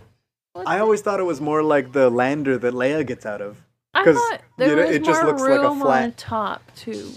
I 0.55 0.79
always 0.79 1.01
thought 1.01 1.21
it 1.21 1.23
was 1.23 1.39
more 1.39 1.63
like 1.63 1.93
the 1.93 2.09
lander 2.09 2.57
that 2.57 2.73
Leia 2.73 3.05
gets 3.05 3.25
out 3.25 3.41
of. 3.41 3.63
I 3.99 4.03
'cause, 4.03 4.15
thought 4.15 4.41
there 4.57 4.69
you 4.69 4.75
know, 4.75 4.81
was 4.87 4.95
it 4.95 5.03
just 5.03 5.21
more 5.23 5.31
looks 5.31 5.41
like 5.41 5.51
a 5.51 5.61
room 5.61 5.81
on 5.81 5.87
flat- 5.87 6.17
top 6.17 6.61
to 6.77 7.11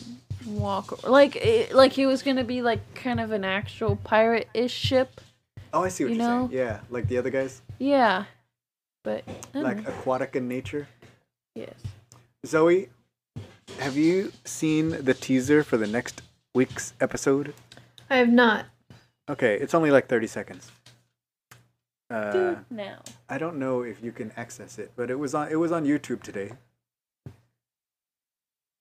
walk, 0.46 1.04
o- 1.04 1.10
like 1.10 1.36
it, 1.36 1.72
like 1.74 1.92
he 1.92 2.06
was 2.06 2.22
gonna 2.22 2.44
be 2.44 2.62
like 2.62 2.94
kind 2.94 3.20
of 3.20 3.30
an 3.32 3.44
actual 3.44 3.96
pirate-ish 3.96 4.72
ship. 4.72 5.20
Oh, 5.72 5.82
I 5.84 5.88
see 5.88 6.04
what 6.04 6.10
You 6.12 6.16
you 6.18 6.22
are 6.22 6.28
know? 6.28 6.48
saying. 6.48 6.58
Yeah, 6.58 6.80
like 6.90 7.08
the 7.08 7.18
other 7.18 7.30
guys. 7.30 7.62
Yeah, 7.78 8.24
but 9.04 9.24
like 9.54 9.78
know. 9.84 9.88
aquatic 9.90 10.36
in 10.36 10.48
nature. 10.48 10.88
yes. 11.54 11.74
Zoe, 12.44 12.88
have 13.78 13.96
you 13.96 14.32
seen 14.44 14.90
the 15.04 15.14
teaser 15.14 15.62
for 15.62 15.76
the 15.76 15.86
next 15.86 16.22
week's 16.54 16.92
episode? 17.00 17.54
I 18.10 18.16
have 18.16 18.28
not. 18.28 18.66
Okay, 19.30 19.54
it's 19.56 19.72
only 19.74 19.90
like 19.92 20.08
30 20.08 20.26
seconds. 20.26 20.70
Uh, 22.10 22.32
Do 22.32 22.58
now. 22.68 22.98
I 23.30 23.38
don't 23.38 23.56
know 23.58 23.82
if 23.82 24.02
you 24.02 24.12
can 24.12 24.32
access 24.36 24.78
it, 24.78 24.92
but 24.96 25.10
it 25.10 25.18
was 25.18 25.34
on 25.34 25.48
it 25.50 25.54
was 25.56 25.72
on 25.72 25.84
YouTube 25.86 26.22
today. 26.22 26.52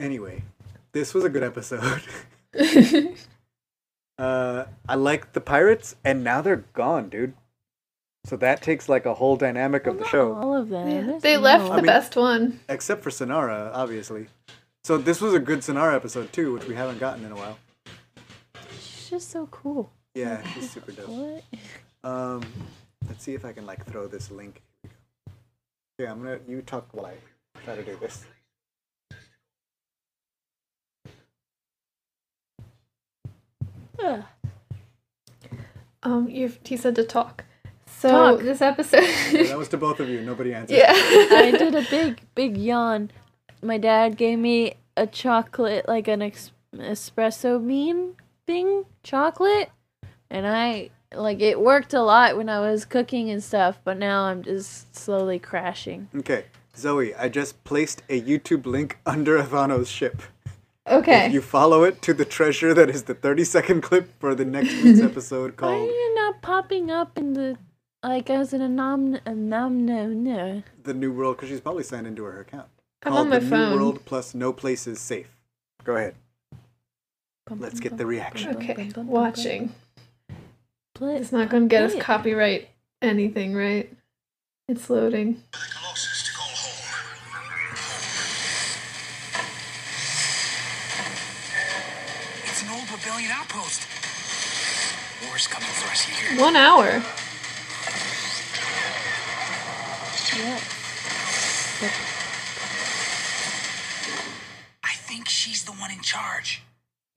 Anyway, 0.01 0.43
this 0.93 1.13
was 1.13 1.23
a 1.23 1.29
good 1.29 1.43
episode. 1.43 2.01
uh, 4.17 4.65
I 4.87 4.95
like 4.95 5.33
the 5.33 5.41
pirates, 5.41 5.95
and 6.03 6.23
now 6.23 6.41
they're 6.41 6.65
gone, 6.73 7.09
dude. 7.09 7.33
So 8.25 8.35
that 8.37 8.61
takes 8.61 8.87
like 8.87 9.05
a 9.05 9.15
whole 9.15 9.35
dynamic 9.35 9.87
of 9.87 9.97
the 9.97 10.05
show, 10.07 10.33
All 10.35 10.55
of 10.55 10.69
them. 10.69 10.87
Yeah, 10.89 11.01
There's 11.01 11.21
they 11.23 11.37
left 11.37 11.65
the 11.65 11.71
I 11.71 11.75
mean- 11.77 11.85
best 11.85 12.15
one. 12.15 12.59
except 12.69 13.03
for 13.03 13.09
Synara, 13.09 13.71
obviously. 13.73 14.27
So 14.83 14.97
this 14.97 15.21
was 15.21 15.33
a 15.33 15.39
good 15.39 15.59
Synara 15.59 15.95
episode 15.95 16.31
too, 16.33 16.53
which 16.53 16.65
we 16.67 16.75
haven't 16.75 16.99
gotten 16.99 17.23
in 17.25 17.31
a 17.31 17.35
while. 17.35 17.57
She's 18.79 19.09
just 19.09 19.29
so 19.31 19.47
cool. 19.47 19.91
Yeah, 20.15 20.41
she's 20.53 20.69
super 20.71 20.91
dope. 20.91 21.07
What? 21.07 21.43
Um, 22.03 22.43
let's 23.07 23.23
see 23.23 23.33
if 23.33 23.45
I 23.45 23.53
can 23.53 23.65
like 23.65 23.85
throw 23.85 24.07
this 24.07 24.29
link. 24.31 24.61
Yeah, 25.99 26.11
I'm 26.11 26.21
gonna 26.23 26.39
you 26.47 26.61
talk 26.63 26.87
while 26.93 27.05
I 27.07 27.13
try 27.63 27.75
to 27.75 27.83
do 27.83 27.95
this. 27.97 28.25
Ugh. 33.99 34.23
Um, 36.03 36.27
you 36.27 36.51
he 36.65 36.77
said 36.77 36.95
to 36.95 37.03
talk. 37.03 37.45
So 37.85 38.09
Talk. 38.09 38.39
this 38.39 38.59
episode. 38.59 39.03
Yeah, 39.31 39.43
that 39.43 39.57
was 39.59 39.67
to 39.69 39.77
both 39.77 39.99
of 39.99 40.09
you. 40.09 40.21
Nobody 40.21 40.51
answered. 40.51 40.77
yeah. 40.77 40.87
I 40.93 41.53
did 41.55 41.75
a 41.75 41.83
big, 41.91 42.21
big 42.33 42.57
yawn. 42.57 43.11
My 43.61 43.77
dad 43.77 44.17
gave 44.17 44.39
me 44.39 44.73
a 44.97 45.05
chocolate, 45.05 45.87
like 45.87 46.07
an 46.07 46.23
ex- 46.23 46.51
espresso 46.75 47.65
bean 47.65 48.15
thing, 48.47 48.85
chocolate, 49.03 49.69
and 50.31 50.47
I 50.47 50.89
like 51.13 51.39
it 51.41 51.59
worked 51.59 51.93
a 51.93 52.01
lot 52.01 52.35
when 52.35 52.49
I 52.49 52.59
was 52.61 52.83
cooking 52.85 53.29
and 53.29 53.43
stuff. 53.43 53.79
But 53.83 53.99
now 53.99 54.23
I'm 54.23 54.41
just 54.41 54.95
slowly 54.95 55.37
crashing. 55.37 56.07
Okay, 56.15 56.45
Zoe, 56.75 57.13
I 57.13 57.29
just 57.29 57.63
placed 57.63 58.01
a 58.09 58.19
YouTube 58.19 58.65
link 58.65 58.97
under 59.05 59.37
Ithano's 59.37 59.89
ship. 59.89 60.23
Okay. 60.89 61.27
If 61.27 61.33
you 61.33 61.41
follow 61.41 61.83
it 61.83 62.01
to 62.03 62.13
the 62.13 62.25
treasure 62.25 62.73
that 62.73 62.89
is 62.89 63.03
the 63.03 63.13
30 63.13 63.43
second 63.43 63.81
clip 63.81 64.09
for 64.19 64.33
the 64.33 64.45
next 64.45 64.73
week's 64.83 64.99
episode 65.11 65.55
called. 65.55 65.73
Why 65.73 65.85
are 65.85 65.89
you 65.89 66.15
not 66.15 66.41
popping 66.41 66.89
up 66.89 67.17
in 67.17 67.33
the 67.33 67.57
like 68.03 68.29
as 68.31 68.51
an 68.53 68.61
anom 68.61 69.21
anom 69.23 69.71
no 69.81 70.07
no? 70.07 70.63
The 70.83 70.93
New 70.93 71.13
World, 71.13 71.37
because 71.37 71.49
she's 71.49 71.61
probably 71.61 71.83
signed 71.83 72.07
into 72.07 72.23
her 72.23 72.39
account. 72.41 72.67
I'm 73.03 73.11
called 73.13 73.25
on 73.25 73.29
my 73.29 73.39
The 73.39 73.47
phone. 73.47 73.69
New 73.71 73.75
World 73.77 74.05
plus 74.05 74.33
No 74.33 74.51
Places 74.53 74.99
Safe. 74.99 75.29
Go 75.83 75.95
ahead. 75.95 76.15
Let's 77.49 77.79
get 77.79 77.97
the 77.97 78.05
reaction. 78.05 78.55
Okay. 78.55 78.89
Watching. 78.95 79.73
Play- 80.95 81.17
It's 81.17 81.31
not 81.31 81.49
gonna 81.49 81.67
get 81.67 81.83
us 81.83 81.95
copyright 82.01 82.69
anything, 83.01 83.53
right? 83.55 83.91
It's 84.67 84.89
loading. 84.89 85.43
Colossus 85.51 86.27
to 86.27 86.33
call 86.33 86.47
home. 86.47 87.91
It's 92.45 92.61
an 92.63 92.69
old 92.69 92.89
rebellion 92.91 93.31
outpost. 93.31 93.81
War's 95.41 95.47
coming 95.47 95.69
for 95.69 95.89
us 95.89 96.01
here. 96.01 96.39
One 96.39 96.55
hour. 96.55 97.01
Yes. 100.37 100.61
I 104.83 104.93
think 104.93 105.27
she's 105.27 105.63
the 105.65 105.71
one 105.71 105.89
in 105.91 106.01
charge. 106.01 106.61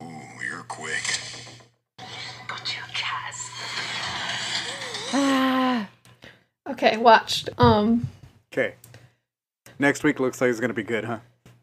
Ooh, 0.03 0.07
you're 0.43 0.63
quick. 0.63 1.03
Got 2.49 2.75
you, 2.75 2.81
Kaz. 2.95 3.51
Ah. 5.13 5.87
Okay, 6.71 6.97
watched. 6.97 7.51
Um, 7.59 8.09
Okay. 8.51 8.77
Next 9.79 10.03
week 10.03 10.19
looks 10.19 10.41
like 10.41 10.49
it's 10.49 10.61
gonna 10.61 10.73
be 10.73 10.83
good, 10.83 11.05
huh? 11.05 11.19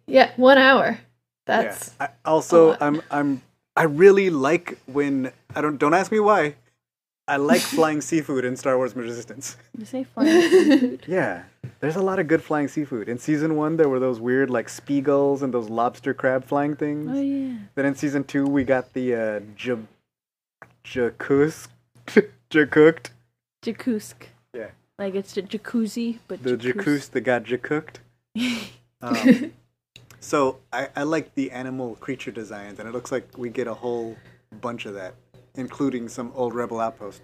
yeah, 0.06 0.32
one 0.36 0.60
hour. 0.60 1.00
That's 1.48 1.96
yeah. 2.00 2.08
I, 2.08 2.30
also. 2.30 2.78
I'm 2.80 3.02
I'm 3.10 3.42
I 3.76 3.84
really 3.84 4.30
like 4.30 4.78
when 4.86 5.32
I 5.56 5.62
don't 5.62 5.78
don't 5.78 5.94
ask 5.94 6.12
me 6.12 6.20
why. 6.20 6.56
I 7.28 7.38
like 7.38 7.62
flying 7.78 8.02
seafood 8.02 8.44
in 8.44 8.58
Star 8.58 8.76
Wars 8.78 8.96
Resistance. 8.96 9.56
You 9.78 9.86
say 9.86 10.04
flying 10.04 10.42
seafood. 10.50 11.04
Yeah, 11.08 11.44
there's 11.80 11.96
a 11.96 12.02
lot 12.02 12.20
of 12.20 12.28
good 12.28 12.44
flying 12.44 12.68
seafood. 12.68 13.08
In 13.08 13.18
season 13.20 13.56
one, 13.56 13.78
there 13.78 13.88
were 13.88 14.00
those 14.00 14.20
weird 14.20 14.50
like 14.50 14.68
spiegels 14.68 15.42
and 15.42 15.54
those 15.54 15.70
lobster 15.70 16.14
crab 16.14 16.44
flying 16.46 16.76
things. 16.76 17.10
Oh 17.10 17.22
yeah. 17.22 17.58
Then 17.76 17.86
in 17.86 17.96
season 17.96 18.24
two, 18.26 18.46
we 18.46 18.64
got 18.66 18.92
the 18.94 19.16
uh, 19.16 19.40
j- 19.56 19.78
jacusk, 20.84 21.70
jacooked. 22.50 23.12
Jakutsk. 23.64 24.16
Yeah, 24.54 24.72
Like 25.00 25.16
it's 25.16 25.38
a 25.38 25.44
jacuzzi, 25.44 26.18
but 26.28 26.44
the 26.44 26.58
jacuzzi. 26.58 26.62
jacuz 26.76 27.08
that 27.10 27.22
got 27.22 27.44
jacooked. 27.44 28.00
Um, 29.04 29.52
so 30.22 30.60
I, 30.72 30.88
I 30.96 31.04
like 31.04 31.36
the 31.36 31.52
animal 31.52 31.96
creature 31.96 32.32
designs, 32.32 32.80
and 32.80 32.88
it 32.88 32.94
looks 32.94 33.12
like 33.12 33.28
we 33.38 33.50
get 33.50 33.68
a 33.68 33.74
whole 33.74 34.16
bunch 34.62 34.86
of 34.86 34.94
that, 34.94 35.16
including 35.56 36.08
some 36.08 36.32
old 36.36 36.56
rebel 36.56 36.80
outpost 36.80 37.24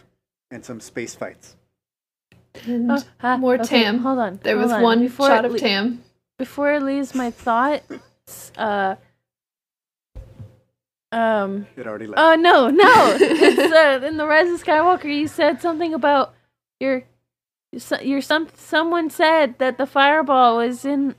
and 0.52 0.66
some 0.66 0.80
space 0.82 1.16
fights. 1.16 1.56
and 2.66 2.92
Oh, 2.92 2.98
ah, 3.22 3.38
more 3.38 3.56
okay, 3.56 3.84
Tam. 3.84 4.00
Hold 4.00 4.20
on. 4.20 4.40
There 4.44 4.56
hold 4.58 4.66
was 4.66 4.74
on. 4.74 4.82
one 4.84 5.00
Before 5.02 5.28
shot 5.28 5.46
of 5.46 5.54
le- 5.54 5.60
Tam. 5.60 6.04
Before 6.38 6.74
it 6.74 6.84
leaves 6.84 7.16
my 7.16 7.32
thought, 7.32 7.84
uh, 8.58 8.96
um, 11.12 11.68
It 11.78 11.88
already 11.88 12.08
left. 12.08 12.20
oh 12.20 12.36
no, 12.36 12.70
no, 12.70 13.18
it's 13.20 13.74
uh, 13.74 14.06
in 14.06 14.18
the 14.18 14.28
Rise 14.28 14.50
of 14.52 14.64
Skywalker. 14.64 15.06
You 15.06 15.28
said 15.28 15.62
something 15.62 15.94
about 15.94 16.34
your, 16.80 17.04
your, 17.72 18.02
your 18.02 18.22
some 18.22 18.50
someone 18.56 19.10
said 19.10 19.58
that 19.60 19.78
the 19.78 19.86
fireball 19.86 20.58
was 20.58 20.84
in, 20.86 21.16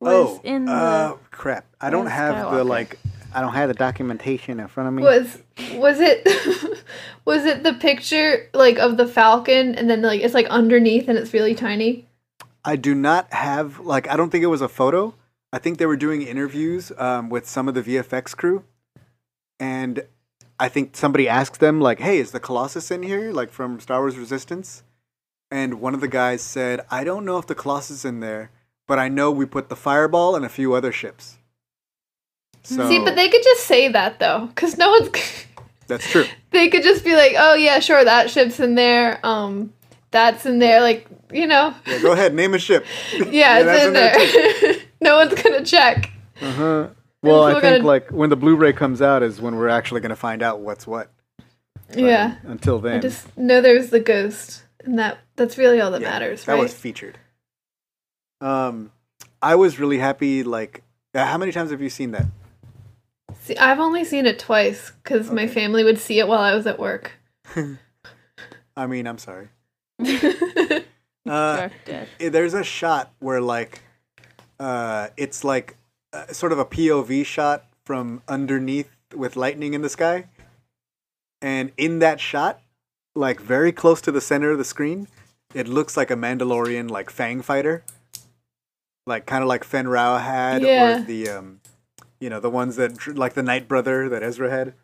was 0.00 0.38
oh, 0.38 0.40
in 0.44 0.66
the. 0.66 0.72
uh, 0.72 1.16
crap! 1.30 1.64
I 1.80 1.90
don't 1.90 2.06
Rise 2.06 2.30
of 2.30 2.36
have 2.36 2.54
the 2.54 2.64
like. 2.64 2.98
I 3.34 3.40
don't 3.40 3.52
have 3.52 3.68
the 3.68 3.74
documentation 3.74 4.60
in 4.60 4.68
front 4.68 4.88
of 4.88 4.94
me. 4.94 5.02
Was 5.02 5.38
was 5.74 5.98
it 6.00 6.26
was 7.24 7.44
it 7.44 7.62
the 7.62 7.74
picture 7.74 8.48
like 8.54 8.78
of 8.78 8.96
the 8.96 9.06
Falcon 9.06 9.74
and 9.74 9.90
then 9.90 10.02
like 10.02 10.20
it's 10.20 10.34
like 10.34 10.46
underneath 10.46 11.08
and 11.08 11.18
it's 11.18 11.32
really 11.34 11.54
tiny? 11.54 12.06
I 12.64 12.76
do 12.76 12.94
not 12.94 13.32
have 13.32 13.80
like 13.80 14.08
I 14.08 14.16
don't 14.16 14.30
think 14.30 14.42
it 14.42 14.48
was 14.48 14.62
a 14.62 14.68
photo. 14.68 15.14
I 15.52 15.58
think 15.58 15.78
they 15.78 15.86
were 15.86 15.96
doing 15.96 16.22
interviews 16.22 16.92
um, 16.98 17.30
with 17.30 17.48
some 17.48 17.68
of 17.68 17.74
the 17.74 17.82
VFX 17.82 18.36
crew, 18.36 18.64
and 19.60 20.04
I 20.58 20.68
think 20.68 20.96
somebody 20.96 21.28
asked 21.28 21.60
them 21.60 21.80
like, 21.80 22.00
"Hey, 22.00 22.18
is 22.18 22.32
the 22.32 22.40
Colossus 22.40 22.90
in 22.90 23.02
here?" 23.02 23.32
Like 23.32 23.50
from 23.50 23.80
Star 23.80 24.00
Wars 24.00 24.18
Resistance, 24.18 24.82
and 25.50 25.80
one 25.80 25.94
of 25.94 26.00
the 26.00 26.08
guys 26.08 26.42
said, 26.42 26.80
"I 26.90 27.04
don't 27.04 27.24
know 27.24 27.38
if 27.38 27.46
the 27.46 27.54
Colossus 27.54 27.98
is 27.98 28.04
in 28.04 28.20
there, 28.20 28.50
but 28.86 28.98
I 28.98 29.08
know 29.08 29.30
we 29.30 29.46
put 29.46 29.68
the 29.68 29.76
Fireball 29.76 30.36
and 30.36 30.44
a 30.44 30.48
few 30.48 30.74
other 30.74 30.92
ships." 30.92 31.38
So 32.62 32.88
See, 32.88 32.98
but 32.98 33.14
they 33.14 33.28
could 33.28 33.42
just 33.44 33.64
say 33.64 33.88
that 33.88 34.18
though, 34.18 34.46
because 34.46 34.76
no 34.76 34.90
one's. 34.90 35.10
that's 35.86 36.08
true. 36.10 36.24
they 36.50 36.68
could 36.68 36.82
just 36.82 37.04
be 37.04 37.14
like, 37.14 37.32
"Oh 37.38 37.54
yeah, 37.54 37.78
sure, 37.78 38.04
that 38.04 38.30
ship's 38.30 38.58
in 38.60 38.74
there. 38.74 39.20
Um, 39.24 39.72
that's 40.10 40.46
in 40.46 40.58
there." 40.58 40.80
Like 40.80 41.06
you 41.32 41.46
know, 41.46 41.74
Yeah, 41.86 42.00
go 42.00 42.12
ahead, 42.12 42.34
name 42.34 42.54
a 42.54 42.58
ship. 42.58 42.84
yeah, 43.30 43.62
that's 43.62 43.84
it's 43.84 43.86
in 43.86 43.92
there. 43.92 44.76
no 45.00 45.16
one's 45.16 45.40
gonna 45.40 45.64
check. 45.64 46.10
Uh 46.40 46.52
huh. 46.52 46.88
Well, 47.22 47.44
I 47.44 47.52
think 47.52 47.62
gonna- 47.62 47.84
like 47.84 48.10
when 48.10 48.30
the 48.30 48.36
Blu-ray 48.36 48.72
comes 48.72 49.02
out 49.02 49.22
is 49.22 49.40
when 49.40 49.56
we're 49.56 49.68
actually 49.68 50.00
going 50.00 50.10
to 50.10 50.16
find 50.16 50.42
out 50.42 50.60
what's 50.60 50.86
what. 50.86 51.10
But 51.88 51.98
Yeah, 51.98 52.36
Until 52.44 52.78
then, 52.78 52.96
I 52.98 53.00
just 53.00 53.36
know 53.36 53.60
there's 53.60 53.90
the 53.90 53.98
ghost, 54.00 54.62
and 54.84 54.98
that 54.98 55.18
that's 55.34 55.56
really 55.58 55.80
all 55.80 55.90
that 55.92 56.02
Yeah, 56.02 56.10
matters, 56.10 56.44
That 56.44 56.52
right? 56.54 56.62
was 56.62 56.74
featured. 56.74 57.18
Um, 58.40 58.92
I 59.42 59.54
was 59.54 59.78
really 59.78 59.98
happy. 59.98 60.42
Like, 60.42 60.82
uh, 61.14 61.24
how 61.24 61.38
many 61.38 61.52
times 61.52 61.70
have 61.70 61.80
you 61.80 61.90
seen 61.90 62.10
that? 62.12 62.26
See, 63.40 63.56
I've 63.56 63.78
only 63.78 64.04
seen 64.04 64.26
it 64.26 64.38
twice 64.38 64.92
because 65.02 65.30
my 65.30 65.46
family 65.46 65.84
would 65.84 65.98
see 65.98 66.18
it 66.18 66.28
while 66.28 66.40
I 66.40 66.54
was 66.54 66.66
at 66.66 66.78
work. 66.78 67.12
I 68.76 68.86
mean, 68.86 69.06
I'm 69.06 69.18
sorry. 69.18 69.48
Uh, 71.26 71.68
Dark 71.84 72.08
there's 72.20 72.54
a 72.54 72.62
shot 72.62 73.12
where 73.18 73.40
like, 73.40 73.80
uh, 74.60 75.08
it's 75.16 75.42
like 75.42 75.76
uh, 76.12 76.26
sort 76.28 76.52
of 76.52 76.60
a 76.60 76.64
POV 76.64 77.26
shot 77.26 77.64
from 77.84 78.22
underneath 78.28 78.88
with 79.12 79.34
lightning 79.34 79.74
in 79.74 79.82
the 79.82 79.88
sky, 79.88 80.26
and 81.42 81.72
in 81.76 81.98
that 81.98 82.20
shot, 82.20 82.60
like 83.16 83.40
very 83.40 83.72
close 83.72 84.00
to 84.02 84.12
the 84.12 84.20
center 84.20 84.52
of 84.52 84.58
the 84.58 84.64
screen, 84.64 85.08
it 85.52 85.66
looks 85.66 85.96
like 85.96 86.12
a 86.12 86.16
Mandalorian 86.16 86.88
like 86.88 87.10
Fang 87.10 87.42
fighter, 87.42 87.82
like 89.06 89.26
kind 89.26 89.42
of 89.42 89.48
like 89.48 89.64
Fen 89.64 89.88
Rao 89.88 90.18
had, 90.18 90.62
Yeah. 90.62 90.98
or 90.98 91.04
the 91.04 91.28
um, 91.30 91.60
you 92.20 92.28
know, 92.30 92.40
the 92.40 92.50
ones 92.50 92.76
that 92.76 93.16
like 93.16 93.34
the 93.34 93.42
Night 93.42 93.68
Brother 93.68 94.08
that 94.08 94.22
Ezra 94.22 94.50
had, 94.50 94.74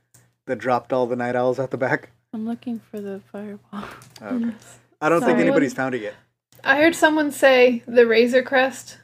that 0.47 0.57
dropped 0.59 0.93
all 0.93 1.07
the 1.07 1.17
night 1.17 1.37
owls 1.37 1.59
out 1.59 1.71
the 1.71 1.77
back. 1.79 2.11
I'm 2.33 2.47
looking 2.47 2.81
for 2.91 3.01
the 3.01 3.21
fireball. 3.31 3.85
Okay. 4.23 4.53
I 5.01 5.09
don't 5.09 5.19
think 5.21 5.33
Sorry. 5.33 5.43
anybody's 5.43 5.75
found 5.75 5.97
it 5.97 6.03
yet. 6.03 6.15
I 6.63 6.77
heard 6.77 6.95
someone 6.95 7.33
say 7.33 7.83
the 7.89 8.07
Razor 8.07 8.43
Crest 8.45 8.99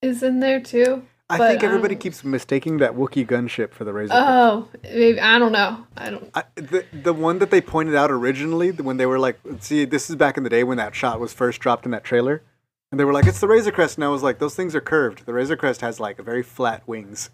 is 0.00 0.22
in 0.22 0.38
there 0.38 0.60
too. 0.60 1.02
I 1.28 1.38
But, 1.38 1.48
think 1.50 1.64
everybody 1.64 1.94
um, 1.96 2.00
keeps 2.00 2.22
mistaking 2.22 2.78
that 2.78 2.92
Wookiee 2.94 3.26
gunship 3.26 3.72
for 3.72 3.82
the 3.84 3.92
Razor. 3.92 4.10
Crest. 4.12 4.24
Oh, 4.28 4.68
maybe 4.84 5.20
I 5.20 5.38
don't 5.40 5.50
know. 5.52 5.86
I 5.96 6.10
don't. 6.10 6.30
I, 6.34 6.44
the 6.54 6.84
the 6.92 7.12
one 7.12 7.40
that 7.40 7.50
they 7.50 7.60
pointed 7.60 7.96
out 7.96 8.10
originally 8.12 8.70
when 8.70 8.96
they 8.96 9.06
were 9.06 9.18
like, 9.18 9.40
see, 9.58 9.84
this 9.84 10.08
is 10.08 10.14
back 10.16 10.36
in 10.36 10.44
the 10.44 10.50
day 10.50 10.62
when 10.62 10.76
that 10.78 10.94
shot 10.94 11.18
was 11.18 11.32
first 11.32 11.60
dropped 11.60 11.84
in 11.84 11.90
that 11.90 12.04
trailer, 12.04 12.42
and 12.90 12.98
they 13.00 13.04
were 13.04 13.12
like, 13.12 13.26
it's 13.26 13.40
the 13.40 13.48
Razor 13.48 13.72
Crest, 13.72 13.96
and 13.96 14.04
I 14.04 14.08
was 14.08 14.22
like, 14.22 14.38
those 14.38 14.54
things 14.54 14.74
are 14.74 14.80
curved. 14.80 15.26
The 15.26 15.32
Razor 15.32 15.56
Crest 15.56 15.80
has 15.80 16.00
like 16.00 16.18
very 16.18 16.42
flat 16.42 16.86
wings. 16.86 17.30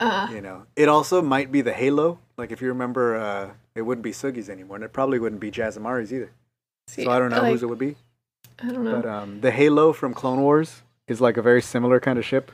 Uh, 0.00 0.28
You 0.32 0.40
know, 0.40 0.66
it 0.76 0.88
also 0.88 1.22
might 1.22 1.52
be 1.52 1.60
the 1.60 1.72
Halo. 1.72 2.18
Like 2.36 2.50
if 2.50 2.60
you 2.60 2.68
remember, 2.68 3.16
uh, 3.16 3.50
it 3.74 3.82
wouldn't 3.82 4.02
be 4.02 4.12
Sugi's 4.12 4.48
anymore, 4.50 4.76
and 4.76 4.84
it 4.84 4.92
probably 4.92 5.18
wouldn't 5.18 5.40
be 5.40 5.50
Jazamari's 5.50 6.12
either. 6.12 6.30
see, 6.88 7.04
So 7.04 7.10
I 7.10 7.18
don't 7.18 7.30
know 7.30 7.40
like, 7.42 7.52
whose 7.52 7.62
it 7.62 7.66
would 7.66 7.78
be. 7.78 7.96
I 8.60 8.70
don't 8.70 8.84
know. 8.84 9.00
But 9.00 9.08
um, 9.08 9.40
the 9.40 9.50
Halo 9.50 9.92
from 9.92 10.14
Clone 10.14 10.40
Wars 10.40 10.82
is 11.08 11.20
like 11.20 11.36
a 11.36 11.42
very 11.42 11.62
similar 11.62 12.00
kind 12.00 12.18
of 12.18 12.24
ship. 12.24 12.50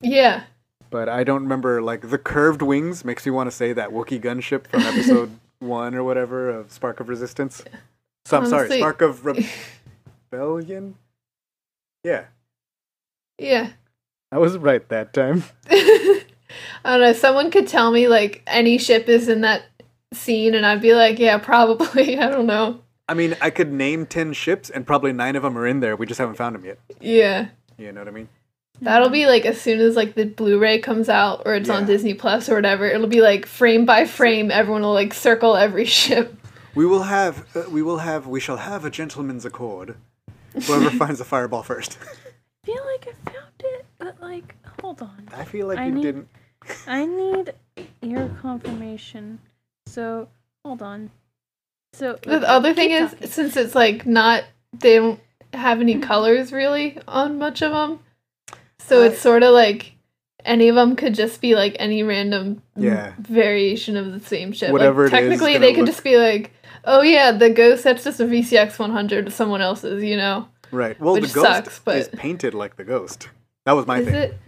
yeah. 0.00 0.44
But 0.90 1.08
I 1.08 1.24
don't 1.24 1.42
remember 1.42 1.80
like 1.80 2.10
the 2.10 2.18
curved 2.18 2.60
wings 2.60 3.02
makes 3.02 3.24
me 3.24 3.32
want 3.32 3.46
to 3.50 3.56
say 3.56 3.72
that 3.72 3.90
Wookiee 3.90 4.20
gunship 4.22 4.66
from 4.66 4.80
episode 4.82 5.38
one 5.58 5.94
or 5.94 6.04
whatever 6.04 6.50
of 6.50 6.70
Spark 6.70 7.00
of 7.00 7.08
Resistance. 7.08 7.64
So 8.26 8.36
I'm 8.36 8.44
sorry, 8.46 8.68
Spark 8.68 9.00
of 9.00 9.24
Rebellion. 10.32 10.94
Yeah, 12.04 12.24
Yeah. 13.38 13.70
I 14.32 14.38
was 14.38 14.56
right 14.56 14.88
that 14.88 15.12
time. 15.12 15.44
I 15.70 16.22
don't 16.84 17.00
know. 17.02 17.12
Someone 17.12 17.50
could 17.50 17.68
tell 17.68 17.90
me 17.92 18.08
like 18.08 18.42
any 18.46 18.78
ship 18.78 19.08
is 19.10 19.28
in 19.28 19.42
that 19.42 19.64
scene, 20.14 20.54
and 20.54 20.64
I'd 20.64 20.80
be 20.80 20.94
like, 20.94 21.18
yeah, 21.18 21.36
probably. 21.36 22.18
I 22.18 22.30
don't 22.30 22.46
know. 22.46 22.80
I 23.10 23.14
mean, 23.14 23.36
I 23.42 23.50
could 23.50 23.70
name 23.70 24.06
ten 24.06 24.32
ships, 24.32 24.70
and 24.70 24.86
probably 24.86 25.12
nine 25.12 25.36
of 25.36 25.42
them 25.42 25.58
are 25.58 25.66
in 25.66 25.80
there. 25.80 25.96
We 25.96 26.06
just 26.06 26.18
haven't 26.18 26.36
found 26.36 26.54
them 26.54 26.64
yet. 26.64 26.78
Yeah. 26.98 27.48
You 27.76 27.92
know 27.92 28.00
what 28.00 28.08
I 28.08 28.12
mean? 28.12 28.28
That'll 28.80 29.10
be 29.10 29.26
like 29.26 29.44
as 29.44 29.60
soon 29.60 29.80
as 29.80 29.96
like 29.96 30.14
the 30.14 30.24
Blu-ray 30.24 30.78
comes 30.78 31.10
out 31.10 31.42
or 31.44 31.54
it's 31.54 31.68
on 31.68 31.84
Disney 31.86 32.14
Plus 32.14 32.48
or 32.48 32.54
whatever. 32.54 32.86
It'll 32.86 33.06
be 33.06 33.20
like 33.20 33.44
frame 33.46 33.84
by 33.84 34.06
frame. 34.06 34.50
Everyone 34.50 34.82
will 34.82 34.94
like 34.94 35.12
circle 35.14 35.56
every 35.56 35.84
ship. 36.00 36.34
We 36.74 36.86
will 36.86 37.02
have, 37.02 37.46
uh, 37.54 37.64
we 37.70 37.82
will 37.82 37.98
have, 37.98 38.26
we 38.26 38.40
shall 38.40 38.56
have 38.56 38.84
a 38.84 38.90
gentleman's 38.90 39.44
accord. 39.44 39.94
Whoever 40.66 40.90
finds 40.90 41.18
the 41.18 41.24
fireball 41.24 41.62
first. 41.62 41.98
I 42.02 42.66
feel 42.66 42.84
like 42.86 43.08
I 43.08 43.30
found 43.30 43.46
it, 43.60 43.86
but 43.98 44.20
like, 44.20 44.56
hold 44.80 45.02
on. 45.02 45.28
I 45.34 45.44
feel 45.44 45.66
like 45.66 45.78
I 45.78 45.86
you 45.86 45.92
need- 45.92 46.02
didn't. 46.02 46.28
I 46.86 47.06
need 47.06 47.54
your 48.02 48.28
confirmation. 48.40 49.40
So, 49.88 50.28
hold 50.64 50.80
on. 50.80 51.10
So 51.94 52.18
The 52.22 52.48
other 52.48 52.72
thing 52.72 52.90
keep 52.90 53.02
is, 53.02 53.10
talking. 53.10 53.28
since 53.28 53.56
it's 53.56 53.74
like 53.74 54.06
not, 54.06 54.44
they 54.72 54.96
don't 54.96 55.20
have 55.52 55.80
any 55.80 55.94
mm-hmm. 55.94 56.04
colors 56.04 56.52
really 56.52 56.98
on 57.08 57.38
much 57.38 57.62
of 57.62 57.72
them. 57.72 57.98
So 58.78 59.02
it's 59.02 59.20
sort 59.20 59.42
of 59.42 59.52
like 59.54 59.92
any 60.44 60.68
of 60.68 60.74
them 60.76 60.96
could 60.96 61.14
just 61.14 61.40
be 61.40 61.54
like 61.54 61.76
any 61.78 62.02
random 62.02 62.62
Yeah. 62.76 63.14
variation 63.18 63.96
of 63.96 64.12
the 64.12 64.20
same 64.20 64.52
ship. 64.52 64.70
Whatever 64.70 65.06
it 65.06 65.12
like, 65.12 65.22
is, 65.24 65.28
technically, 65.30 65.52
gonna 65.54 65.66
they 65.66 65.72
could 65.72 65.80
look- 65.80 65.90
just 65.90 66.04
be 66.04 66.16
like, 66.16 66.52
oh 66.84 67.02
yeah, 67.02 67.32
the 67.32 67.50
ghost 67.50 67.84
that's 67.84 68.04
just 68.04 68.20
a 68.20 68.24
VCX 68.24 68.78
100 68.78 69.32
someone 69.32 69.60
else's, 69.60 70.02
you 70.02 70.16
know? 70.16 70.48
Right. 70.70 70.98
Well, 71.00 71.14
Which 71.14 71.28
the 71.32 71.34
ghost 71.40 71.46
sucks, 71.46 71.78
but- 71.80 71.96
is 71.96 72.08
painted 72.08 72.54
like 72.54 72.76
the 72.76 72.84
ghost. 72.84 73.28
That 73.64 73.72
was 73.72 73.86
my 73.86 73.98
thing. 73.98 74.08
Is 74.08 74.12
thing. 74.12 74.22
it? 74.22 74.38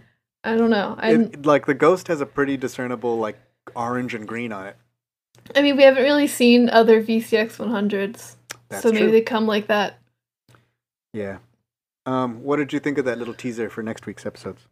I 0.42 0.56
don't 0.56 0.70
know. 0.70 0.98
It, 1.02 1.46
like 1.46 1.66
the 1.66 1.74
ghost 1.74 2.08
has 2.08 2.20
a 2.20 2.26
pretty 2.26 2.56
discernible 2.56 3.18
like 3.18 3.38
orange 3.74 4.14
and 4.14 4.26
green 4.28 4.52
on 4.52 4.66
it. 4.66 4.76
I 5.54 5.62
mean, 5.62 5.76
we 5.76 5.82
haven't 5.82 6.02
really 6.02 6.26
seen 6.26 6.68
other 6.70 7.02
VCX 7.02 7.56
100s, 7.58 8.36
That's 8.68 8.82
so 8.82 8.90
maybe 8.90 9.04
true. 9.04 9.10
they 9.10 9.20
come 9.20 9.46
like 9.46 9.66
that. 9.68 9.98
Yeah. 11.12 11.38
Um, 12.06 12.42
what 12.42 12.56
did 12.56 12.72
you 12.72 12.80
think 12.80 12.98
of 12.98 13.04
that 13.06 13.18
little 13.18 13.34
teaser 13.34 13.70
for 13.70 13.82
next 13.82 14.06
week's 14.06 14.26
episodes? 14.26 14.66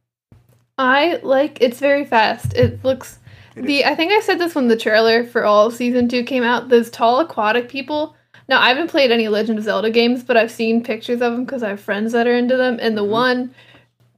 I 0.79 1.21
like 1.23 1.59
it's 1.61 1.79
very 1.79 2.05
fast. 2.05 2.55
It 2.55 2.83
looks 2.85 3.19
It 3.57 3.65
the 3.65 3.79
is. 3.81 3.85
I 3.85 3.95
think 3.95 4.13
I 4.13 4.21
said 4.21 4.39
this 4.39 4.55
when 4.55 4.69
the 4.69 4.77
trailer 4.77 5.25
for 5.25 5.45
all 5.45 5.67
of 5.67 5.75
season 5.75 6.09
2 6.09 6.25
came 6.25 6.43
out. 6.43 6.69
Those 6.69 6.91
tall 6.91 7.21
aquatic 7.21 7.69
people. 7.69 8.17
Now, 8.49 8.61
I 8.61 8.69
haven't 8.69 8.89
played 8.89 9.11
any 9.13 9.29
Legend 9.29 9.59
of 9.59 9.65
Zelda 9.65 9.91
games, 9.91 10.23
but 10.25 10.37
I've 10.37 10.51
seen 10.51 10.83
pictures 10.83 11.21
of 11.23 11.33
them 11.33 11.47
cuz 11.47 11.63
I 11.63 11.71
have 11.71 11.81
friends 11.81 12.13
that 12.13 12.27
are 12.27 12.35
into 12.35 12.57
them 12.57 12.79
and 12.81 12.97
the 12.97 13.05
Mhm. 13.05 13.09
one 13.11 13.55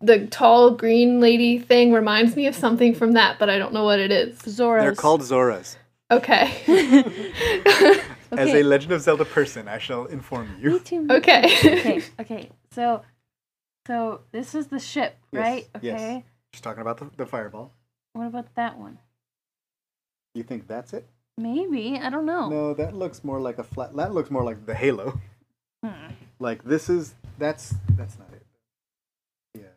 the 0.00 0.26
tall 0.26 0.70
green 0.72 1.18
lady 1.18 1.58
thing 1.58 1.90
reminds 1.92 2.36
me 2.36 2.46
of 2.46 2.54
something 2.54 2.94
from 2.94 3.12
that, 3.12 3.38
but 3.38 3.48
I 3.48 3.58
don't 3.58 3.72
know 3.72 3.84
what 3.84 3.98
it 3.98 4.10
is. 4.12 4.38
Zora's. 4.40 4.82
They're 4.84 4.94
called 4.94 5.22
Zoras. 5.22 5.76
Okay. 6.10 6.50
As 8.32 8.48
a 8.50 8.62
Legend 8.62 8.92
of 8.92 9.00
Zelda 9.00 9.24
person, 9.24 9.66
I 9.66 9.78
shall 9.78 10.04
inform 10.06 10.48
Me 10.58 10.62
you. 10.62 10.78
too. 10.80 11.00
me 11.02 11.14
Okay. 11.14 11.48
too. 11.56 11.70
okay. 11.78 12.02
Okay. 12.20 12.50
So, 12.72 13.02
so 13.86 14.20
this 14.32 14.54
is 14.54 14.66
the 14.66 14.78
ship, 14.78 15.16
Yes, 15.32 15.40
right? 15.42 15.68
yes. 15.80 15.94
Okay. 15.94 16.24
Just 16.52 16.64
talking 16.64 16.82
about 16.82 16.98
the, 16.98 17.10
the 17.16 17.24
fireball. 17.24 17.72
What 18.12 18.26
about 18.26 18.54
that 18.56 18.78
one? 18.78 18.98
You 20.34 20.42
think 20.42 20.66
that's 20.66 20.92
it? 20.92 21.06
Maybe 21.36 21.98
I 22.00 22.10
don't 22.10 22.26
know. 22.26 22.48
No, 22.48 22.74
that 22.74 22.94
looks 22.94 23.24
more 23.24 23.40
like 23.40 23.58
a 23.58 23.64
flat. 23.64 23.94
That 23.96 24.12
looks 24.12 24.30
more 24.30 24.44
like 24.44 24.66
the 24.66 24.74
Halo. 24.74 25.20
Hmm. 25.84 26.12
Like 26.38 26.64
this 26.64 26.88
is 26.88 27.14
that's 27.38 27.74
that's 27.90 28.18
not 28.18 28.28
it. 28.32 28.46
Yeah. 29.54 29.74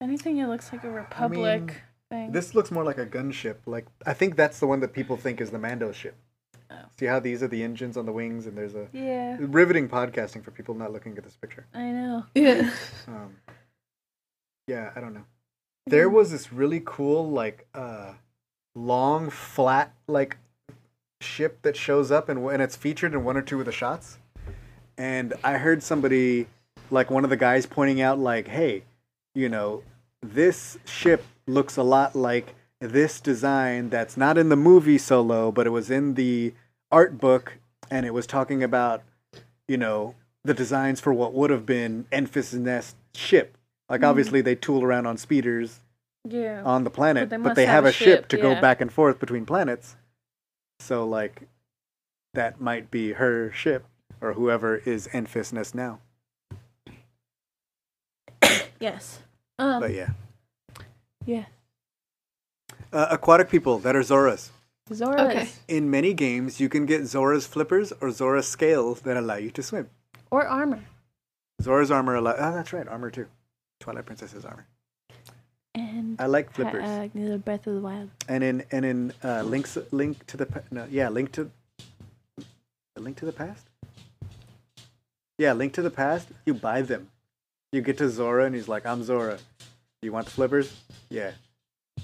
Anything 0.00 0.38
that 0.38 0.48
looks 0.48 0.72
like 0.72 0.84
a 0.84 0.90
republic 0.90 1.60
mean, 1.60 1.76
thing. 2.10 2.32
This 2.32 2.54
looks 2.54 2.70
more 2.70 2.84
like 2.84 2.98
a 2.98 3.06
gunship. 3.06 3.56
Like 3.66 3.86
I 4.04 4.14
think 4.14 4.36
that's 4.36 4.60
the 4.60 4.66
one 4.66 4.80
that 4.80 4.92
people 4.92 5.16
think 5.16 5.40
is 5.40 5.50
the 5.50 5.58
Mando 5.58 5.92
ship. 5.92 6.16
Oh. 6.70 6.74
See 6.98 7.06
how 7.06 7.20
these 7.20 7.42
are 7.42 7.48
the 7.48 7.62
engines 7.62 7.96
on 7.96 8.06
the 8.06 8.12
wings, 8.12 8.46
and 8.46 8.56
there's 8.56 8.74
a 8.74 8.88
yeah, 8.92 9.36
riveting 9.40 9.88
podcasting 9.88 10.42
for 10.42 10.50
people 10.50 10.74
not 10.74 10.92
looking 10.92 11.16
at 11.16 11.24
this 11.24 11.36
picture. 11.36 11.66
I 11.74 11.90
know. 11.90 12.24
yeah. 12.34 12.70
Um, 13.08 13.36
yeah, 14.66 14.90
I 14.96 15.00
don't 15.00 15.14
know. 15.14 15.24
There 15.86 16.10
was 16.10 16.32
this 16.32 16.52
really 16.52 16.82
cool, 16.84 17.30
like, 17.30 17.68
uh, 17.72 18.14
long, 18.76 19.30
flat, 19.30 19.92
like, 20.06 20.36
ship 21.20 21.62
that 21.62 21.76
shows 21.76 22.12
up, 22.12 22.28
and, 22.28 22.44
and 22.50 22.62
it's 22.62 22.76
featured 22.76 23.14
in 23.14 23.24
one 23.24 23.36
or 23.36 23.42
two 23.42 23.58
of 23.58 23.66
the 23.66 23.72
shots. 23.72 24.18
And 24.96 25.34
I 25.42 25.54
heard 25.54 25.82
somebody, 25.82 26.46
like, 26.90 27.10
one 27.10 27.24
of 27.24 27.30
the 27.30 27.36
guys 27.36 27.66
pointing 27.66 28.00
out, 28.00 28.18
like, 28.18 28.46
hey, 28.46 28.84
you 29.34 29.48
know, 29.48 29.82
this 30.22 30.78
ship 30.84 31.24
looks 31.46 31.76
a 31.76 31.82
lot 31.82 32.14
like 32.14 32.54
this 32.80 33.20
design 33.20 33.88
that's 33.88 34.16
not 34.16 34.36
in 34.38 34.50
the 34.50 34.56
movie 34.56 34.98
solo, 34.98 35.50
but 35.50 35.66
it 35.66 35.70
was 35.70 35.90
in 35.90 36.14
the 36.14 36.52
art 36.92 37.18
book, 37.18 37.58
and 37.90 38.04
it 38.06 38.14
was 38.14 38.26
talking 38.26 38.62
about, 38.62 39.02
you 39.66 39.76
know, 39.76 40.14
the 40.44 40.54
designs 40.54 41.00
for 41.00 41.12
what 41.12 41.32
would 41.34 41.50
have 41.50 41.66
been 41.66 42.06
Enfys 42.12 42.54
Nest 42.54 42.96
ship. 43.14 43.56
Like 43.88 44.02
mm. 44.02 44.08
obviously 44.08 44.40
they 44.40 44.54
tool 44.54 44.84
around 44.84 45.06
on 45.06 45.16
speeders 45.16 45.80
Yeah. 46.28 46.62
on 46.64 46.84
the 46.84 46.90
planet, 46.90 47.30
they 47.30 47.36
but 47.36 47.54
they 47.54 47.66
have 47.66 47.74
have 47.74 47.84
a 47.86 47.88
a 47.88 47.92
ship, 47.92 48.06
ship, 48.06 48.28
to 48.28 48.36
yeah. 48.36 48.42
go 48.42 48.60
back 48.60 48.80
and 48.80 48.92
forth 48.92 49.18
between 49.18 49.46
planets. 49.46 49.96
So 50.80 51.06
like 51.06 51.48
that 52.34 52.60
might 52.60 52.90
be 52.90 53.12
her 53.12 53.50
ship 53.52 53.84
or 54.20 54.34
whoever 54.34 54.76
is 54.78 55.08
Enfys 55.08 55.52
Nest 55.52 55.74
now. 55.74 56.00
yes. 58.80 59.20
Um. 59.58 59.80
But 59.80 59.94
yeah. 59.94 60.10
yeah. 61.24 61.46
Uh, 62.92 63.08
aquatic 63.10 63.48
people 63.50 63.78
that 63.80 63.96
are 63.96 64.00
Zoras. 64.00 64.50
Zora's. 64.92 65.20
Okay. 65.20 65.48
In 65.68 65.90
many 65.90 66.14
games, 66.14 66.60
you 66.60 66.68
can 66.68 66.86
get 66.86 67.06
Zora's 67.06 67.46
flippers 67.46 67.92
or 68.00 68.10
Zora's 68.10 68.46
scales 68.46 69.00
that 69.00 69.16
allow 69.16 69.36
you 69.36 69.50
to 69.50 69.62
swim. 69.62 69.90
Or 70.30 70.46
armor. 70.46 70.82
Zora's 71.60 71.90
armor 71.90 72.14
allow. 72.14 72.34
Oh, 72.34 72.52
that's 72.52 72.72
right, 72.72 72.86
armor 72.86 73.10
too. 73.10 73.26
Twilight 73.80 74.06
Princess's 74.06 74.44
armor. 74.44 74.66
And 75.76 76.20
I 76.20 76.26
like 76.26 76.46
Ha- 76.46 76.52
flippers. 76.54 76.84
Uh, 76.84 77.08
the 77.14 77.38
Breath 77.38 77.66
of 77.66 77.74
the 77.74 77.80
Wild. 77.80 78.08
and 78.28 78.42
in 78.42 78.64
and 78.72 78.84
in 78.84 79.12
uh, 79.22 79.42
links 79.42 79.76
link 79.92 80.26
to 80.26 80.36
the 80.36 80.46
pa- 80.46 80.62
no, 80.70 80.86
yeah 80.90 81.08
link 81.10 81.32
to 81.32 81.50
a 82.96 83.00
link 83.00 83.16
to 83.18 83.26
the 83.26 83.32
past 83.32 83.66
yeah 85.38 85.52
link 85.52 85.72
to 85.74 85.82
the 85.82 85.90
past 85.90 86.28
you 86.46 86.54
buy 86.54 86.80
them 86.82 87.08
you 87.72 87.82
get 87.82 87.98
to 87.98 88.08
zora 88.08 88.46
and 88.46 88.54
he's 88.54 88.68
like 88.68 88.86
i'm 88.86 89.02
zora 89.02 89.38
you 90.02 90.10
want 90.12 90.24
the 90.24 90.32
flippers 90.32 90.72
yeah 91.10 91.32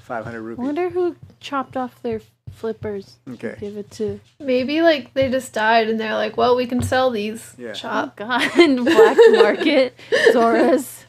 500 0.03 0.41
rupees." 0.43 0.63
I 0.63 0.67
wonder 0.67 0.91
who 0.91 1.17
chopped 1.41 1.77
off 1.77 2.03
their 2.03 2.21
flippers. 2.51 3.17
to 3.27 3.33
Okay. 3.35 3.57
Give 3.61 3.77
it 3.77 3.91
to. 3.93 4.21
Maybe 4.41 4.83
like 4.83 5.15
they 5.15 5.31
just 5.31 5.53
died 5.53 5.89
and 5.89 6.01
they're 6.01 6.15
like, 6.15 6.37
well, 6.37 6.57
we 6.57 6.67
can 6.67 6.83
sell 6.83 7.11
these. 7.11 7.55
Yeah. 7.57 7.71
Oh 7.71 7.75
Chop. 7.75 8.17
God! 8.17 8.51
Black 8.85 9.17
market. 9.31 9.95
Zora's. 10.33 11.05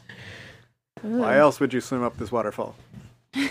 Why 1.04 1.36
else 1.38 1.60
would 1.60 1.72
you 1.74 1.80
swim 1.80 2.02
up 2.02 2.16
this 2.16 2.32
waterfall 2.32 2.74
here 3.34 3.50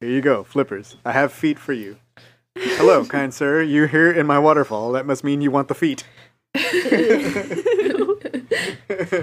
you 0.00 0.20
go 0.20 0.44
flippers 0.44 0.96
i 1.04 1.12
have 1.12 1.32
feet 1.32 1.58
for 1.58 1.72
you 1.72 1.96
hello 2.54 3.04
kind 3.16 3.32
sir 3.32 3.62
you're 3.62 3.86
here 3.88 4.10
in 4.12 4.26
my 4.26 4.38
waterfall 4.38 4.92
that 4.92 5.06
must 5.06 5.24
mean 5.24 5.40
you 5.40 5.50
want 5.50 5.68
the 5.68 5.74
feet 5.74 6.04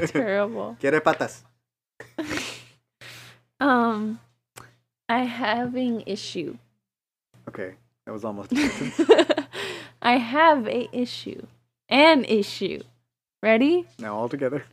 Terrible. 0.08 0.76
Quiere 0.82 1.02
patas 1.02 1.42
Um, 3.60 4.20
I 5.08 5.20
having 5.24 6.02
issue. 6.06 6.58
okay 7.48 7.76
that 8.06 8.12
was 8.12 8.26
almost 8.26 8.52
a 8.52 8.56
sentence. 8.58 9.48
I 10.02 10.18
have 10.18 10.68
a 10.68 10.90
issue, 10.92 11.46
An 11.88 12.26
issue. 12.26 12.82
Ready? 13.42 13.86
Now 14.00 14.16
all 14.18 14.28
together. 14.30 14.66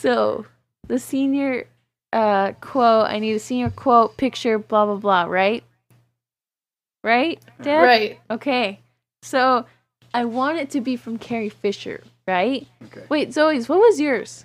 So, 0.00 0.46
the 0.86 1.00
senior 1.00 1.66
uh, 2.12 2.52
quote, 2.60 3.08
I 3.08 3.18
need 3.18 3.32
a 3.32 3.40
senior 3.40 3.70
quote, 3.70 4.16
picture, 4.16 4.56
blah, 4.56 4.86
blah, 4.86 4.94
blah, 4.94 5.24
right? 5.24 5.64
Right, 7.02 7.40
Dad? 7.60 7.82
right. 7.82 8.20
Okay. 8.30 8.78
So, 9.22 9.66
I 10.14 10.24
want 10.24 10.58
it 10.58 10.70
to 10.70 10.80
be 10.80 10.94
from 10.94 11.18
Carrie 11.18 11.48
Fisher, 11.48 12.04
right? 12.28 12.64
Okay. 12.84 13.06
Wait, 13.08 13.34
Zoe's, 13.34 13.68
what 13.68 13.80
was 13.80 14.00
yours? 14.00 14.44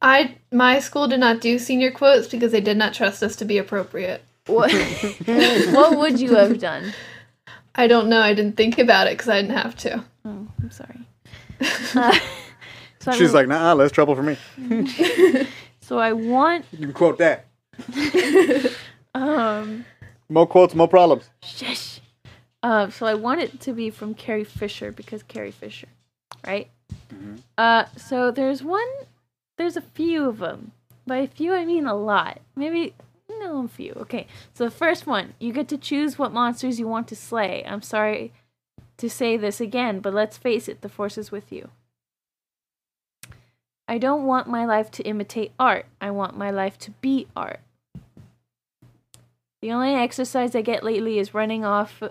I 0.00 0.36
my 0.52 0.78
school 0.78 1.08
did 1.08 1.18
not 1.18 1.40
do 1.40 1.58
senior 1.58 1.90
quotes 1.90 2.28
because 2.28 2.52
they 2.52 2.60
did 2.60 2.76
not 2.76 2.94
trust 2.94 3.24
us 3.24 3.34
to 3.36 3.44
be 3.44 3.58
appropriate. 3.58 4.22
What, 4.46 4.72
what 5.72 5.98
would 5.98 6.20
you 6.20 6.36
have 6.36 6.60
done? 6.60 6.92
I 7.74 7.88
don't 7.88 8.08
know. 8.08 8.20
I 8.20 8.34
didn't 8.34 8.56
think 8.56 8.78
about 8.78 9.08
it 9.08 9.14
because 9.14 9.28
I 9.28 9.40
didn't 9.40 9.56
have 9.56 9.76
to. 9.78 10.04
Oh, 10.24 10.46
I'm 10.62 10.70
sorry. 10.70 11.00
Uh, 11.94 12.18
so 13.02 13.12
She's 13.12 13.28
re- 13.28 13.40
like, 13.40 13.48
nah, 13.48 13.72
less 13.72 13.90
trouble 13.92 14.14
for 14.14 14.22
me. 14.22 14.36
so 15.80 15.98
I 15.98 16.12
want 16.12 16.64
You 16.72 16.86
can 16.86 16.92
quote 16.92 17.18
that. 17.18 17.46
um 19.14 19.84
More 20.28 20.46
quotes, 20.46 20.74
more 20.74 20.88
problems. 20.88 21.28
shush. 21.42 22.00
Uh, 22.62 22.88
so 22.90 23.06
I 23.06 23.14
want 23.14 23.40
it 23.40 23.60
to 23.62 23.72
be 23.72 23.90
from 23.90 24.14
Carrie 24.14 24.44
Fisher 24.44 24.92
because 24.92 25.24
Carrie 25.24 25.50
Fisher, 25.50 25.88
right? 26.46 26.70
Uh, 27.58 27.86
so 27.96 28.30
there's 28.30 28.62
one, 28.62 28.86
there's 29.58 29.76
a 29.76 29.80
few 29.80 30.28
of 30.28 30.38
them. 30.38 30.70
By 31.04 31.16
a 31.16 31.26
few, 31.26 31.52
I 31.52 31.64
mean 31.64 31.86
a 31.86 31.96
lot. 31.96 32.38
Maybe 32.54 32.94
no, 33.40 33.64
a 33.64 33.68
few. 33.68 33.92
Okay. 33.96 34.28
So 34.54 34.64
the 34.64 34.70
first 34.70 35.06
one, 35.08 35.34
you 35.40 35.52
get 35.52 35.66
to 35.68 35.76
choose 35.78 36.18
what 36.18 36.32
monsters 36.32 36.78
you 36.78 36.86
want 36.86 37.08
to 37.08 37.16
slay. 37.16 37.64
I'm 37.66 37.82
sorry 37.82 38.32
to 38.98 39.10
say 39.10 39.36
this 39.36 39.60
again, 39.60 39.98
but 39.98 40.14
let's 40.14 40.38
face 40.38 40.68
it, 40.68 40.82
the 40.82 40.88
force 40.88 41.18
is 41.18 41.32
with 41.32 41.50
you. 41.50 41.70
I 43.88 43.98
don't 43.98 44.24
want 44.24 44.48
my 44.48 44.64
life 44.64 44.90
to 44.92 45.02
imitate 45.02 45.52
art. 45.58 45.86
I 46.00 46.10
want 46.10 46.36
my 46.36 46.50
life 46.50 46.78
to 46.80 46.92
be 47.02 47.26
art. 47.36 47.60
The 49.60 49.72
only 49.72 49.94
exercise 49.94 50.54
I 50.54 50.62
get 50.62 50.82
lately 50.82 51.18
is 51.18 51.34
running 51.34 51.64
off 51.64 52.02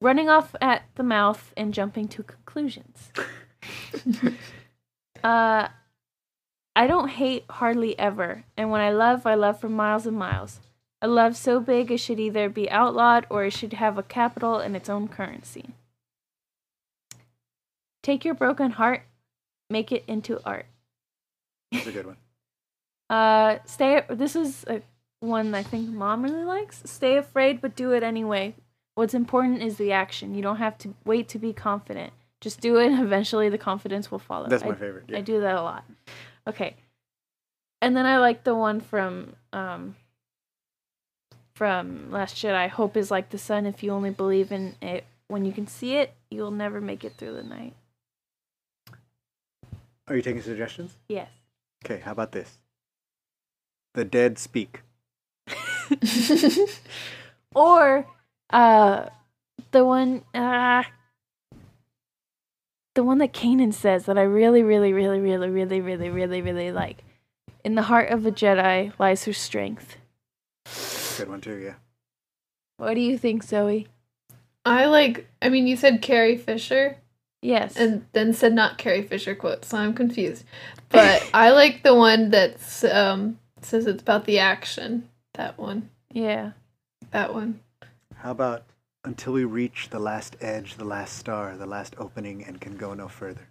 running 0.00 0.28
off 0.28 0.54
at 0.60 0.84
the 0.94 1.02
mouth 1.02 1.52
and 1.56 1.74
jumping 1.74 2.08
to 2.08 2.22
conclusions. 2.22 3.10
uh 5.24 5.68
I 6.76 6.86
don't 6.86 7.08
hate 7.08 7.44
hardly 7.50 7.98
ever, 7.98 8.44
and 8.56 8.70
when 8.70 8.80
I 8.80 8.92
love, 8.92 9.26
I 9.26 9.34
love 9.34 9.60
for 9.60 9.68
miles 9.68 10.06
and 10.06 10.16
miles. 10.16 10.60
A 11.02 11.08
love 11.08 11.36
so 11.36 11.58
big 11.58 11.90
it 11.90 11.98
should 11.98 12.20
either 12.20 12.48
be 12.48 12.70
outlawed 12.70 13.26
or 13.30 13.44
it 13.44 13.52
should 13.52 13.72
have 13.72 13.98
a 13.98 14.02
capital 14.04 14.58
and 14.58 14.76
its 14.76 14.88
own 14.88 15.08
currency. 15.08 15.70
Take 18.02 18.24
your 18.24 18.34
broken 18.34 18.72
heart, 18.72 19.02
make 19.68 19.90
it 19.90 20.04
into 20.06 20.40
art. 20.44 20.66
That's 21.72 21.86
a 21.86 21.92
good 21.92 22.06
one. 22.06 22.16
Uh, 23.10 23.56
stay. 23.64 24.02
This 24.10 24.36
is 24.36 24.64
a 24.68 24.82
one 25.20 25.54
I 25.54 25.62
think 25.62 25.88
mom 25.88 26.22
really 26.22 26.44
likes. 26.44 26.82
Stay 26.84 27.16
afraid, 27.16 27.62
but 27.62 27.74
do 27.74 27.92
it 27.92 28.02
anyway. 28.02 28.54
What's 28.96 29.14
important 29.14 29.62
is 29.62 29.78
the 29.78 29.92
action. 29.92 30.34
You 30.34 30.42
don't 30.42 30.58
have 30.58 30.76
to 30.78 30.94
wait 31.06 31.26
to 31.30 31.38
be 31.38 31.54
confident. 31.54 32.12
Just 32.42 32.60
do 32.60 32.76
it. 32.78 32.92
Eventually, 33.00 33.48
the 33.48 33.56
confidence 33.56 34.10
will 34.10 34.18
follow. 34.18 34.46
That's 34.46 34.62
I- 34.62 34.68
my 34.68 34.74
favorite. 34.74 35.04
I 35.14 35.22
do 35.22 35.40
that 35.40 35.56
a 35.56 35.62
lot. 35.62 35.84
Okay. 36.46 36.76
And 37.80 37.96
then 37.96 38.04
I 38.04 38.18
like 38.18 38.44
the 38.44 38.54
one 38.54 38.78
from 38.78 39.36
um 39.54 39.96
from 41.54 42.10
Last 42.10 42.36
Jedi. 42.36 42.68
Hope 42.68 42.94
is 42.94 43.10
like 43.10 43.30
the 43.30 43.38
sun. 43.38 43.64
If 43.64 43.82
you 43.82 43.90
only 43.92 44.10
believe 44.10 44.52
in 44.52 44.74
it 44.82 45.04
when 45.28 45.46
you 45.46 45.52
can 45.52 45.66
see 45.66 45.96
it, 45.96 46.12
you'll 46.30 46.50
never 46.50 46.80
make 46.80 47.04
it 47.04 47.14
through 47.14 47.36
the 47.36 47.42
night. 47.42 47.74
Are 50.08 50.14
you 50.16 50.20
taking 50.22 50.42
suggestions? 50.42 50.94
Yes. 51.08 51.30
Okay, 51.84 52.00
how 52.00 52.12
about 52.12 52.32
this? 52.32 52.58
The 53.94 54.04
dead 54.04 54.38
speak. 54.38 54.82
Or 57.54 58.06
uh 58.50 59.08
the 59.70 59.84
one 59.84 60.22
uh 60.34 60.84
the 62.94 63.04
one 63.04 63.18
that 63.18 63.32
Kanan 63.32 63.72
says 63.72 64.06
that 64.06 64.18
I 64.18 64.22
really, 64.22 64.62
really, 64.62 64.92
really, 64.92 65.20
really, 65.20 65.48
really, 65.48 65.80
really, 65.80 66.10
really, 66.10 66.42
really 66.42 66.72
like. 66.72 67.04
In 67.64 67.74
the 67.74 67.82
heart 67.82 68.10
of 68.10 68.26
a 68.26 68.32
Jedi 68.32 68.92
lies 68.98 69.24
her 69.24 69.32
strength. 69.32 69.96
Good 71.16 71.28
one 71.28 71.40
too, 71.40 71.56
yeah. 71.56 71.74
What 72.76 72.94
do 72.94 73.00
you 73.00 73.18
think, 73.18 73.42
Zoe? 73.42 73.88
I 74.64 74.86
like. 74.86 75.28
I 75.40 75.48
mean, 75.48 75.66
you 75.66 75.76
said 75.76 76.02
Carrie 76.02 76.36
Fisher, 76.36 76.98
Yes. 77.40 77.76
and 77.76 78.04
then 78.12 78.32
said 78.32 78.52
not 78.52 78.78
Carrie 78.78 79.02
Fisher 79.02 79.34
quote, 79.34 79.64
so 79.64 79.78
I'm 79.78 79.94
confused. 79.94 80.44
But 80.88 81.28
I 81.34 81.50
like 81.50 81.82
the 81.82 81.94
one 81.94 82.30
that's 82.30 82.84
um 82.84 83.38
says 83.62 83.86
it's 83.86 84.02
about 84.02 84.24
the 84.24 84.38
action. 84.38 85.08
That 85.34 85.58
one. 85.58 85.90
yeah. 86.12 86.52
That 87.12 87.32
one. 87.32 87.60
How 88.16 88.32
about 88.32 88.64
until 89.04 89.32
we 89.32 89.44
reach 89.44 89.88
the 89.90 90.00
last 90.00 90.36
edge, 90.40 90.74
the 90.74 90.84
last 90.84 91.16
star, 91.16 91.56
the 91.56 91.66
last 91.66 91.94
opening, 91.98 92.44
and 92.44 92.60
can 92.60 92.76
go 92.76 92.92
no 92.92 93.08
further? 93.08 93.48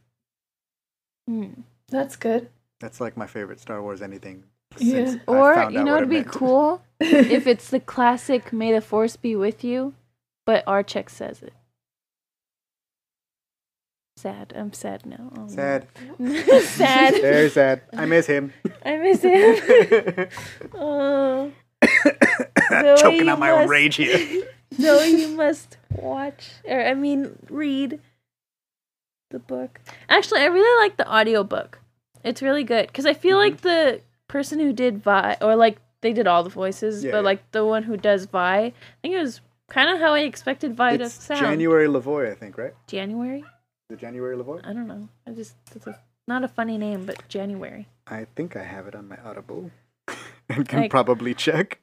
Hmm. 1.27 1.61
That's 1.89 2.15
good. 2.15 2.49
That's 2.79 2.99
like 3.01 3.17
my 3.17 3.27
favorite 3.27 3.59
Star 3.59 3.81
Wars 3.81 4.01
anything. 4.01 4.43
Yeah. 4.77 5.15
Or 5.27 5.69
you 5.71 5.83
know 5.83 5.93
what 5.93 6.03
what'd 6.03 6.09
it 6.09 6.09
be 6.09 6.15
meant. 6.17 6.27
cool 6.27 6.81
if 6.99 7.47
it's 7.47 7.69
the 7.69 7.79
classic 7.79 8.51
"May 8.53 8.73
the 8.73 8.81
Force 8.81 9.15
be 9.15 9.35
with 9.35 9.63
you," 9.63 9.93
but 10.45 10.65
Archek 10.65 11.09
says 11.09 11.41
it. 11.41 11.53
Sad. 14.17 14.51
I'm 14.55 14.73
sad 14.73 15.05
now. 15.05 15.31
Oh, 15.37 15.41
no. 15.43 15.47
Sad. 15.47 15.87
sad. 16.63 17.13
Very 17.21 17.49
sad. 17.49 17.81
I 17.93 18.05
miss 18.05 18.25
him. 18.25 18.51
I 18.83 18.97
miss 18.97 19.21
him. 19.21 20.27
oh. 20.75 21.51
Zoe, 22.69 22.97
Choking 22.97 23.29
on 23.29 23.39
my 23.39 23.51
own 23.51 23.59
must- 23.61 23.69
rage 23.69 23.95
here. 23.95 24.43
Zoe, 24.73 25.07
you 25.21 25.27
must 25.29 25.77
watch, 25.91 26.49
or 26.67 26.81
I 26.83 26.93
mean, 26.93 27.37
read 27.49 27.99
the 29.31 29.39
book. 29.39 29.79
Actually, 30.09 30.41
I 30.41 30.45
really 30.47 30.83
like 30.83 30.97
the 30.97 31.09
audiobook. 31.09 31.79
It's 32.23 32.41
really 32.41 32.63
good 32.63 32.87
because 32.87 33.05
I 33.05 33.13
feel 33.13 33.37
Mm-hmm. 33.37 33.51
like 33.53 33.61
the 33.61 34.01
person 34.27 34.59
who 34.59 34.73
did 34.73 35.01
Vi, 35.03 35.37
or 35.41 35.55
like 35.55 35.77
they 36.01 36.11
did 36.11 36.27
all 36.27 36.43
the 36.43 36.49
voices, 36.49 37.03
Yeah, 37.03 37.11
but 37.11 37.17
yeah. 37.19 37.23
like 37.23 37.51
the 37.51 37.63
one 37.65 37.83
who 37.83 37.95
does 37.95 38.25
Vi, 38.25 38.57
I 38.65 38.73
think 39.01 39.13
it 39.15 39.19
was 39.21 39.39
kind 39.69 39.89
of 39.89 39.99
how 39.99 40.13
I 40.15 40.19
expected 40.21 40.75
Vi 40.75 40.97
to 40.97 41.09
sound. 41.09 41.39
January 41.39 41.87
Lavoy, 41.87 42.31
I 42.31 42.35
think, 42.35 42.57
right? 42.57 42.73
January? 42.87 43.43
It 43.89 43.99
January 43.99 44.35
Lavoy? 44.35 44.59
I 44.65 44.73
don't 44.73 44.87
know. 44.87 45.07
I 45.25 45.31
just 45.31 45.55
it's 45.73 45.87
a, 45.87 45.97
not 46.27 46.43
a 46.43 46.47
funny 46.49 46.77
name, 46.77 47.05
but 47.05 47.25
January. 47.29 47.87
I 48.05 48.25
think 48.35 48.55
I 48.57 48.63
have 48.63 48.85
it 48.87 48.95
on 48.95 49.07
my 49.07 49.17
Audible 49.23 49.71
and 50.49 50.67
can 50.67 50.81
Like- 50.81 50.91
probably 50.91 51.33
check. 51.33 51.79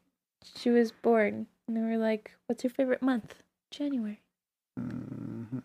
She 0.56 0.68
was 0.68 0.92
born, 0.92 1.46
and 1.66 1.74
they 1.76 1.80
were 1.80 1.96
like, 1.96 2.32
"What's 2.46 2.62
your 2.62 2.70
favorite 2.70 3.00
month?" 3.00 3.36
January. 3.70 4.20
Mhm. 4.78 5.62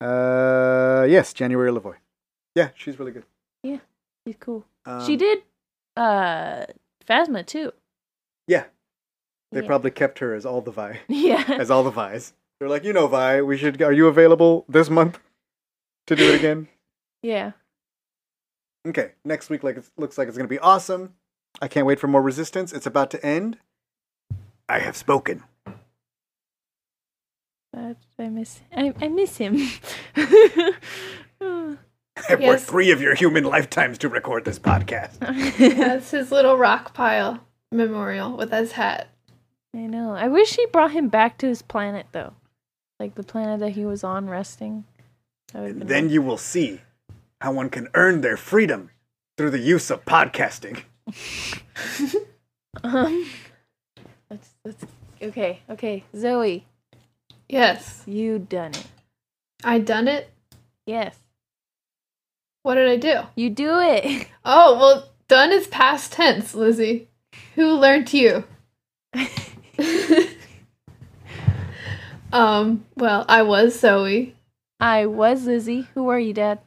Uh, 0.00 1.06
yes, 1.08 1.32
January 1.32 1.70
Lavoy. 1.70 1.94
Yeah, 2.56 2.70
she's 2.74 2.98
really 2.98 3.12
good. 3.12 3.24
Yeah, 3.62 3.78
she's 4.26 4.34
cool. 4.40 4.64
Um, 4.86 5.06
she 5.06 5.16
did 5.16 5.42
uh 5.96 6.66
Phasma 7.08 7.46
too. 7.46 7.72
Yeah, 8.48 8.64
they 9.52 9.60
Yeah. 9.60 9.66
probably 9.68 9.92
kept 9.92 10.18
her 10.18 10.34
as 10.34 10.44
all 10.44 10.60
the 10.60 10.72
Vi, 10.72 10.98
Yeah. 11.08 11.44
as 11.48 11.70
all 11.70 11.84
the 11.84 11.90
Vi's. 11.90 12.32
They're 12.58 12.68
like, 12.68 12.84
you 12.84 12.92
know, 12.92 13.06
Vi, 13.06 13.42
we 13.42 13.56
should. 13.56 13.80
Are 13.82 13.92
you 13.92 14.08
available 14.08 14.64
this 14.68 14.90
month 14.90 15.18
to 16.06 16.16
do 16.16 16.28
it 16.32 16.34
again? 16.38 16.68
yeah. 17.22 17.52
Okay, 18.86 19.10
next 19.24 19.50
week 19.50 19.62
like 19.64 19.76
it 19.76 19.84
looks 19.98 20.16
like 20.16 20.28
it's 20.28 20.36
gonna 20.36 20.48
be 20.48 20.60
awesome. 20.60 21.14
I 21.60 21.68
can't 21.68 21.84
wait 21.86 21.98
for 22.00 22.06
more 22.06 22.22
resistance. 22.22 22.72
It's 22.72 22.86
about 22.86 23.10
to 23.10 23.26
end. 23.26 23.58
I 24.68 24.78
have 24.78 24.96
spoken. 24.96 25.42
But 27.72 27.96
I 28.18 28.28
miss 28.28 28.60
I, 28.74 28.94
I 29.00 29.08
miss 29.08 29.36
him. 29.36 29.58
I've 32.30 32.40
worked 32.40 32.62
three 32.62 32.90
of 32.90 33.00
your 33.02 33.14
human 33.14 33.44
lifetimes 33.44 33.98
to 33.98 34.08
record 34.08 34.44
this 34.44 34.58
podcast. 34.58 35.18
That's 35.76 36.10
his 36.12 36.32
little 36.32 36.56
rock 36.56 36.94
pile 36.94 37.40
memorial 37.70 38.36
with 38.36 38.52
his 38.52 38.72
hat. 38.72 39.08
I 39.74 39.80
know. 39.80 40.12
I 40.12 40.28
wish 40.28 40.56
he 40.56 40.64
brought 40.66 40.92
him 40.92 41.08
back 41.08 41.36
to 41.38 41.46
his 41.46 41.62
planet 41.62 42.06
though. 42.12 42.32
Like 43.00 43.14
the 43.14 43.22
planet 43.22 43.60
that 43.60 43.70
he 43.70 43.84
was 43.84 44.02
on 44.04 44.28
resting. 44.28 44.84
That 45.52 45.60
would've 45.62 45.70
And 45.70 45.78
been 45.80 45.88
then 45.88 46.04
nice. 46.06 46.12
you 46.14 46.22
will 46.22 46.36
see 46.38 46.80
how 47.40 47.52
one 47.52 47.70
can 47.70 47.88
earn 47.94 48.20
their 48.20 48.36
freedom 48.36 48.90
through 49.36 49.50
the 49.50 49.58
use 49.60 49.90
of 49.90 50.04
podcasting. 50.04 50.82
um 52.84 53.26
that's 54.28 54.50
that's 54.64 54.84
okay, 55.22 55.60
okay. 55.70 56.04
Zoe, 56.14 56.66
Yes. 57.48 58.02
you 58.06 58.38
done 58.38 58.72
it. 58.72 58.86
I 59.64 59.78
done 59.78 60.06
it. 60.08 60.30
Yes. 60.86 61.16
What 62.62 62.74
did 62.74 62.88
I 62.88 62.96
do? 62.96 63.22
You 63.36 63.50
do 63.50 63.78
it. 63.80 64.26
Oh, 64.50 64.78
well, 64.78 65.08
done 65.28 65.52
is 65.52 65.66
past 65.66 66.12
tense, 66.12 66.54
Lizzie. 66.54 67.08
Who 67.54 67.72
learned 67.74 68.12
you? 68.14 68.44
Um, 72.32 72.84
well, 72.96 73.24
I 73.28 73.42
was 73.42 73.78
Zoe. 73.78 74.34
I 74.80 75.06
was 75.06 75.46
Lizzie. 75.46 75.88
Who 75.94 76.08
are 76.08 76.18
you, 76.20 76.32
Dad? 76.32 76.60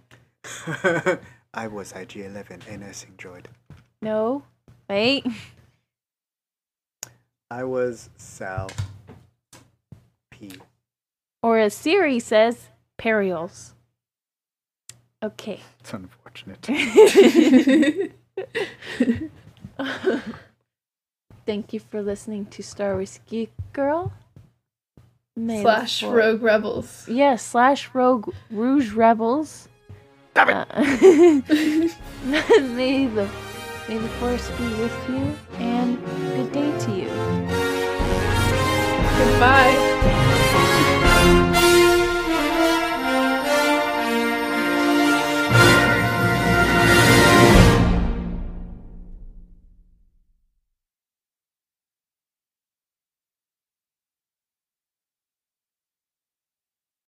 I 1.54 1.68
was 1.68 1.94
IG11 1.94 2.62
NSing 2.62 3.16
droid. 3.18 3.46
No. 4.02 4.44
Wait. 4.90 5.26
I 7.52 7.64
was 7.64 8.10
Sal 8.18 8.72
P. 10.32 10.54
Or 11.44 11.60
as 11.60 11.74
Siri 11.74 12.20
says, 12.20 12.70
Periols. 12.98 13.74
Okay. 15.24 15.60
It's 15.80 15.94
unfortunate. 15.94 16.66
Thank 21.46 21.74
you 21.74 21.80
for 21.80 22.02
listening 22.02 22.46
to 22.48 22.64
Star 22.64 22.94
Wars 22.94 23.20
Geek 23.28 23.52
Girl. 23.74 24.12
May 25.42 25.64
Slash 25.64 26.04
Rogue 26.04 26.44
Rebels. 26.44 27.08
Yeah, 27.08 27.36
slash 27.36 27.90
Rogue 27.94 28.32
Rouge 28.52 28.94
Rebels. 28.94 29.68
Uh, 30.36 30.66
may 30.78 31.42
the 33.08 33.28
may 33.90 33.98
the 33.98 34.08
force 34.20 34.48
be 34.52 34.66
with 34.76 35.10
you, 35.10 35.36
and 35.58 35.98
good 36.36 36.52
day 36.52 36.78
to 36.80 36.92
you. 36.96 37.10
Goodbye. 39.18 39.91